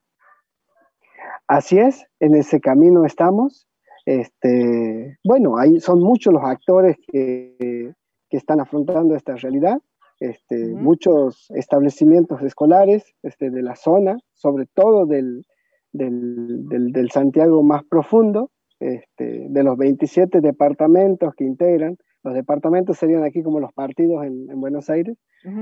Así 1.48 1.80
es, 1.80 2.08
en 2.22 2.36
ese 2.36 2.62
camino 2.62 3.04
estamos. 3.04 3.68
Este, 4.06 5.20
bueno, 5.22 5.58
ahí 5.58 5.82
son 5.82 6.00
muchos 6.00 6.34
los 6.34 6.46
actores 6.46 6.96
que, 7.12 7.94
están 8.38 8.60
afrontando 8.60 9.16
esta 9.16 9.36
realidad. 9.36 9.80
Este, 10.20 10.68
Muchos 10.74 11.52
establecimientos 11.52 12.42
escolares 12.42 13.14
este, 13.24 13.50
de 13.50 13.62
la 13.62 13.76
zona, 13.76 14.18
sobre 14.34 14.68
todo 14.74 15.06
del, 15.06 15.44
del, 15.92 17.10
Santiago 17.12 17.62
más 17.64 17.84
profundo, 17.84 18.52
este, 18.80 19.48
de 19.50 19.64
los 19.64 19.78
27 19.78 20.42
departamentos 20.42 21.34
que 21.36 21.44
integran. 21.44 21.98
Los 22.24 22.36
departamentos 22.36 22.98
serían 22.98 23.24
aquí 23.24 23.44
como 23.44 23.60
los 23.60 23.74
partidos 23.74 24.24
en, 24.26 24.48
Buenos 24.60 24.90
Aires. 24.90 25.18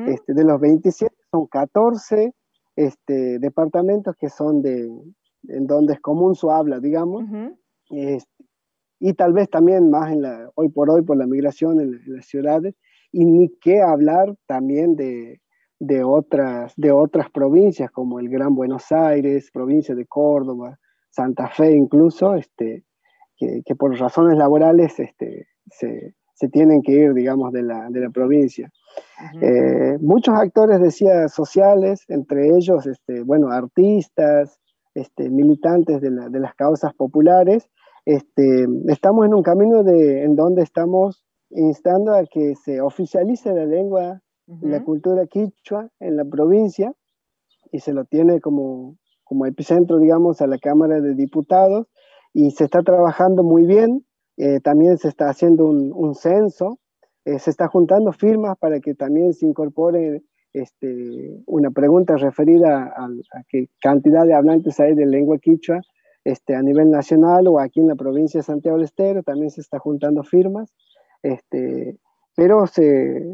este, 0.07 0.33
de 0.33 0.43
los 0.43 0.59
27 0.59 1.13
son 1.31 1.47
14 1.47 2.33
este, 2.75 3.39
departamentos 3.39 4.15
que 4.17 4.29
son 4.29 4.61
de, 4.61 4.87
en 5.47 5.67
donde 5.67 5.93
es 5.93 5.99
común 5.99 6.35
su 6.35 6.51
habla, 6.51 6.79
digamos, 6.79 7.23
y 9.01 9.13
tal 9.13 9.33
vez 9.33 9.49
también 9.49 9.89
más 9.89 10.11
en 10.11 10.21
la, 10.21 10.49
hoy 10.55 10.69
por 10.69 10.91
hoy 10.91 11.01
por 11.01 11.17
la 11.17 11.25
migración 11.25 11.81
en, 11.81 11.99
las 12.05 12.27
ciudades, 12.27 12.75
y 13.11 13.25
ni 13.25 13.49
qué 13.59 13.81
hablar 13.81 14.35
también 14.45 14.95
de, 14.95 15.41
de 15.79 16.03
otras, 16.03 16.73
de 16.77 16.91
otras 16.91 17.31
provincias 17.31 17.89
como 17.89 18.19
el 18.19 18.29
Gran 18.29 18.53
Buenos 18.53 18.91
Aires, 18.91 19.49
provincia 19.51 19.95
de 19.95 20.05
Córdoba, 20.05 20.77
Santa 21.09 21.49
Fe 21.49 21.75
incluso, 21.75 22.35
este, 22.35 22.85
que, 23.37 23.75
por 23.75 23.97
razones 23.99 24.37
laborales 24.37 24.99
este, 24.99 25.47
se, 25.71 26.13
tienen 26.51 26.83
que 26.83 26.91
ir, 26.91 27.13
digamos, 27.13 27.51
de 27.53 27.63
la, 27.63 27.89
provincia. 28.13 28.71
Eh, 29.41 29.97
muchos 29.99 30.35
actores, 30.35 30.79
decía, 30.79 31.27
sociales, 31.27 32.03
entre 32.07 32.55
ellos, 32.55 32.85
este, 32.85 33.23
bueno, 33.23 33.49
artistas, 33.49 34.59
este, 34.93 35.29
militantes 35.29 36.01
de, 36.01 36.11
las 36.11 36.55
causas 36.55 36.93
populares, 36.93 37.69
este, 38.05 38.67
estamos 38.87 39.25
en 39.25 39.33
un 39.33 39.43
camino 39.43 39.83
de, 39.83 40.23
en 40.23 40.35
donde 40.35 40.63
estamos 40.63 41.25
instando 41.49 42.13
a 42.13 42.25
que 42.25 42.55
se 42.55 42.81
oficialice 42.81 43.53
la 43.53 43.65
lengua 43.65 44.21
la 44.59 44.83
cultura 44.83 45.25
quichua 45.27 45.89
en 45.99 46.17
la 46.17 46.25
provincia 46.25 46.93
y 47.71 47.79
se 47.79 47.93
lo 47.93 48.03
tiene 48.05 48.41
como, 48.41 48.97
como 49.23 49.45
epicentro, 49.45 49.97
digamos, 49.97 50.41
a 50.41 50.47
la 50.47 50.57
Cámara 50.57 50.99
de 50.99 51.15
Diputados 51.15 51.87
y 52.33 52.51
se 52.51 52.65
está 52.65 52.81
trabajando 52.81 53.43
muy 53.43 53.65
bien. 53.65 54.05
Eh, 54.37 54.59
también 54.59 54.97
se 54.97 55.07
está 55.07 55.29
haciendo 55.29 55.65
un, 55.65 56.15
censo, 56.15 56.79
eh, 57.25 57.39
se 57.39 57.49
está 57.49 57.67
juntando 57.67 58.11
firmas 58.11 58.57
para 58.57 58.79
que 58.79 58.93
también 58.93 59.33
se 59.33 59.45
incorpore 59.45 60.23
este, 60.53 61.41
una 61.45 61.69
pregunta 61.71 62.17
referida 62.17 62.93
a, 62.95 63.07
qué 63.47 63.69
cantidad 63.81 64.25
de 64.25 64.33
hablantes 64.33 64.79
hay 64.79 64.95
de 64.95 65.05
lengua 65.05 65.37
quichua 65.37 65.81
este, 66.23 66.55
a 66.55 66.61
nivel 66.61 66.89
nacional 66.91 67.47
o 67.47 67.59
aquí 67.59 67.79
en 67.79 67.87
la 67.87 67.95
provincia 67.95 68.39
de 68.39 68.43
Santiago 68.43 68.77
del 68.77 68.85
Estero, 68.85 69.23
también 69.23 69.49
se 69.49 69.61
está 69.61 69.79
juntando 69.79 70.23
firmas, 70.23 70.73
este, 71.23 71.97
pero 72.35 72.67
se, 72.67 73.33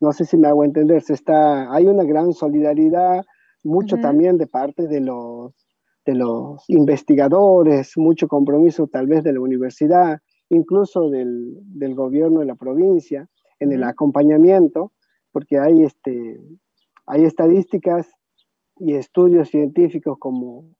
no 0.00 0.12
sé 0.12 0.24
si 0.24 0.36
me 0.36 0.48
hago 0.48 0.64
entender, 0.64 1.02
se 1.02 1.14
está, 1.14 1.72
hay 1.72 1.86
una 1.86 2.04
gran 2.04 2.32
solidaridad, 2.32 3.24
mucho 3.62 3.96
también 3.96 4.38
de 4.38 4.46
parte 4.46 4.86
de 4.86 5.00
los, 5.00 5.52
de 6.04 6.14
los 6.14 6.64
investigadores, 6.68 7.92
mucho 7.96 8.28
compromiso 8.28 8.86
tal 8.86 9.06
vez 9.06 9.24
de 9.24 9.32
la 9.32 9.40
universidad, 9.40 10.20
incluso 10.48 11.10
del, 11.10 11.58
del 11.64 11.94
gobierno 11.94 12.40
de 12.40 12.46
la 12.46 12.54
provincia, 12.54 13.28
en 13.58 13.72
el 13.72 13.82
acompañamiento, 13.82 14.92
porque 15.32 15.58
hay, 15.58 15.82
este, 15.82 16.40
hay 17.06 17.24
estadísticas 17.24 18.08
y 18.78 18.94
estudios 18.94 19.48
científicos 19.48 20.18
como, 20.18 20.75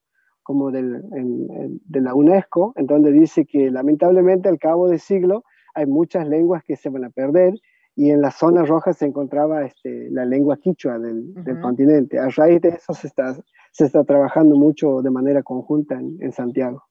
como 0.47 0.71
del, 0.71 1.01
de 1.11 1.99
la 1.99 2.15
UNESCO, 2.15 2.71
en 2.77 2.87
donde 2.87 3.11
dice 3.11 3.45
que 3.45 3.69
lamentablemente 3.69 4.47
al 4.47 4.59
cabo 4.59 4.87
del 4.87 5.01
siglo 5.01 5.43
hay 5.75 5.85
muchas 5.85 6.25
lenguas 6.25 6.63
que 6.63 6.77
se 6.77 6.87
van 6.87 7.03
a 7.03 7.09
perder 7.09 7.55
y 7.97 8.11
en 8.11 8.21
la 8.21 8.31
zona 8.31 8.63
roja 8.63 8.93
se 8.93 9.05
encontraba 9.05 9.65
este, 9.65 10.09
la 10.09 10.23
lengua 10.23 10.55
quichua 10.55 10.99
del, 10.99 11.33
continente. 11.61 12.17
A 12.17 12.29
raíz 12.29 12.61
de 12.61 12.69
eso 12.69 12.93
se 12.93 13.07
está, 13.07 13.35
se 13.73 13.85
está 13.87 14.05
trabajando 14.05 14.55
mucho 14.55 15.01
de 15.01 15.11
manera 15.11 15.43
conjunta 15.43 15.95
en, 15.95 16.31
Santiago. 16.31 16.85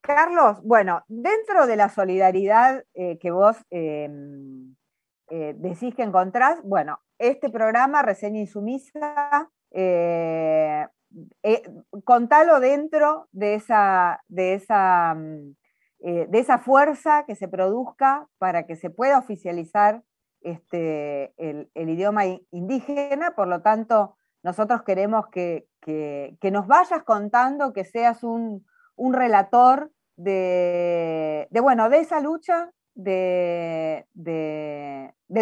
Carlos, 0.00 0.62
bueno, 0.62 1.02
dentro 1.08 1.66
de 1.66 1.74
la 1.74 1.88
solidaridad 1.88 2.84
eh, 2.94 3.18
que 3.18 3.32
vos 3.32 3.56
em, 3.70 4.76
eh, 5.28 5.56
decís 5.58 5.92
que 5.96 6.04
encontrás, 6.04 6.62
bueno, 6.62 7.00
este 7.18 7.50
programa, 7.50 8.02
Reseña 8.02 8.38
Insumisa, 8.38 9.50
eh, 11.42 11.62
contalo 12.04 12.60
dentro 12.60 13.28
de 13.32 13.54
esa, 13.54 14.22
de 14.28 14.54
esa, 14.54 15.14
mm, 15.14 15.54
de 16.00 16.38
esa 16.38 16.58
fuerza 16.58 17.24
que 17.26 17.34
se 17.34 17.48
produzca 17.48 18.28
para 18.38 18.66
que 18.66 18.76
se 18.76 18.90
pueda 18.90 19.18
oficializar 19.18 20.02
este, 20.46 21.34
el, 21.38 21.68
idioma 21.74 22.24
indígena, 22.52 23.34
por 23.34 23.48
lo 23.48 23.62
tanto, 23.62 24.16
nosotros 24.44 24.82
queremos 24.84 25.26
que, 25.28 25.66
nos 26.52 26.66
vayas 26.68 27.02
contando, 27.02 27.72
que 27.72 27.84
seas 27.84 28.22
un, 28.22 28.64
relator 28.96 29.90
de, 30.16 31.48
bueno, 31.60 31.88
de 31.88 31.98
esa 31.98 32.20
lucha 32.20 32.70
de, 32.96 34.04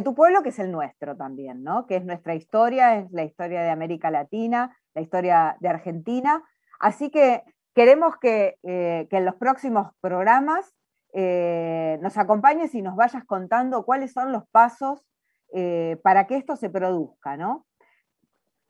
tu 0.04 0.14
pueblo, 0.14 0.42
que 0.42 0.50
es 0.50 0.58
el 0.58 0.70
nuestro 0.70 1.16
también, 1.16 1.62
¿no? 1.62 1.86
que 1.86 1.96
es 1.96 2.04
nuestra 2.04 2.34
historia, 2.34 2.98
es 2.98 3.10
la 3.12 3.24
historia 3.24 3.62
de 3.62 3.70
América 3.70 4.10
Latina, 4.10 4.76
la 4.94 5.00
historia 5.00 5.56
de 5.60 5.68
Argentina. 5.68 6.42
Así 6.80 7.10
que 7.10 7.42
queremos 7.74 8.16
que, 8.18 8.58
eh, 8.62 9.06
que 9.08 9.16
en 9.16 9.24
los 9.24 9.36
próximos 9.36 9.92
programas 10.00 10.74
eh, 11.12 11.98
nos 12.02 12.18
acompañes 12.18 12.74
y 12.74 12.82
nos 12.82 12.96
vayas 12.96 13.24
contando 13.24 13.84
cuáles 13.84 14.12
son 14.12 14.32
los 14.32 14.46
pasos 14.48 15.06
eh, 15.52 15.96
para 16.02 16.26
que 16.26 16.36
esto 16.36 16.56
se 16.56 16.68
produzca, 16.68 17.36
¿no? 17.36 17.66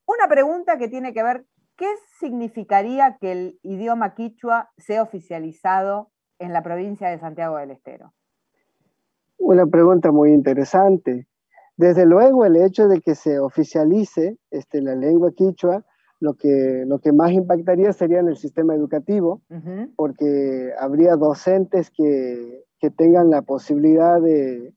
Una 0.07 0.28
pregunta 0.28 0.76
que 0.76 0.89
tiene 0.89 1.14
que 1.14 1.22
ver, 1.22 1.47
¿qué 1.76 1.89
significaría 2.18 3.16
que 3.18 3.32
el 3.32 3.59
idioma 3.62 4.14
quichua 4.14 4.70
sea 4.76 5.03
oficializado 5.03 6.11
en 6.39 6.53
la 6.53 6.62
provincia 6.62 7.09
de 7.09 7.18
Santiago 7.18 7.57
del 7.57 7.70
Estero? 7.70 8.12
Una 9.45 9.67
pregunta 9.67 10.11
muy 10.11 10.33
interesante. 10.33 11.29
Desde 11.77 12.07
luego, 12.07 12.47
el 12.47 12.57
hecho 12.57 12.89
de 12.89 13.03
que 13.03 13.15
se 13.15 13.39
oficialice 13.39 14.39
este, 14.51 14.81
la 14.81 14.95
lengua 14.95 15.33
quichua 15.33 15.85
lo 16.19 16.33
que, 16.33 16.85
lo 16.87 16.99
que 17.01 17.13
más 17.13 17.31
impactaría 17.31 17.93
sería 17.93 18.21
en 18.21 18.29
el 18.29 18.39
sistema 18.39 18.75
educativo, 18.75 19.43
porque 19.97 20.73
habría 20.81 21.17
docentes 21.17 21.91
que, 21.91 22.65
que 22.79 22.91
tengan 22.91 23.29
la 23.29 23.43
posibilidad 23.43 24.19
de, 24.23 24.73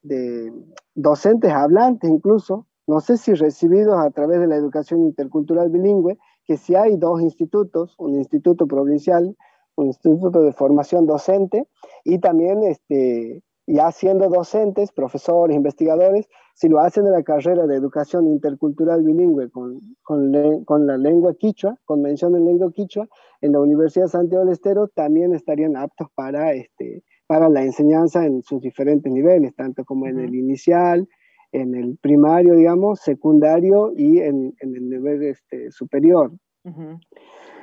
de, 0.00 0.50
docentes 0.94 1.52
hablantes 1.52 2.08
incluso, 2.08 2.66
no 2.86 3.00
sé 3.00 3.18
si 3.18 3.34
recibidos 3.34 3.98
a 3.98 4.10
través 4.12 4.40
de 4.40 4.46
la 4.46 4.56
educación 4.56 5.02
intercultural 5.02 5.68
bilingüe, 5.68 6.16
que 6.46 6.56
si 6.56 6.74
hay 6.74 6.96
dos 6.96 7.20
institutos, 7.20 7.94
un 7.98 8.14
instituto 8.14 8.66
provincial, 8.66 9.36
un 9.74 9.88
instituto 9.88 10.40
de 10.40 10.54
formación 10.54 11.04
docente 11.04 11.68
y 12.02 12.18
también 12.18 12.62
este, 12.62 13.42
ya 13.66 13.90
siendo 13.90 14.28
docentes, 14.28 14.92
profesores, 14.92 15.56
investigadores, 15.56 16.28
si 16.54 16.68
lo 16.68 16.80
hacen 16.80 17.06
en 17.06 17.12
la 17.12 17.22
carrera 17.22 17.66
de 17.66 17.76
educación 17.76 18.28
intercultural 18.28 19.02
bilingüe 19.02 19.50
con, 19.50 19.80
con, 20.02 20.86
la 20.86 20.96
lengua 20.96 21.34
quichua, 21.34 21.76
con 21.84 22.00
mención 22.00 22.34
en 22.36 22.46
lengua 22.46 22.72
quichua, 22.72 23.08
en 23.40 23.52
la 23.52 23.60
Universidad 23.60 24.06
de 24.06 24.10
Santiago 24.10 24.44
del 24.44 24.54
Estero 24.54 24.88
también 24.88 25.34
estarían 25.34 25.76
aptos 25.76 26.08
para, 26.14 26.54
este, 26.54 27.02
para 27.26 27.48
la 27.48 27.62
enseñanza 27.62 28.24
en 28.24 28.42
sus 28.42 28.62
diferentes 28.62 29.12
niveles, 29.12 29.54
tanto 29.54 29.84
como 29.84 30.06
en 30.06 30.20
el 30.20 30.34
inicial, 30.34 31.06
en 31.52 31.74
el 31.74 31.98
primario, 31.98 32.54
digamos, 32.54 33.00
secundario 33.00 33.92
y 33.94 34.20
en, 34.20 34.54
el 34.60 34.88
nivel 34.88 35.24
este, 35.24 35.70
superior. 35.70 36.32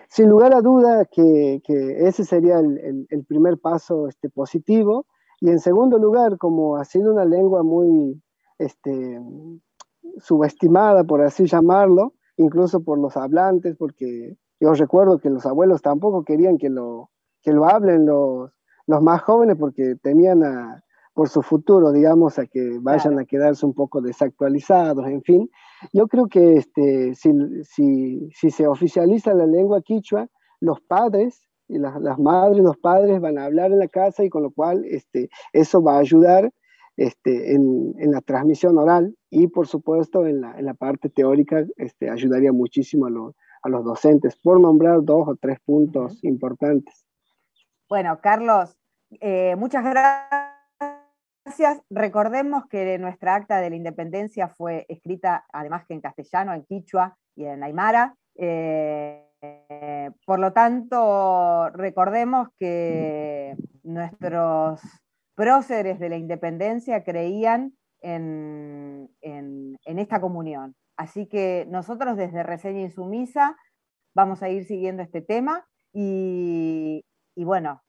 Sin 0.07 0.29
lugar 0.29 0.53
a 0.53 0.61
duda 0.61 1.05
que, 1.05 1.61
que 1.65 2.07
ese 2.07 2.23
sería 2.23 2.59
el, 2.59 3.07
el, 3.09 3.25
primer 3.25 3.57
paso 3.57 4.07
este, 4.07 4.29
positivo. 4.29 5.07
Y 5.43 5.49
en 5.49 5.59
segundo 5.59 5.97
lugar, 5.97 6.37
como 6.37 6.77
ha 6.77 6.85
sido 6.85 7.11
una 7.11 7.25
lengua 7.25 7.63
muy 7.63 8.23
este, 8.57 9.19
subestimada, 10.17 11.03
por 11.03 11.21
así 11.21 11.47
llamarlo, 11.47 12.13
incluso 12.37 12.81
por 12.81 12.97
los 12.97 13.17
hablantes, 13.17 13.75
porque 13.75 14.37
yo 14.61 14.73
recuerdo 14.73 15.19
que 15.19 15.29
los 15.29 15.45
abuelos 15.45 15.81
tampoco 15.81 16.23
querían 16.23 16.57
que 16.57 16.69
lo, 16.69 17.09
que 17.41 17.51
lo 17.51 17.65
hablen 17.65 18.05
los, 18.05 18.51
los 18.87 19.01
más 19.03 19.21
jóvenes 19.23 19.57
porque 19.59 19.97
temían 20.01 20.45
a, 20.45 20.81
por 21.13 21.27
su 21.27 21.41
futuro, 21.41 21.91
digamos, 21.91 22.39
a 22.39 22.45
que 22.45 22.77
vayan 22.79 23.19
a 23.19 23.25
quedarse 23.25 23.65
un 23.65 23.73
poco 23.73 23.99
desactualizados, 23.99 25.05
en 25.07 25.23
fin. 25.23 25.51
Yo 25.91 26.07
creo 26.07 26.27
que 26.27 26.55
este, 26.55 27.15
si, 27.15 27.33
si, 27.65 28.29
si 28.31 28.49
se 28.49 28.65
oficializa 28.65 29.33
la 29.33 29.45
lengua 29.45 29.81
quichua, 29.81 30.25
los 30.61 30.79
padres 30.79 31.41
y 31.67 31.77
las, 31.77 31.99
las, 32.01 32.19
madres, 32.19 32.63
los 32.63 32.77
padres 32.77 33.19
van 33.19 33.37
a 33.37 33.45
hablar 33.45 33.71
en 33.71 33.79
la 33.79 33.87
casa 33.87 34.23
y 34.23 34.29
con 34.29 34.43
lo 34.43 34.51
cual 34.51 34.83
este, 34.85 35.29
eso 35.53 35.81
va 35.81 35.95
a 35.95 35.99
ayudar 35.99 36.51
este, 36.95 37.55
en, 37.55 37.95
en, 37.97 38.11
la 38.11 38.21
transmisión 38.21 38.77
oral 38.77 39.15
y 39.29 39.47
por 39.47 39.67
supuesto 39.67 40.27
en 40.27 40.41
la, 40.41 40.57
en 40.59 40.65
la 40.65 40.75
parte 40.75 41.09
teórica 41.09 41.65
este, 41.77 42.09
ayudaría 42.09 42.51
muchísimo 42.51 43.07
a, 43.07 43.31
a, 43.63 43.69
los 43.69 43.83
docentes, 43.83 44.35
por 44.35 44.59
nombrar 44.59 44.99
dos 45.03 45.27
o 45.27 45.35
tres 45.35 45.59
puntos 45.61 46.23
importantes. 46.23 47.05
Bueno, 47.89 48.19
Carlos, 48.21 48.77
eh, 49.21 49.55
muchas 49.55 49.83
gracias. 49.83 50.53
Recordemos 51.89 52.65
que 52.67 52.97
nuestra 52.99 53.35
acta 53.35 53.59
de 53.59 53.69
la 53.69 53.75
independencia 53.75 54.47
fue 54.49 54.85
escrita, 54.87 55.45
además 55.51 55.85
que 55.87 55.93
en 55.93 56.01
castellano, 56.01 56.53
en 56.53 56.63
quichua 56.63 57.17
y 57.35 57.45
en 57.45 57.63
aymara. 57.63 58.15
Eh, 58.35 59.32
por 60.25 60.39
lo 60.39 60.53
tanto, 60.53 61.69
recordemos 61.69 62.49
que 62.57 63.55
nuestros 63.83 64.81
próceres 65.35 65.99
de 65.99 66.09
la 66.09 66.17
independencia 66.17 67.03
creían 67.03 67.73
en, 68.01 69.09
esta 69.83 70.19
comunión. 70.21 70.75
Así 70.97 71.27
que 71.27 71.65
nosotros 71.69 72.17
desde 72.17 72.43
Reseña 72.43 72.81
Insumisa 72.81 73.57
vamos 74.13 74.43
a 74.43 74.49
ir 74.49 74.65
siguiendo 74.65 75.01
este 75.01 75.21
tema 75.21 75.65
y, 75.93 77.03
bueno, 77.35 77.81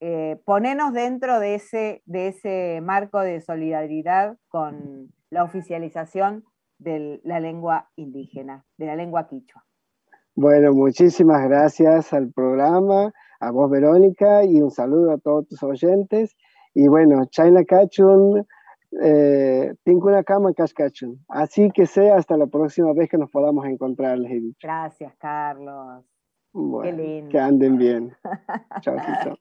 eh, 0.00 0.40
ponernos 0.44 0.92
dentro 0.92 1.40
de 1.40 1.54
ese, 1.54 2.02
de 2.04 2.28
ese 2.28 2.80
marco 2.82 3.20
de 3.20 3.40
solidaridad 3.40 4.36
con 4.48 5.12
la 5.30 5.42
oficialización 5.44 6.44
de 6.78 7.20
la 7.24 7.40
lengua 7.40 7.90
indígena, 7.96 8.64
de 8.76 8.86
la 8.86 8.96
lengua 8.96 9.26
quichua. 9.26 9.64
Bueno, 10.36 10.74
muchísimas 10.74 11.48
gracias 11.48 12.12
al 12.12 12.30
programa, 12.30 13.10
a 13.40 13.50
vos 13.50 13.70
Verónica, 13.70 14.44
y 14.44 14.60
un 14.60 14.70
saludo 14.70 15.12
a 15.12 15.18
todos 15.18 15.48
tus 15.48 15.62
oyentes. 15.62 16.36
Y 16.74 16.88
bueno, 16.88 17.24
China 17.30 17.64
Cachun, 17.64 18.46
eh, 19.02 19.72
una 19.86 20.22
Cama 20.24 20.52
Cachun. 20.52 21.24
Así 21.28 21.70
que 21.70 21.86
sea 21.86 22.16
hasta 22.16 22.36
la 22.36 22.46
próxima 22.48 22.92
vez 22.92 23.08
que 23.08 23.16
nos 23.16 23.30
podamos 23.30 23.64
encontrar, 23.64 24.18
les 24.18 24.42
Gracias, 24.62 25.14
Carlos. 25.18 26.04
Qué 26.82 26.92
lindo. 26.92 27.30
Que 27.30 27.38
anden 27.38 27.78
bien. 27.78 28.14
chao, 28.82 28.96
chao. 29.24 29.38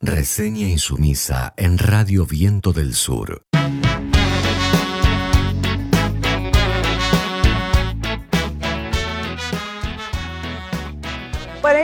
Reseña 0.00 0.68
insumisa 0.68 1.54
en 1.56 1.78
Radio 1.78 2.26
Viento 2.26 2.74
del 2.74 2.92
Sur. 2.92 3.46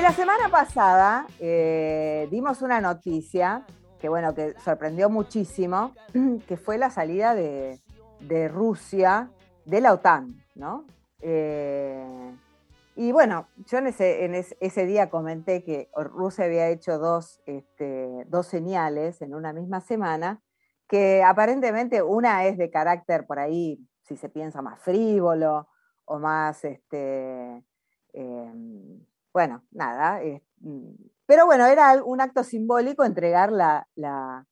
La 0.03 0.13
semana 0.13 0.49
pasada 0.49 1.29
eh, 1.39 2.27
dimos 2.29 2.61
una 2.61 2.81
noticia 2.81 3.65
que, 4.01 4.09
bueno, 4.09 4.35
que 4.35 4.55
sorprendió 4.59 5.09
muchísimo, 5.09 5.95
que 6.49 6.57
fue 6.57 6.77
la 6.77 6.91
salida 6.91 7.37
de, 7.37 7.79
Rusia 8.49 9.31
de 9.65 9.81
la 9.81 9.93
OTAN, 9.93 10.43
¿no? 10.57 10.87
Eh, 11.21 12.35
y 12.97 13.13
bueno, 13.13 13.47
yo 13.67 13.79
en 13.79 13.87
ese, 13.87 14.87
día 14.87 15.09
comenté 15.09 15.63
que 15.63 15.89
Rusia 15.95 16.47
había 16.47 16.69
hecho 16.69 16.99
dos, 16.99 17.41
este, 17.47 18.25
dos 18.27 18.49
señales 18.49 19.23
en 19.23 19.37
una 19.37 19.53
misma 19.53 19.81
semana, 19.81 20.43
que 20.89 21.23
aparentemente 21.23 22.03
una 22.03 22.45
es 22.47 22.59
de 22.59 22.71
carácter 22.71 23.25
por 23.25 23.39
ahí, 23.39 23.79
si 24.03 24.17
se 24.17 24.29
piensa 24.29 24.63
más 24.63 24.81
frívolo 24.81 25.69
o 26.07 26.19
más 26.19 26.65
este, 26.65 27.65
em, 28.13 29.01
bueno, 29.33 29.65
nada. 29.71 30.21
Mm, 30.61 30.95
pero 31.27 31.47
bueno, 31.47 31.67
era 31.67 32.03
un 32.05 32.21
acto 32.21 32.45
simbólico 32.45 33.05
entregar 33.05 33.53
la, 33.53 33.87
la, 33.95 34.45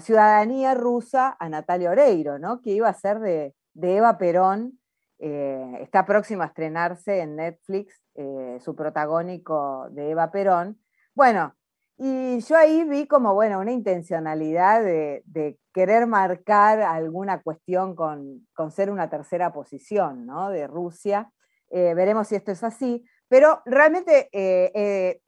ciudadanía 0.00 0.74
rusa 0.74 1.36
a 1.38 1.48
Natalia 1.48 1.90
Oreiro, 1.90 2.38
¿no? 2.38 2.60
que 2.60 2.70
iba 2.70 2.88
a 2.88 2.94
ser 2.94 3.20
de, 3.20 3.54
Eva 3.74 4.18
Perón. 4.18 4.78
Eh, 5.18 5.78
está 5.80 6.04
próximo 6.04 6.42
a 6.42 6.46
estrenarse 6.46 7.20
en 7.20 7.36
Netflix 7.36 8.02
eh, 8.16 8.58
su 8.60 8.74
protagónico 8.74 9.88
de 9.90 10.10
Eva 10.10 10.30
Perón. 10.30 10.78
Bueno, 11.14 11.54
y 11.96 12.40
yo 12.40 12.56
ahí 12.56 12.84
vi 12.84 13.06
como, 13.06 13.34
bueno, 13.34 13.60
una 13.60 13.70
intencionalidad 13.70 14.82
de, 14.82 15.58
querer 15.72 16.06
marcar 16.06 16.82
alguna 16.82 17.42
cuestión 17.42 17.94
con, 17.96 18.46
con, 18.54 18.70
ser 18.70 18.90
una 18.90 19.08
tercera 19.10 19.52
posición, 19.52 20.26
¿no? 20.26 20.50
De 20.50 20.66
Rusia. 20.66 21.32
Eh, 21.76 21.92
veremos 21.92 22.28
si 22.28 22.36
esto 22.36 22.52
es 22.52 22.62
así, 22.62 23.04
pero 23.26 23.60
realmente 23.64 24.28
eh, 24.30 24.70
eh, 24.76 25.20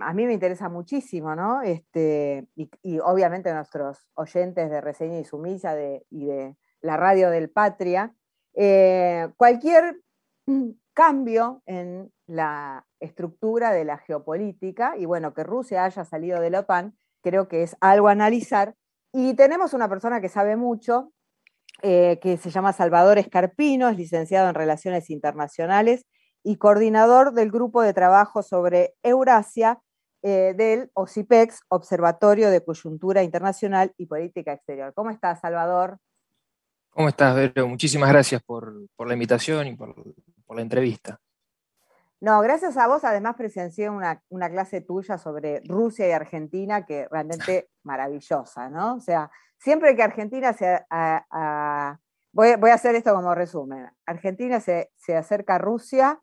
a 0.00 0.14
mí 0.14 0.26
me 0.26 0.32
interesa 0.32 0.68
muchísimo, 0.68 1.34
¿no? 1.34 1.60
Este, 1.62 2.46
y, 2.54 3.00
obviamente 3.00 3.52
nuestros 3.52 4.06
oyentes 4.14 4.70
de 4.70 4.80
Reseña 4.80 5.18
y 5.18 5.24
Sumisa 5.24 5.74
y 6.08 6.26
de 6.26 6.56
la 6.82 6.96
radio 6.96 7.30
del 7.30 7.50
Patria, 7.50 8.14
cualquier 9.36 10.00
cambio 10.94 11.62
en 11.66 12.12
la 12.28 12.86
estructura 13.00 13.72
de 13.72 13.84
la 13.84 13.98
geopolítica, 13.98 14.96
y 14.96 15.04
bueno, 15.04 15.34
que 15.34 15.42
Rusia 15.42 15.82
haya 15.82 16.04
salido 16.04 16.40
de 16.40 16.50
la 16.50 16.60
OTAN, 16.60 16.96
creo 17.24 17.48
que 17.48 17.64
es 17.64 17.76
algo 17.80 18.06
a 18.06 18.12
analizar. 18.12 18.76
Y 19.12 19.34
tenemos 19.34 19.74
una 19.74 19.88
persona 19.88 20.20
que 20.20 20.28
sabe 20.28 20.54
mucho, 20.54 21.12
eh, 21.82 22.18
que 22.20 22.36
se 22.36 22.50
llama 22.50 22.72
Salvador 22.72 23.18
Escarpino, 23.18 23.88
es 23.88 23.96
licenciado 23.96 24.48
en 24.48 24.54
Relaciones 24.54 25.10
Internacionales 25.10 26.06
y 26.42 26.56
coordinador 26.56 27.32
del 27.32 27.50
grupo 27.50 27.82
de 27.82 27.94
trabajo 27.94 28.42
sobre 28.42 28.94
Eurasia 29.02 29.80
eh, 30.22 30.54
del 30.56 30.90
OCIPEX, 30.94 31.60
Observatorio 31.68 32.50
de 32.50 32.64
Coyuntura 32.64 33.22
Internacional 33.22 33.92
y 33.96 34.06
Política 34.06 34.52
Exterior. 34.52 34.92
¿Cómo 34.94 35.10
estás, 35.10 35.40
Salvador? 35.40 35.98
¿Cómo 36.90 37.08
estás, 37.08 37.36
Vero? 37.36 37.68
Muchísimas 37.68 38.08
gracias 38.08 38.42
por, 38.42 38.74
la 38.98 39.12
invitación 39.12 39.68
y 39.68 39.76
por, 39.76 39.94
la 40.48 40.62
entrevista. 40.62 41.20
No, 42.20 42.40
gracias 42.40 42.76
a 42.76 42.88
vos. 42.88 43.04
Además 43.04 43.36
presencié 43.36 43.90
una, 43.90 44.22
una, 44.28 44.50
clase 44.50 44.80
tuya 44.80 45.18
sobre 45.18 45.60
Rusia 45.64 46.08
y 46.08 46.12
Argentina 46.12 46.84
que 46.84 47.06
realmente 47.10 47.70
maravillosa, 47.84 48.68
¿no? 48.68 48.96
O 48.96 49.00
sea, 49.00 49.30
siempre 49.58 49.94
que 49.94 50.02
Argentina 50.02 50.52
se... 50.52 50.84
voy, 52.32 52.70
a 52.70 52.74
hacer 52.74 52.96
esto 52.96 53.14
como 53.14 53.34
resumen. 53.34 53.88
Argentina 54.06 54.60
se, 54.60 54.90
acerca 55.16 55.56
a 55.56 55.58
Rusia, 55.58 56.20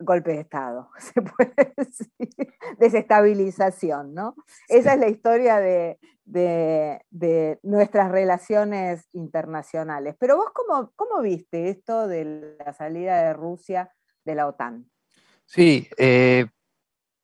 golpe 0.00 0.32
de 0.32 0.40
Estado, 0.40 0.90
se 0.98 1.22
puede 1.22 1.74
decir, 1.76 2.54
desestabilización, 2.78 4.14
¿no? 4.14 4.34
Esa 4.68 4.94
es 4.94 4.98
la 4.98 5.08
historia 5.08 5.60
de, 5.60 5.98
nuestras 7.62 8.10
relaciones 8.10 9.08
internacionales. 9.12 10.16
Pero 10.18 10.36
vos, 10.36 10.50
cómo, 10.52 10.90
¿cómo 10.96 11.22
viste 11.22 11.68
esto 11.68 12.08
de 12.08 12.56
la 12.58 12.72
salida 12.72 13.22
de 13.22 13.32
Rusia 13.32 13.92
de 14.24 14.34
la 14.34 14.48
OTAN? 14.48 14.90
Sí, 15.46 15.88
eh, 15.96 16.46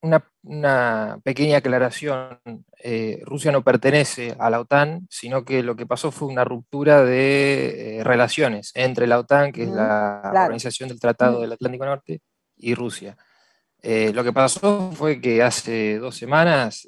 una, 0.01 1.21
pequeña 1.23 1.59
aclaración. 1.59 2.39
Eh, 2.83 3.21
Rusia 3.25 3.53
no 3.53 3.63
pertenece 3.63 4.35
a 4.39 4.51
la 4.51 4.61
OTAN, 4.61 5.07
sino 5.11 5.45
que 5.45 5.63
lo 5.63 5.77
que 5.77 5.87
pasó 5.87 6.11
fue 6.11 6.29
una 6.29 6.45
ruptura 6.45 7.05
de 7.05 7.99
eh, 7.99 8.05
relaciones 8.05 8.73
entre 8.75 9.07
la 9.07 9.19
OTAN, 9.19 9.53
que 9.53 9.65
es 9.65 9.69
la 9.69 10.21
organización 10.25 10.89
del 10.89 11.01
Tratado 11.01 11.41
del 11.41 11.53
Atlántico 11.53 11.85
Norte, 11.85 12.21
y 12.57 12.75
Rusia. 12.75 13.17
Lo 13.83 14.23
que 14.23 14.33
pasó 14.33 14.93
fue 14.93 15.21
que 15.21 15.43
hace 15.43 15.99
dos 15.99 16.17
semanas 16.17 16.87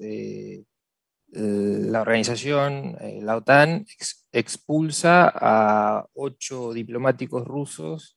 la 1.32 2.02
organización, 2.02 2.96
la 3.22 3.36
OTAN, 3.36 3.84
expulsa 4.32 5.32
a 5.34 6.06
ocho 6.14 6.72
diplomáticos 6.72 7.44
rusos 7.44 8.16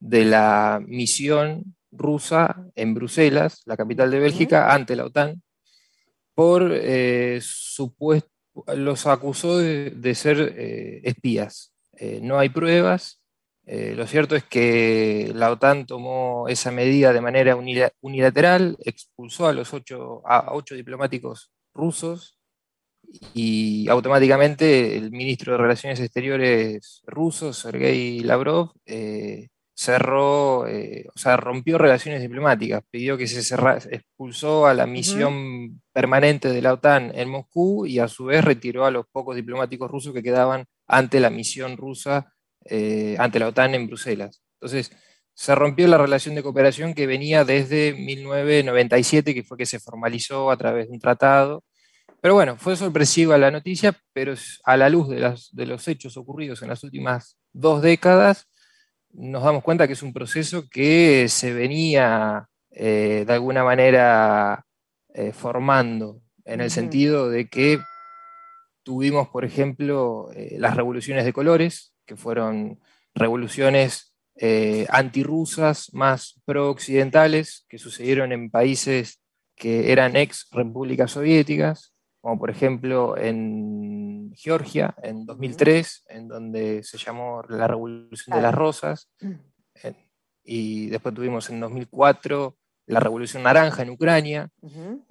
de 0.00 0.24
la 0.24 0.80
misión 0.86 1.74
rusa 1.96 2.66
en 2.74 2.94
Bruselas, 2.94 3.62
la 3.66 3.76
capital 3.76 4.10
de 4.10 4.18
Bélgica, 4.18 4.72
ante 4.72 4.96
la 4.96 5.06
OTAN, 5.06 5.42
por 6.34 6.70
eh, 6.72 7.38
supuesto, 7.42 8.30
los 8.76 9.06
acusó 9.06 9.58
de, 9.58 10.14
ser 10.14 10.54
eh, 10.56 11.00
espías. 11.04 11.72
Eh, 11.96 12.20
no 12.22 12.38
hay 12.38 12.48
pruebas. 12.48 13.20
lo 13.66 14.06
cierto 14.06 14.36
es 14.36 14.44
que 14.44 15.32
la 15.34 15.50
OTAN 15.50 15.86
tomó 15.86 16.48
esa 16.48 16.70
medida 16.70 17.12
de 17.12 17.20
manera 17.20 17.56
unilateral, 18.00 18.76
expulsó 18.84 19.46
a 19.46 19.52
los 19.52 19.72
ocho, 19.72 20.22
a 20.26 20.52
ocho 20.54 20.74
diplomáticos 20.74 21.50
rusos 21.72 22.38
y 23.32 23.88
automáticamente 23.88 24.96
el 24.96 25.10
ministro 25.10 25.52
de 25.52 25.58
Relaciones 25.58 26.00
Exteriores 26.00 27.02
ruso, 27.06 27.52
Sergei 27.52 28.20
Lavrov, 28.20 28.72
cerró, 29.74 30.68
eh, 30.68 31.06
o 31.14 31.18
sea, 31.18 31.36
rompió 31.36 31.78
relaciones 31.78 32.22
diplomáticas, 32.22 32.82
pidió 32.90 33.18
que 33.18 33.26
se 33.26 33.40
expulsó 33.90 34.66
a 34.66 34.74
la 34.74 34.86
misión 34.86 35.82
permanente 35.92 36.48
de 36.48 36.62
la 36.62 36.74
OTAN 36.74 37.10
en 37.14 37.28
Moscú 37.28 37.84
y 37.84 37.98
a 37.98 38.06
su 38.06 38.26
vez 38.26 38.44
retiró 38.44 38.86
a 38.86 38.92
los 38.92 39.06
pocos 39.10 39.34
diplomáticos 39.34 39.90
rusos 39.90 40.14
que 40.14 40.22
quedaban 40.22 40.66
ante 40.86 41.18
la 41.18 41.30
misión 41.30 41.76
rusa, 41.76 42.32
eh, 42.64 43.16
ante 43.18 43.40
la 43.40 43.48
OTAN 43.48 43.74
en 43.74 43.88
Bruselas. 43.88 44.42
Entonces, 44.60 44.92
se 45.34 45.54
rompió 45.56 45.88
la 45.88 45.98
relación 45.98 46.36
de 46.36 46.44
cooperación 46.44 46.94
que 46.94 47.08
venía 47.08 47.44
desde 47.44 47.94
1997, 47.94 49.34
que 49.34 49.42
fue 49.42 49.58
que 49.58 49.66
se 49.66 49.80
formalizó 49.80 50.52
a 50.52 50.56
través 50.56 50.86
de 50.86 50.92
un 50.92 51.00
tratado. 51.00 51.64
Pero 52.20 52.34
bueno, 52.34 52.56
fue 52.56 52.76
sorpresiva 52.76 53.36
la 53.36 53.50
noticia, 53.50 53.98
pero 54.12 54.34
a 54.64 54.76
la 54.76 54.88
luz 54.88 55.08
de, 55.08 55.34
de 55.52 55.66
los 55.66 55.88
hechos 55.88 56.16
ocurridos 56.16 56.62
en 56.62 56.68
las 56.68 56.84
últimas 56.84 57.36
dos 57.52 57.82
décadas, 57.82 58.46
nos 59.14 59.44
damos 59.44 59.62
cuenta 59.62 59.86
que 59.86 59.92
es 59.92 60.02
un 60.02 60.12
proceso 60.12 60.68
que 60.68 61.28
se 61.28 61.52
venía 61.52 62.48
eh, 62.70 63.24
de 63.26 63.32
alguna 63.32 63.64
manera 63.64 64.64
eh, 65.12 65.32
formando, 65.32 66.20
en 66.44 66.60
el 66.60 66.70
sentido 66.70 67.30
de 67.30 67.48
que 67.48 67.78
tuvimos, 68.82 69.28
por 69.28 69.44
ejemplo, 69.44 70.30
eh, 70.34 70.56
las 70.58 70.76
revoluciones 70.76 71.24
de 71.24 71.32
colores, 71.32 71.94
que 72.04 72.16
fueron 72.16 72.80
revoluciones 73.14 74.10
antirrusas 74.88 75.94
más 75.94 76.40
pro-occidentales, 76.44 77.64
que 77.68 77.78
sucedieron 77.78 78.32
en 78.32 78.50
países 78.50 79.20
que 79.54 79.92
eran 79.92 80.16
ex 80.16 80.48
repúblicas 80.50 81.12
soviéticas, 81.12 81.94
como 82.20 82.40
por 82.40 82.50
ejemplo 82.50 83.16
en 83.16 83.93
Georgia 84.34 84.94
en 85.02 85.26
2003, 85.26 86.04
en 86.08 86.28
donde 86.28 86.82
se 86.82 86.98
llamó 86.98 87.42
la 87.48 87.66
Revolución 87.66 88.36
de 88.36 88.42
las 88.42 88.54
Rosas, 88.54 89.10
mm. 89.20 89.32
y 90.44 90.88
después 90.88 91.14
tuvimos 91.14 91.50
en 91.50 91.60
2004 91.60 92.56
la 92.86 93.00
Revolución 93.00 93.42
Naranja 93.42 93.82
en 93.82 93.90
Ucrania, 93.90 94.50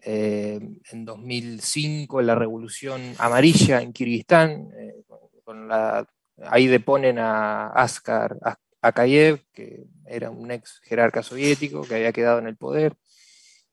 eh, 0.01 0.59
en 0.91 1.05
2005 1.05 2.21
la 2.21 2.35
Revolución 2.35 3.01
Amarilla 3.17 3.81
en 3.81 3.93
Kirguistán, 3.93 4.69
eh, 4.77 5.03
con 5.43 5.67
la 5.67 6.07
ahí 6.41 6.67
deponen 6.67 7.19
a 7.19 7.67
Askar 7.67 8.37
Akayev, 8.81 9.41
que 9.53 9.85
era 10.05 10.29
un 10.29 10.51
ex 10.51 10.79
jerarca 10.83 11.23
soviético 11.23 11.81
que 11.81 11.95
había 11.95 12.11
quedado 12.11 12.39
en 12.39 12.47
el 12.47 12.57
poder. 12.57 12.95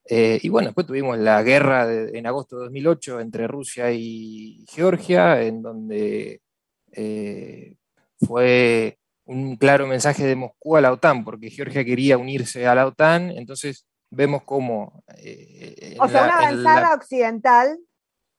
Eh, 0.05 0.41
y 0.43 0.49
bueno, 0.49 0.69
después 0.69 0.87
tuvimos 0.87 1.19
la 1.19 1.43
guerra 1.43 1.87
en 1.93 2.27
agosto 2.27 2.57
de 2.57 2.65
2008 2.65 3.21
entre 3.21 3.47
Rusia 3.47 3.93
y 3.93 4.65
Georgia, 4.69 5.43
en 5.43 5.63
donde 5.63 6.41
eh, 6.93 7.77
fue 8.19 8.99
un 9.25 9.57
claro 9.57 9.87
mensaje 9.87 10.25
de 10.25 10.37
Moscú 10.37 10.77
a 10.77 10.81
la 10.81 10.93
OTAN, 10.93 11.25
porque 11.25 11.51
Georgia 11.51 11.85
quería 11.85 12.19
unirse 12.19 12.67
a 12.67 12.75
la 12.75 12.87
OTAN, 12.87 13.31
entonces 13.31 13.87
vemos 14.11 14.43
cómo... 14.45 15.05
Eh, 15.19 15.97
o 16.01 16.09
sea, 16.09 16.25
una 16.25 16.39
avanzada 16.39 16.95
occidental 16.95 17.79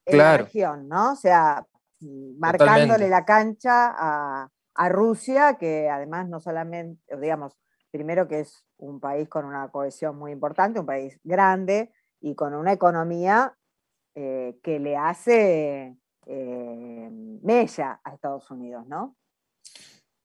en 0.05 0.17
la 0.17 0.37
región, 0.37 0.89
¿no? 0.89 1.13
O 1.13 1.15
sea, 1.15 1.65
marcándole 2.37 3.07
la 3.07 3.23
cancha 3.23 3.93
a, 3.95 4.49
a 4.75 4.89
Rusia, 4.89 5.57
que 5.57 5.89
además 5.89 6.27
no 6.27 6.39
solamente, 6.41 7.01
digamos, 7.17 7.53
primero 7.91 8.27
que 8.27 8.41
es 8.41 8.65
un 8.81 8.99
país 8.99 9.29
con 9.29 9.45
una 9.45 9.69
cohesión 9.69 10.17
muy 10.17 10.31
importante, 10.31 10.79
un 10.79 10.85
país 10.85 11.17
grande 11.23 11.91
y 12.19 12.35
con 12.35 12.53
una 12.53 12.73
economía 12.73 13.55
eh, 14.15 14.57
que 14.61 14.79
le 14.79 14.97
hace 14.97 15.95
eh, 16.25 17.09
mella 17.41 18.01
a 18.03 18.13
Estados 18.13 18.49
Unidos, 18.51 18.85
¿no? 18.87 19.15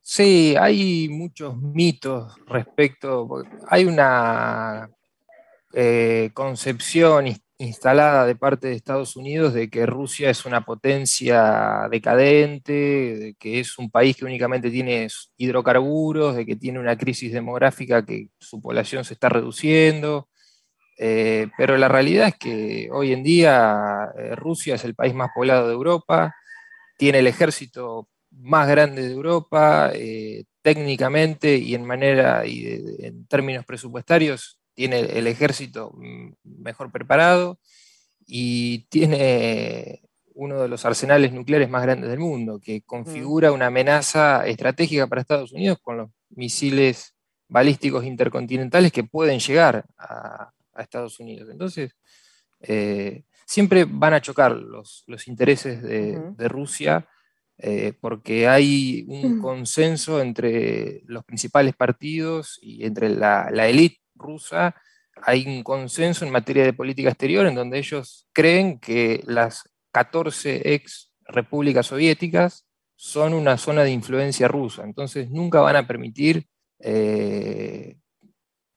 Sí, 0.00 0.54
hay 0.58 1.08
muchos 1.08 1.56
mitos 1.56 2.34
respecto, 2.46 3.42
hay 3.68 3.84
una 3.84 4.88
eh, 5.72 6.30
concepción 6.32 7.26
instalada 7.58 8.26
de 8.26 8.36
parte 8.36 8.68
de 8.68 8.74
Estados 8.74 9.16
Unidos 9.16 9.54
de 9.54 9.70
que 9.70 9.86
Rusia 9.86 10.30
es 10.30 10.44
una 10.44 10.62
potencia 10.62 11.88
decadente, 11.90 12.72
de 12.72 13.34
que 13.38 13.60
es 13.60 13.78
un 13.78 13.90
país 13.90 14.16
que 14.16 14.24
únicamente 14.26 14.70
tiene 14.70 15.08
hidrocarburos, 15.38 16.36
de 16.36 16.44
que 16.46 16.56
tiene 16.56 16.78
una 16.78 16.98
crisis 16.98 17.32
demográfica 17.32 18.04
que 18.04 18.28
su 18.38 18.60
población 18.60 19.04
se 19.04 19.14
está 19.14 19.28
reduciendo. 19.28 20.28
Eh, 20.98 21.48
pero 21.58 21.76
la 21.76 21.88
realidad 21.88 22.28
es 22.28 22.36
que 22.36 22.88
hoy 22.92 23.12
en 23.12 23.22
día 23.22 24.10
eh, 24.18 24.34
Rusia 24.36 24.76
es 24.76 24.84
el 24.84 24.94
país 24.94 25.14
más 25.14 25.30
poblado 25.34 25.68
de 25.68 25.74
Europa, 25.74 26.34
tiene 26.98 27.20
el 27.20 27.26
ejército 27.26 28.08
más 28.30 28.68
grande 28.68 29.02
de 29.02 29.12
Europa, 29.12 29.90
eh, 29.94 30.44
técnicamente 30.62 31.56
y 31.56 31.74
en 31.74 31.84
manera 31.86 32.46
y 32.46 32.66
en 33.00 33.26
términos 33.28 33.64
presupuestarios 33.64 34.58
tiene 34.76 35.00
el 35.00 35.26
ejército 35.26 35.92
mm, 35.96 36.34
mejor 36.44 36.92
preparado 36.92 37.58
y 38.26 38.86
tiene 38.90 40.02
uno 40.34 40.60
de 40.60 40.68
los 40.68 40.84
arsenales 40.84 41.32
nucleares 41.32 41.70
más 41.70 41.82
grandes 41.82 42.10
del 42.10 42.18
mundo, 42.18 42.60
que 42.60 42.82
configura 42.82 43.52
una 43.52 43.68
amenaza 43.68 44.46
estratégica 44.46 45.06
para 45.06 45.22
Estados 45.22 45.52
Unidos 45.52 45.78
con 45.80 45.96
los 45.96 46.10
misiles 46.28 47.14
balísticos 47.48 48.04
intercontinentales 48.04 48.92
que 48.92 49.04
pueden 49.04 49.40
llegar 49.40 49.86
a, 49.96 50.52
Estados 50.78 51.18
Unidos. 51.20 51.48
Entonces, 51.50 51.96
eh, 52.60 53.24
siempre 53.46 53.86
van 53.88 54.12
a 54.12 54.20
chocar 54.20 54.52
los, 54.52 55.06
intereses 55.26 55.80
de, 55.80 56.48
Rusia 56.48 57.08
eh, 57.56 57.94
porque 57.98 58.46
hay 58.46 59.06
un 59.08 59.40
consenso 59.40 60.20
entre 60.20 61.00
los 61.06 61.24
principales 61.24 61.74
partidos 61.74 62.58
y 62.60 62.84
entre 62.84 63.08
la 63.08 63.68
élite 63.68 64.05
rusa 64.16 64.74
hay 65.22 65.46
un 65.46 65.62
consenso 65.62 66.24
en 66.24 66.32
materia 66.32 66.64
de 66.64 66.72
política 66.72 67.08
exterior 67.08 67.46
en 67.46 67.54
donde 67.54 67.78
ellos 67.78 68.28
creen 68.32 68.78
que 68.78 69.22
las 69.26 69.68
14 69.92 70.74
ex 70.74 71.12
repúblicas 71.26 71.86
soviéticas 71.86 72.66
son 72.96 73.34
una 73.34 73.56
zona 73.56 73.82
de 73.82 73.90
influencia 73.90 74.48
rusa, 74.48 74.84
entonces 74.84 75.30
nunca 75.30 75.60
van 75.60 75.76
a 75.76 75.86
permitir 75.86 76.46
eh, 76.80 77.96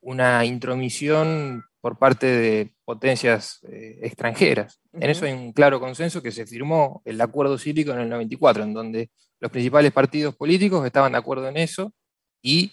una 0.00 0.44
intromisión 0.44 1.64
por 1.80 1.98
parte 1.98 2.26
de 2.26 2.72
potencias 2.84 3.60
eh, 3.62 3.98
extranjeras. 4.02 4.80
En 4.92 5.08
eso 5.08 5.24
hay 5.24 5.32
un 5.32 5.52
claro 5.52 5.80
consenso 5.80 6.22
que 6.22 6.32
se 6.32 6.46
firmó 6.46 7.00
el 7.04 7.20
acuerdo 7.20 7.56
cívico 7.56 7.92
en 7.92 8.00
el 8.00 8.08
94, 8.08 8.64
en 8.64 8.74
donde 8.74 9.10
los 9.40 9.50
principales 9.50 9.92
partidos 9.92 10.36
políticos 10.36 10.84
estaban 10.84 11.12
de 11.12 11.18
acuerdo 11.18 11.48
en 11.48 11.56
eso 11.56 11.94
y 12.42 12.72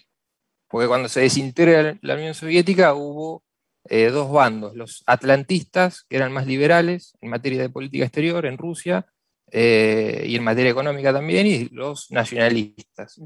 porque 0.69 0.87
cuando 0.87 1.09
se 1.09 1.21
desintegra 1.21 1.97
la 2.01 2.15
Unión 2.15 2.33
Soviética 2.33 2.93
hubo 2.93 3.43
eh, 3.89 4.09
dos 4.09 4.31
bandos, 4.31 4.75
los 4.75 5.03
atlantistas, 5.05 6.03
que 6.09 6.17
eran 6.17 6.31
más 6.33 6.45
liberales 6.45 7.17
en 7.21 7.29
materia 7.29 7.61
de 7.61 7.69
política 7.69 8.05
exterior 8.05 8.45
en 8.45 8.57
Rusia, 8.57 9.05
eh, 9.49 10.25
y 10.27 10.35
en 10.35 10.43
materia 10.43 10.71
económica 10.71 11.13
también, 11.13 11.47
y 11.47 11.69
los 11.69 12.11
nacionalistas. 12.11 13.17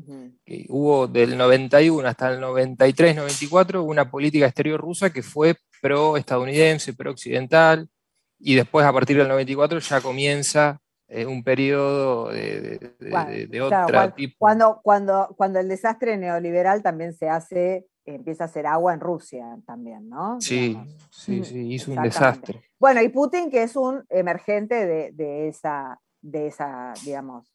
hubo 0.69 1.07
del 1.07 1.35
91 1.35 2.07
hasta 2.07 2.31
el 2.31 2.39
93-94 2.39 3.83
una 3.83 4.11
política 4.11 4.45
exterior 4.45 4.79
rusa 4.79 5.11
que 5.11 5.23
fue 5.23 5.55
pro-estadounidense, 5.81 6.93
pro-occidental, 6.93 7.89
y 8.39 8.55
después 8.55 8.85
a 8.85 8.93
partir 8.93 9.17
del 9.17 9.27
94 9.27 9.79
ya 9.79 10.01
comienza 10.01 10.79
es 11.11 11.27
un 11.27 11.43
periodo 11.43 12.29
de, 12.29 13.61
otro 13.61 14.13
tipo. 14.13 14.35
Cuando, 14.39 14.79
cuando, 14.81 15.33
cuando 15.35 15.59
el 15.59 15.67
desastre 15.67 16.17
neoliberal 16.17 16.81
también 16.81 17.13
se 17.13 17.27
hace, 17.27 17.85
empieza 18.05 18.45
a 18.45 18.47
hacer 18.47 18.65
agua 18.65 18.93
en 18.93 19.01
Rusia 19.01 19.57
también, 19.65 20.09
¿no? 20.09 20.39
Sí, 20.39 20.79
sí, 21.09 21.43
sí, 21.43 21.73
hizo 21.73 21.91
un 21.91 22.01
desastre. 22.01 22.63
Bueno, 22.79 23.01
y 23.01 23.09
Putin, 23.09 23.51
que 23.51 23.63
es 23.63 23.75
un 23.75 24.05
emergente 24.09 25.11
de, 25.11 25.47
esa, 25.49 25.99
de 26.21 26.47
esa, 26.47 26.93
digamos, 27.03 27.53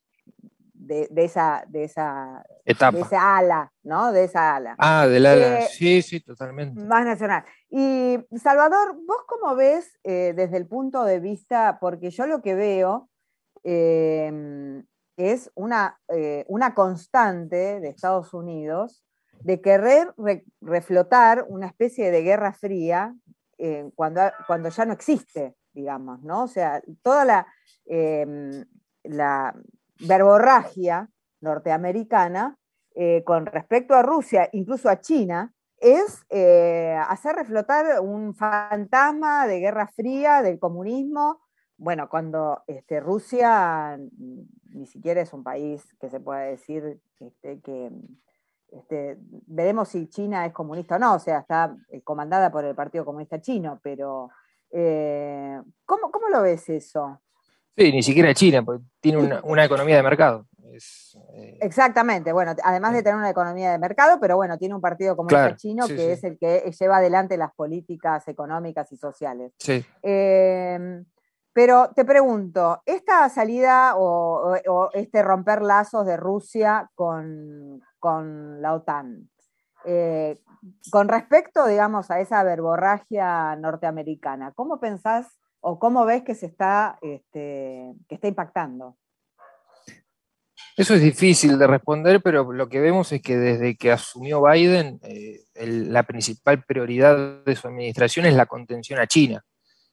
de, 0.74 1.08
esa, 1.16 1.64
de 1.66 1.84
esa 1.84 2.44
etapa. 2.66 2.98
De 2.98 3.04
esa 3.04 3.38
ala, 3.38 3.72
¿no? 3.82 4.12
De 4.12 4.24
esa 4.24 4.56
ala. 4.56 4.76
Ah, 4.78 5.06
del 5.06 5.24
ala, 5.24 5.60
eh, 5.60 5.68
sí, 5.70 6.02
sí, 6.02 6.20
totalmente. 6.20 6.78
Más 6.82 7.06
nacional. 7.06 7.42
Y 7.70 8.18
Salvador, 8.36 8.96
¿vos 9.06 9.24
cómo 9.26 9.56
ves 9.56 9.98
eh, 10.04 10.34
desde 10.36 10.58
el 10.58 10.66
punto 10.66 11.04
de 11.04 11.20
vista, 11.20 11.78
porque 11.80 12.10
yo 12.10 12.26
lo 12.26 12.42
que 12.42 12.54
veo 12.54 13.08
Em, 13.68 14.86
es 15.16 15.50
una, 15.56 15.98
eh, 16.06 16.44
una, 16.46 16.72
constante 16.72 17.80
de 17.80 17.88
Estados 17.88 18.32
Unidos 18.32 19.02
de 19.40 19.60
querer 19.60 20.14
reflotar 20.60 21.44
una 21.48 21.66
especie 21.66 22.12
de 22.12 22.22
guerra 22.22 22.52
fría 22.52 23.12
eh, 23.58 23.90
cuando, 23.96 24.20
cuando, 24.46 24.68
ya 24.68 24.84
no 24.84 24.92
existe, 24.92 25.56
digamos, 25.72 26.22
¿no? 26.22 26.44
O 26.44 26.46
sea, 26.46 26.80
toda 27.02 27.24
la, 27.24 27.46
em, 27.86 28.64
la 29.02 29.52
verborragia 29.98 31.10
norteamericana 31.40 32.56
eh, 32.94 33.24
con 33.24 33.46
respecto 33.46 33.94
a 33.94 34.02
Rusia, 34.02 34.48
incluso 34.52 34.88
a 34.88 35.00
China, 35.00 35.52
es 35.78 36.24
hacer 36.30 37.34
reflotar 37.34 38.00
un 38.00 38.32
fantasma 38.34 39.48
de 39.48 39.58
guerra 39.58 39.88
fría, 39.88 40.40
del 40.40 40.60
comunismo, 40.60 41.40
bueno, 41.78 42.08
cuando 42.08 42.62
este, 42.66 43.00
Rusia 43.00 43.98
ni 44.70 44.86
siquiera 44.86 45.20
es 45.20 45.32
un 45.32 45.42
país 45.42 45.82
que 46.00 46.10
se 46.10 46.20
pueda 46.20 46.40
decir 46.40 47.00
este, 47.20 47.60
que 47.60 47.90
este, 48.72 49.16
veremos 49.46 49.88
si 49.88 50.08
China 50.08 50.44
es 50.46 50.52
comunista 50.52 50.96
o 50.96 50.98
no, 50.98 51.14
o 51.14 51.18
sea, 51.18 51.40
está 51.40 51.76
eh, 51.90 52.02
comandada 52.02 52.50
por 52.50 52.64
el 52.64 52.74
Partido 52.74 53.04
Comunista 53.04 53.40
Chino, 53.40 53.80
pero 53.82 54.30
eh, 54.70 55.60
¿cómo, 55.84 56.10
lo 56.30 56.42
ves 56.42 56.68
eso? 56.68 57.20
Sí, 57.76 57.92
ni 57.92 58.02
siquiera 58.02 58.34
China, 58.34 58.62
porque 58.62 58.84
tiene 59.00 59.18
una, 59.42 59.64
economía 59.64 59.96
de 59.96 60.02
mercado. 60.02 60.46
Eh, 61.32 61.58
Exactamente, 61.60 62.32
bueno, 62.32 62.54
además 62.64 62.92
de 62.92 63.02
tener 63.02 63.16
una 63.16 63.30
economía 63.30 63.70
de 63.70 63.78
mercado, 63.78 64.18
pero 64.20 64.36
bueno, 64.36 64.58
tiene 64.58 64.74
un 64.74 64.80
partido 64.80 65.16
comunista 65.16 65.56
chino 65.56 65.86
que 65.86 66.12
es 66.12 66.24
el 66.24 66.38
que 66.38 66.70
lleva 66.78 66.98
adelante 66.98 67.36
las 67.36 67.54
políticas 67.54 68.26
económicas 68.28 68.90
y 68.92 68.96
sociales. 68.96 69.52
Sí. 69.58 69.84
Pero 71.56 71.90
te 71.96 72.04
pregunto, 72.04 72.82
esta 72.84 73.26
salida 73.30 73.94
o, 73.96 74.90
este 74.92 75.22
romper 75.22 75.62
lazos 75.62 76.04
de 76.04 76.18
Rusia 76.18 76.90
con, 76.94 77.80
la 78.60 78.74
OTAN, 78.74 79.30
eh, 79.86 80.38
con 80.90 81.08
respecto, 81.08 81.66
digamos, 81.66 82.10
a 82.10 82.20
esa 82.20 82.42
verborragia 82.42 83.56
norteamericana, 83.56 84.52
¿cómo 84.52 84.78
pensás 84.80 85.28
o 85.60 85.78
cómo 85.78 86.04
ves 86.04 86.24
que 86.24 86.34
se 86.34 86.44
está, 86.44 86.98
este, 87.00 87.94
que 88.06 88.16
está 88.16 88.28
impactando? 88.28 88.98
Eso 90.76 90.92
es 90.92 91.00
difícil 91.00 91.58
de 91.58 91.66
responder, 91.66 92.20
pero 92.20 92.52
lo 92.52 92.68
que 92.68 92.80
vemos 92.80 93.12
es 93.12 93.22
que 93.22 93.38
desde 93.38 93.78
que 93.78 93.92
asumió 93.92 94.42
Biden, 94.42 95.00
eh, 95.04 95.40
la 95.54 96.02
principal 96.02 96.62
prioridad 96.64 97.42
de 97.46 97.56
su 97.56 97.66
administración 97.66 98.26
es 98.26 98.34
la 98.34 98.44
contención 98.44 99.00
a 99.00 99.06
China. 99.06 99.42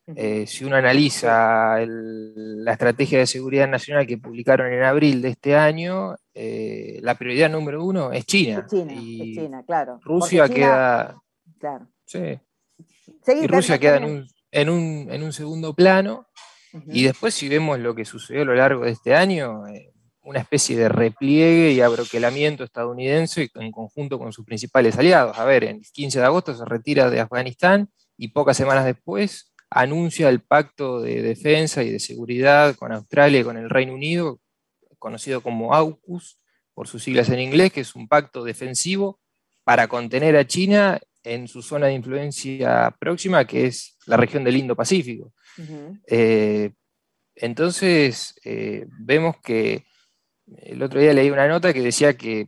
Eh, 0.06 0.45
si 0.47 0.66
uno 0.66 0.76
analiza 0.76 1.78
la 1.86 2.74
estrategia 2.74 3.20
de 3.20 3.28
seguridad 3.28 3.70
nacional 3.70 4.06
que 4.06 4.18
publicaron 4.18 4.72
en 4.72 4.84
abril 4.84 5.22
de 5.22 5.30
este 5.30 5.56
año, 5.56 6.16
eh, 6.34 6.99
la 7.01 7.16
prioridad 7.16 7.49
número 7.49 7.84
uno 7.84 8.12
es 8.12 8.26
China. 8.26 8.68
y 8.89 9.38
claro. 9.66 9.99
Rusia 10.04 10.49
queda. 10.49 11.16
Claro. 11.58 11.88
Sí. 12.06 12.38
y 13.28 13.47
Rusia 13.47 13.80
queda 13.80 13.97
en 14.51 14.70
un, 14.70 15.34
segundo 15.34 15.74
plano. 15.74 16.28
Y 16.88 17.04
después, 17.04 17.34
si 17.34 17.47
vemos 17.47 17.80
lo 17.80 17.95
que 17.95 18.04
sucedió 18.04 18.41
a 18.41 18.45
lo 18.45 18.56
largo 18.56 18.84
de 18.84 18.91
este 18.91 19.16
año, 19.16 19.68
eh, 19.68 19.93
una 20.24 20.39
especie 20.39 20.76
de 20.76 20.89
repliegue 20.89 21.72
y 21.72 21.82
abroquelamiento 21.82 22.64
estadounidense 22.64 23.49
en 23.56 23.72
conjunto 23.72 24.18
con 24.20 24.34
sus 24.34 24.43
principales 24.43 24.97
aliados. 24.97 25.38
A 25.38 25.45
ver, 25.45 25.64
el 25.64 25.82
15 25.82 26.20
de 26.20 26.26
agosto 26.26 26.54
se 26.54 26.66
retira 26.66 27.10
de 27.10 27.22
Afganistán 27.22 27.89
y 28.18 28.30
pocas 28.30 28.58
semanas 28.58 28.86
después 28.86 29.53
anuncia 29.74 30.30
el 30.30 30.41
pacto 30.41 31.01
de 31.01 31.21
defensa 31.21 31.84
y 31.84 31.89
de 31.89 31.99
seguridad 31.99 32.76
con 32.76 32.91
Australia 32.91 33.39
y 33.39 33.43
con 33.43 33.57
el 33.57 33.69
Reino 33.69 33.93
Unido, 33.93 34.39
conocido 34.99 35.41
como 35.41 35.74
AUKUS, 35.74 36.39
por 36.74 36.88
sus 36.88 37.03
siglas 37.03 37.30
en 37.30 37.39
inglés, 37.39 37.71
que 37.71 37.82
es 37.82 37.95
un 37.95 38.07
pacto 38.07 38.43
defensivo 38.43 39.19
para 39.63 39.88
contener 39.88 40.36
a 40.36 40.47
China 40.47 40.99
en 41.24 41.47
su 41.47 41.61
zona 41.61 41.88
de 41.88 41.93
influencia 41.93 42.95
próxima, 42.99 43.45
que 43.45 43.67
es 43.67 43.97
la 44.05 44.17
región 44.17 44.43
del 44.43 44.57
Indo-Pacífico. 44.57 45.34
Eh, 46.07 46.71
entonces, 47.36 48.36
eh, 48.43 48.86
vemos 48.99 49.38
que 49.41 49.86
el 50.57 50.84
otro 50.84 50.99
día 50.99 51.13
leí 51.13 51.30
una 51.30 51.47
nota 51.47 51.74
que 51.74 51.82
decía 51.82 52.15
que 52.15 52.47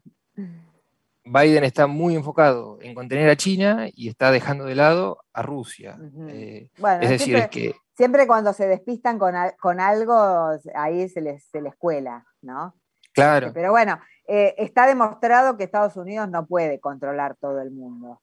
Biden 1.25 1.63
está 1.63 1.87
muy 1.87 2.15
enfocado 2.15 2.77
en 2.81 2.93
contener 2.93 3.29
a 3.29 3.35
China 3.35 3.87
y 3.93 4.09
está 4.09 4.31
dejando 4.31 4.65
de 4.65 4.75
lado 4.75 5.19
a 5.33 5.41
Rusia. 5.41 5.97
Eh, 6.29 6.69
es 7.01 7.09
decir, 7.09 7.37
siempre, 7.37 7.49
que... 7.49 7.75
Siempre 7.97 8.27
cuando 8.27 8.53
se 8.53 8.67
despistan 8.67 9.17
con, 9.17 9.35
algo, 9.79 10.51
ahí 10.75 11.09
se 11.09 11.21
les, 11.21 11.43
se 11.45 11.61
les 11.61 11.75
cuela, 11.75 12.25
¿no? 12.41 12.75
Claro. 13.13 13.51
Pero 13.53 13.71
bueno, 13.71 13.99
eh, 14.27 14.53
está 14.57 14.85
demostrado 14.85 15.57
que 15.57 15.63
Estados 15.63 15.95
Unidos 15.95 16.29
no 16.29 16.45
puede 16.45 16.79
controlar 16.79 17.35
todo 17.35 17.59
el 17.61 17.71
mundo. 17.71 18.21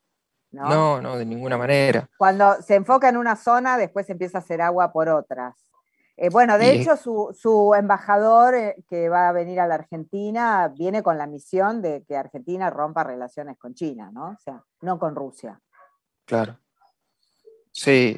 ¿no? 0.52 0.68
no, 0.68 1.00
no, 1.00 1.16
de 1.16 1.24
ninguna 1.24 1.56
manera. 1.56 2.08
Cuando 2.18 2.60
se 2.62 2.74
enfoca 2.74 3.08
en 3.08 3.16
una 3.16 3.36
zona, 3.36 3.78
después 3.78 4.08
empieza 4.10 4.38
a 4.38 4.40
hacer 4.42 4.60
agua 4.60 4.92
por 4.92 5.08
otras. 5.08 5.54
Eh, 6.22 6.28
bueno, 6.30 6.56
de 6.56 6.70
hecho, 6.70 6.96
su, 6.96 7.74
embajador 7.76 8.54
eh, 8.54 8.76
que 8.88 9.08
va 9.08 9.28
a 9.28 9.32
venir 9.32 9.58
a 9.58 9.66
la 9.66 9.74
Argentina 9.74 10.68
viene 10.68 11.02
con 11.02 11.18
la 11.18 11.26
misión 11.26 11.82
de 11.82 12.04
que 12.06 12.16
Argentina 12.16 12.70
rompa 12.70 13.02
relaciones 13.02 13.58
con 13.58 13.74
China, 13.74 14.12
¿no? 14.12 14.26
O 14.28 14.38
sea, 14.38 14.62
no 14.82 15.00
con 15.00 15.16
Rusia. 15.16 15.60
Claro. 16.24 16.60
Sí, 17.72 18.16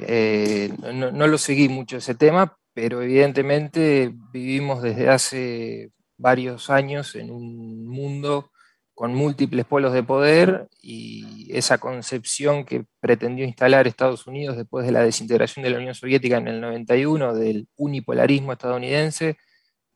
no, 0.92 1.12
no, 1.12 1.26
lo 1.26 1.38
seguí 1.38 1.70
mucho 1.70 1.96
ese 1.96 2.14
tema, 2.14 2.58
pero 2.74 3.00
evidentemente 3.00 4.12
vivimos 4.30 4.82
desde 4.82 5.08
hace 5.08 5.90
varios 6.18 6.68
años 6.68 7.14
en 7.14 7.30
un 7.30 7.86
mundo 7.86 8.50
con 8.94 9.12
múltiples 9.12 9.64
polos 9.64 9.92
de 9.92 10.04
poder 10.04 10.68
y 10.80 11.48
esa 11.52 11.78
concepción 11.78 12.64
que 12.64 12.84
pretendió 13.00 13.44
instalar 13.44 13.86
Estados 13.86 14.26
Unidos 14.26 14.56
después 14.56 14.86
de 14.86 14.92
la 14.92 15.02
desintegración 15.02 15.64
de 15.64 15.70
la 15.70 15.78
Unión 15.78 15.94
Soviética 15.94 16.36
en 16.36 16.46
el 16.46 16.60
91, 16.60 17.34
del 17.34 17.68
unipolarismo 17.76 18.52
estadounidense, 18.52 19.36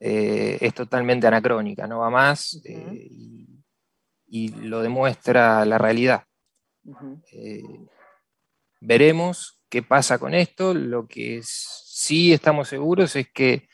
eh, 0.01 0.57
es 0.59 0.73
totalmente 0.73 1.27
anacrónica, 1.27 1.87
no 1.87 1.99
va 1.99 2.09
más 2.09 2.61
eh, 2.65 3.07
y, 4.27 4.49
lo 4.49 4.81
demuestra 4.81 5.65
la 5.65 5.77
realidad. 5.77 6.23
Eh, 7.31 7.63
veremos 8.81 9.61
qué 9.69 9.81
pasa 9.81 10.19
con 10.19 10.33
esto, 10.33 10.73
lo 10.73 11.07
que 11.07 11.41
sí 11.43 12.33
estamos 12.33 12.67
seguros 12.67 13.15
es 13.15 13.29
que 13.29 13.68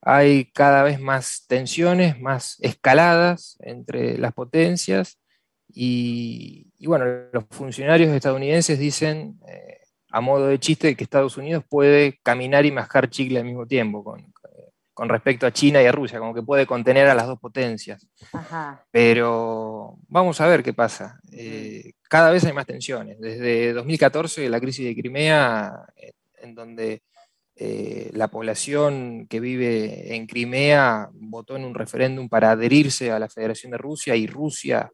hay 0.00 0.46
cada 0.52 0.82
vez 0.82 1.00
más 1.00 1.44
tensiones, 1.48 2.20
más 2.20 2.56
escaladas 2.60 3.56
entre 3.60 4.18
las 4.18 4.32
potencias 4.32 5.18
y, 5.68 6.72
bueno, 6.86 7.04
los 7.32 7.44
funcionarios 7.50 8.14
estadounidenses 8.14 8.78
dicen, 8.78 9.38
eh, 9.46 9.78
a 10.10 10.20
modo 10.20 10.46
de 10.46 10.58
chiste, 10.58 10.96
que 10.96 11.04
Estados 11.04 11.36
Unidos 11.36 11.64
puede 11.68 12.18
caminar 12.22 12.64
y 12.64 12.72
mascar 12.72 13.10
chicle 13.10 13.38
al 13.38 13.44
mismo 13.44 13.66
tiempo 13.66 14.02
con, 14.02 14.32
respecto 15.08 15.46
a 15.46 15.52
China 15.52 15.80
y 15.80 15.86
a 15.86 15.92
Rusia, 15.92 16.18
como 16.18 16.34
que 16.34 16.42
puede 16.42 16.66
contener 16.66 17.06
a 17.06 17.14
las 17.14 17.26
dos 17.28 17.38
potencias. 17.38 18.04
Pero 18.90 19.96
vamos 20.08 20.40
a 20.40 20.46
ver 20.48 20.64
qué 20.64 20.72
pasa. 20.72 21.20
Eh, 21.30 21.92
cada 22.08 22.32
vez 22.32 22.44
hay 22.44 22.52
más 22.52 22.66
tensiones. 22.66 23.20
Desde 23.20 23.72
2014, 23.74 24.48
la 24.48 24.58
crisis 24.58 24.86
de 24.86 25.00
Crimea, 25.00 25.72
en 26.40 26.54
donde 26.56 27.02
eh, 27.60 28.10
la 28.14 28.28
población 28.28 29.26
que 29.28 29.40
vive 29.40 30.14
en 30.14 30.28
Crimea 30.28 31.10
votó 31.12 31.56
en 31.56 31.64
un 31.64 31.74
referéndum 31.74 32.28
para 32.28 32.52
adherirse 32.52 33.10
a 33.10 33.18
la 33.18 33.28
Federación 33.28 33.72
de 33.72 33.78
Rusia 33.78 34.14
y 34.14 34.28
Rusia 34.28 34.92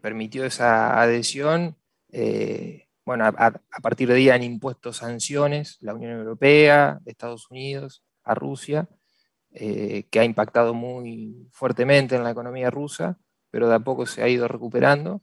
permitió 0.00 0.44
esa 0.44 1.00
adhesión. 1.00 1.76
Eh, 2.12 2.86
bueno, 3.04 3.24
a, 3.26 3.52
partir 3.82 4.08
de 4.08 4.14
ahí 4.14 4.28
han 4.28 4.44
impuesto 4.44 4.92
sanciones 4.92 5.78
la 5.80 5.94
Unión 5.94 6.12
Europea, 6.12 7.00
Estados 7.04 7.50
Unidos, 7.50 8.04
a 8.22 8.36
Rusia, 8.36 8.88
eh, 9.50 10.04
que 10.08 10.20
ha 10.20 10.24
impactado 10.24 10.74
muy 10.74 11.48
fuertemente 11.50 12.14
en 12.14 12.22
la 12.22 12.30
economía 12.30 12.70
rusa, 12.70 13.18
pero 13.50 13.68
de 13.68 13.74
a 13.74 13.80
poco 13.80 14.06
se 14.06 14.22
ha 14.22 14.28
ido 14.28 14.46
recuperando. 14.46 15.20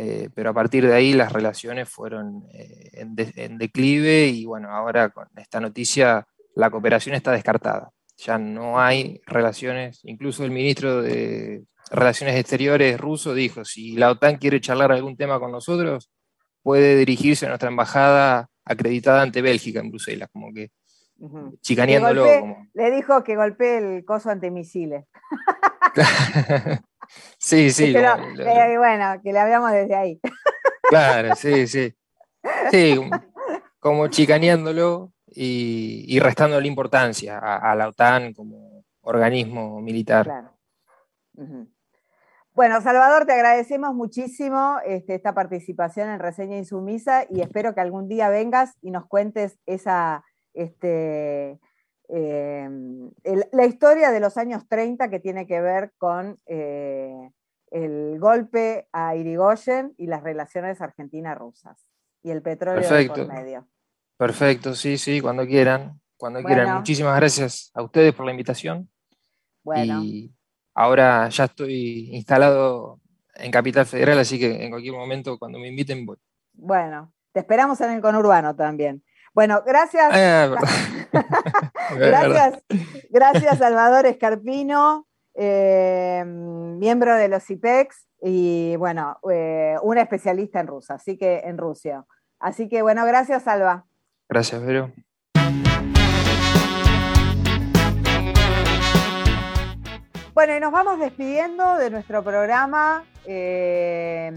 Eh, 0.00 0.30
pero 0.32 0.50
a 0.50 0.54
partir 0.54 0.86
de 0.86 0.94
ahí 0.94 1.12
las 1.12 1.32
relaciones 1.32 1.88
fueron 1.88 2.44
eh, 2.52 2.90
en, 2.92 3.58
declive 3.58 4.28
y 4.28 4.44
bueno, 4.44 4.70
ahora 4.70 5.08
con 5.08 5.26
esta 5.34 5.58
noticia 5.58 6.24
la 6.54 6.70
cooperación 6.70 7.16
está 7.16 7.32
descartada. 7.32 7.90
Ya 8.16 8.38
no 8.38 8.78
hay 8.78 9.20
relaciones, 9.26 9.98
incluso 10.04 10.44
el 10.44 10.52
ministro 10.52 11.02
de 11.02 11.64
Relaciones 11.90 12.36
Exteriores 12.36 12.96
ruso 12.96 13.34
dijo, 13.34 13.64
si 13.64 13.96
la 13.96 14.12
OTAN 14.12 14.36
quiere 14.36 14.60
charlar 14.60 14.92
algún 14.92 15.16
tema 15.16 15.40
con 15.40 15.50
nosotros, 15.50 16.12
puede 16.62 16.94
dirigirse 16.94 17.46
a 17.46 17.48
nuestra 17.48 17.68
embajada 17.68 18.48
acreditada 18.64 19.22
ante 19.22 19.42
Bélgica 19.42 19.80
en 19.80 19.90
Bruselas, 19.90 20.28
como 20.32 20.52
que 20.54 20.70
chicaneándolo. 21.60 22.24
Le 22.72 22.90
dijo 22.92 23.24
que 23.24 23.34
golpee 23.34 23.78
el 23.78 24.04
coso 24.04 24.30
antimisiles. 24.30 25.06
Sí, 27.38 27.70
sí. 27.70 27.94
Eh, 27.94 28.78
bueno, 28.78 29.20
que 29.22 29.32
le 29.32 29.38
hablamos 29.38 29.72
desde 29.72 29.94
ahí. 29.94 30.20
Claro, 30.88 31.34
sí, 31.36 31.66
sí. 31.66 31.94
Sí, 32.70 32.98
como 33.78 34.08
chicaneándolo 34.08 35.12
y, 35.26 36.04
y 36.08 36.18
restándole 36.20 36.66
importancia 36.66 37.38
a, 37.38 37.74
la 37.74 37.88
OTAN 37.88 38.32
como 38.32 38.84
organismo 39.02 39.80
militar. 39.80 40.50
Bueno, 42.52 42.80
Salvador, 42.80 43.24
te 43.24 43.34
agradecemos 43.34 43.94
muchísimo 43.94 44.78
este, 44.84 45.14
esta 45.14 45.32
participación 45.32 46.08
en 46.10 46.18
Reseña 46.18 46.56
Insumisa 46.56 47.24
y 47.30 47.40
espero 47.40 47.74
que 47.74 47.80
algún 47.80 48.08
día 48.08 48.28
vengas 48.30 48.76
y 48.82 48.90
nos 48.90 49.06
cuentes 49.06 49.58
esa, 49.66 50.24
este, 50.54 51.60
Em, 52.10 53.10
la 53.52 53.66
historia 53.66 54.10
de 54.10 54.20
los 54.20 54.38
años 54.38 54.66
30 54.66 55.10
que 55.10 55.20
tiene 55.20 55.46
que 55.46 55.60
ver 55.60 55.92
con 55.98 56.40
eh, 56.46 57.30
el 57.70 58.18
golpe 58.18 58.88
a 58.92 59.14
Irigoyen 59.14 59.94
y 59.98 60.06
las 60.06 60.22
relaciones 60.22 60.80
argentinas-rusas 60.80 61.76
y 62.22 62.30
el 62.30 62.40
petróleo 62.40 62.80
Perfecto. 62.80 63.26
por 63.26 63.34
medio. 63.34 63.68
Perfecto, 64.16 64.74
sí, 64.74 64.96
sí, 64.96 65.20
cuando 65.20 65.46
quieran, 65.46 66.00
cuando 66.16 66.42
quieran. 66.42 66.76
Muchísimas 66.76 67.14
gracias 67.16 67.70
a 67.74 67.82
ustedes 67.82 68.14
por 68.14 68.24
la 68.24 68.32
invitación. 68.32 68.88
Bueno. 69.62 70.02
Y 70.02 70.34
ahora 70.74 71.28
ya 71.28 71.44
estoy 71.44 72.16
instalado 72.16 73.00
en 73.34 73.52
Capital 73.52 73.84
Federal, 73.84 74.18
así 74.18 74.38
que 74.38 74.64
en 74.64 74.70
cualquier 74.70 74.94
momento 74.94 75.38
cuando 75.38 75.58
me 75.58 75.68
inviten 75.68 76.06
voy. 76.06 76.16
Bueno, 76.54 77.12
te 77.32 77.40
esperamos 77.40 77.80
en 77.82 77.92
el 77.92 78.00
conurbano 78.00 78.56
también. 78.56 79.04
Bueno, 79.34 79.62
gracias. 79.66 80.12
Ah, 81.10 81.24
gracias, 81.96 82.62
gracias 83.08 83.58
Salvador 83.58 84.04
Escarpino, 84.04 85.06
eh, 85.34 86.22
miembro 86.26 87.14
de 87.14 87.28
los 87.28 87.48
IPEX 87.48 88.06
y 88.20 88.76
bueno, 88.76 89.18
eh, 89.30 89.76
un 89.82 89.96
especialista 89.96 90.60
en 90.60 90.66
Rusia, 90.66 90.96
así 90.96 91.16
que 91.16 91.38
en 91.44 91.56
Rusia. 91.56 92.04
Así 92.40 92.68
que 92.68 92.82
bueno, 92.82 93.06
gracias 93.06 93.44
Salva. 93.44 93.86
Gracias, 94.28 94.62
Vero. 94.62 94.92
Bueno, 100.34 100.56
y 100.56 100.60
nos 100.60 100.70
vamos 100.70 101.00
despidiendo 101.00 101.78
de 101.78 101.90
nuestro 101.90 102.22
programa. 102.22 103.04
Eh, 103.24 104.30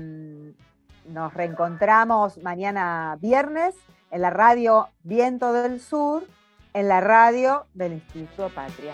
nos 1.06 1.34
reencontramos 1.34 2.38
mañana 2.40 3.18
viernes 3.20 3.76
en 4.12 4.22
la 4.22 4.30
radio 4.30 4.90
Viento 5.04 5.52
del 5.54 5.80
Sur, 5.80 6.28
en 6.74 6.90
la 6.90 7.02
radio 7.02 7.66
del 7.74 7.94
Instituto 7.94 8.50
Patria. 8.50 8.94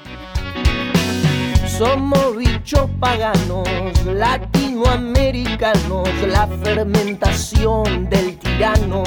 Somos 1.68 2.38
bichos 2.38 2.90
paganos, 3.00 3.68
latinoamericanos, 4.06 6.08
la 6.28 6.48
fermentación 6.48 8.08
del 8.10 8.38
tirano. 8.38 9.04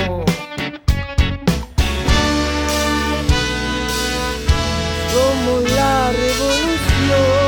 Somos 5.13 5.71
la 5.73 6.13
revolución. 6.13 7.40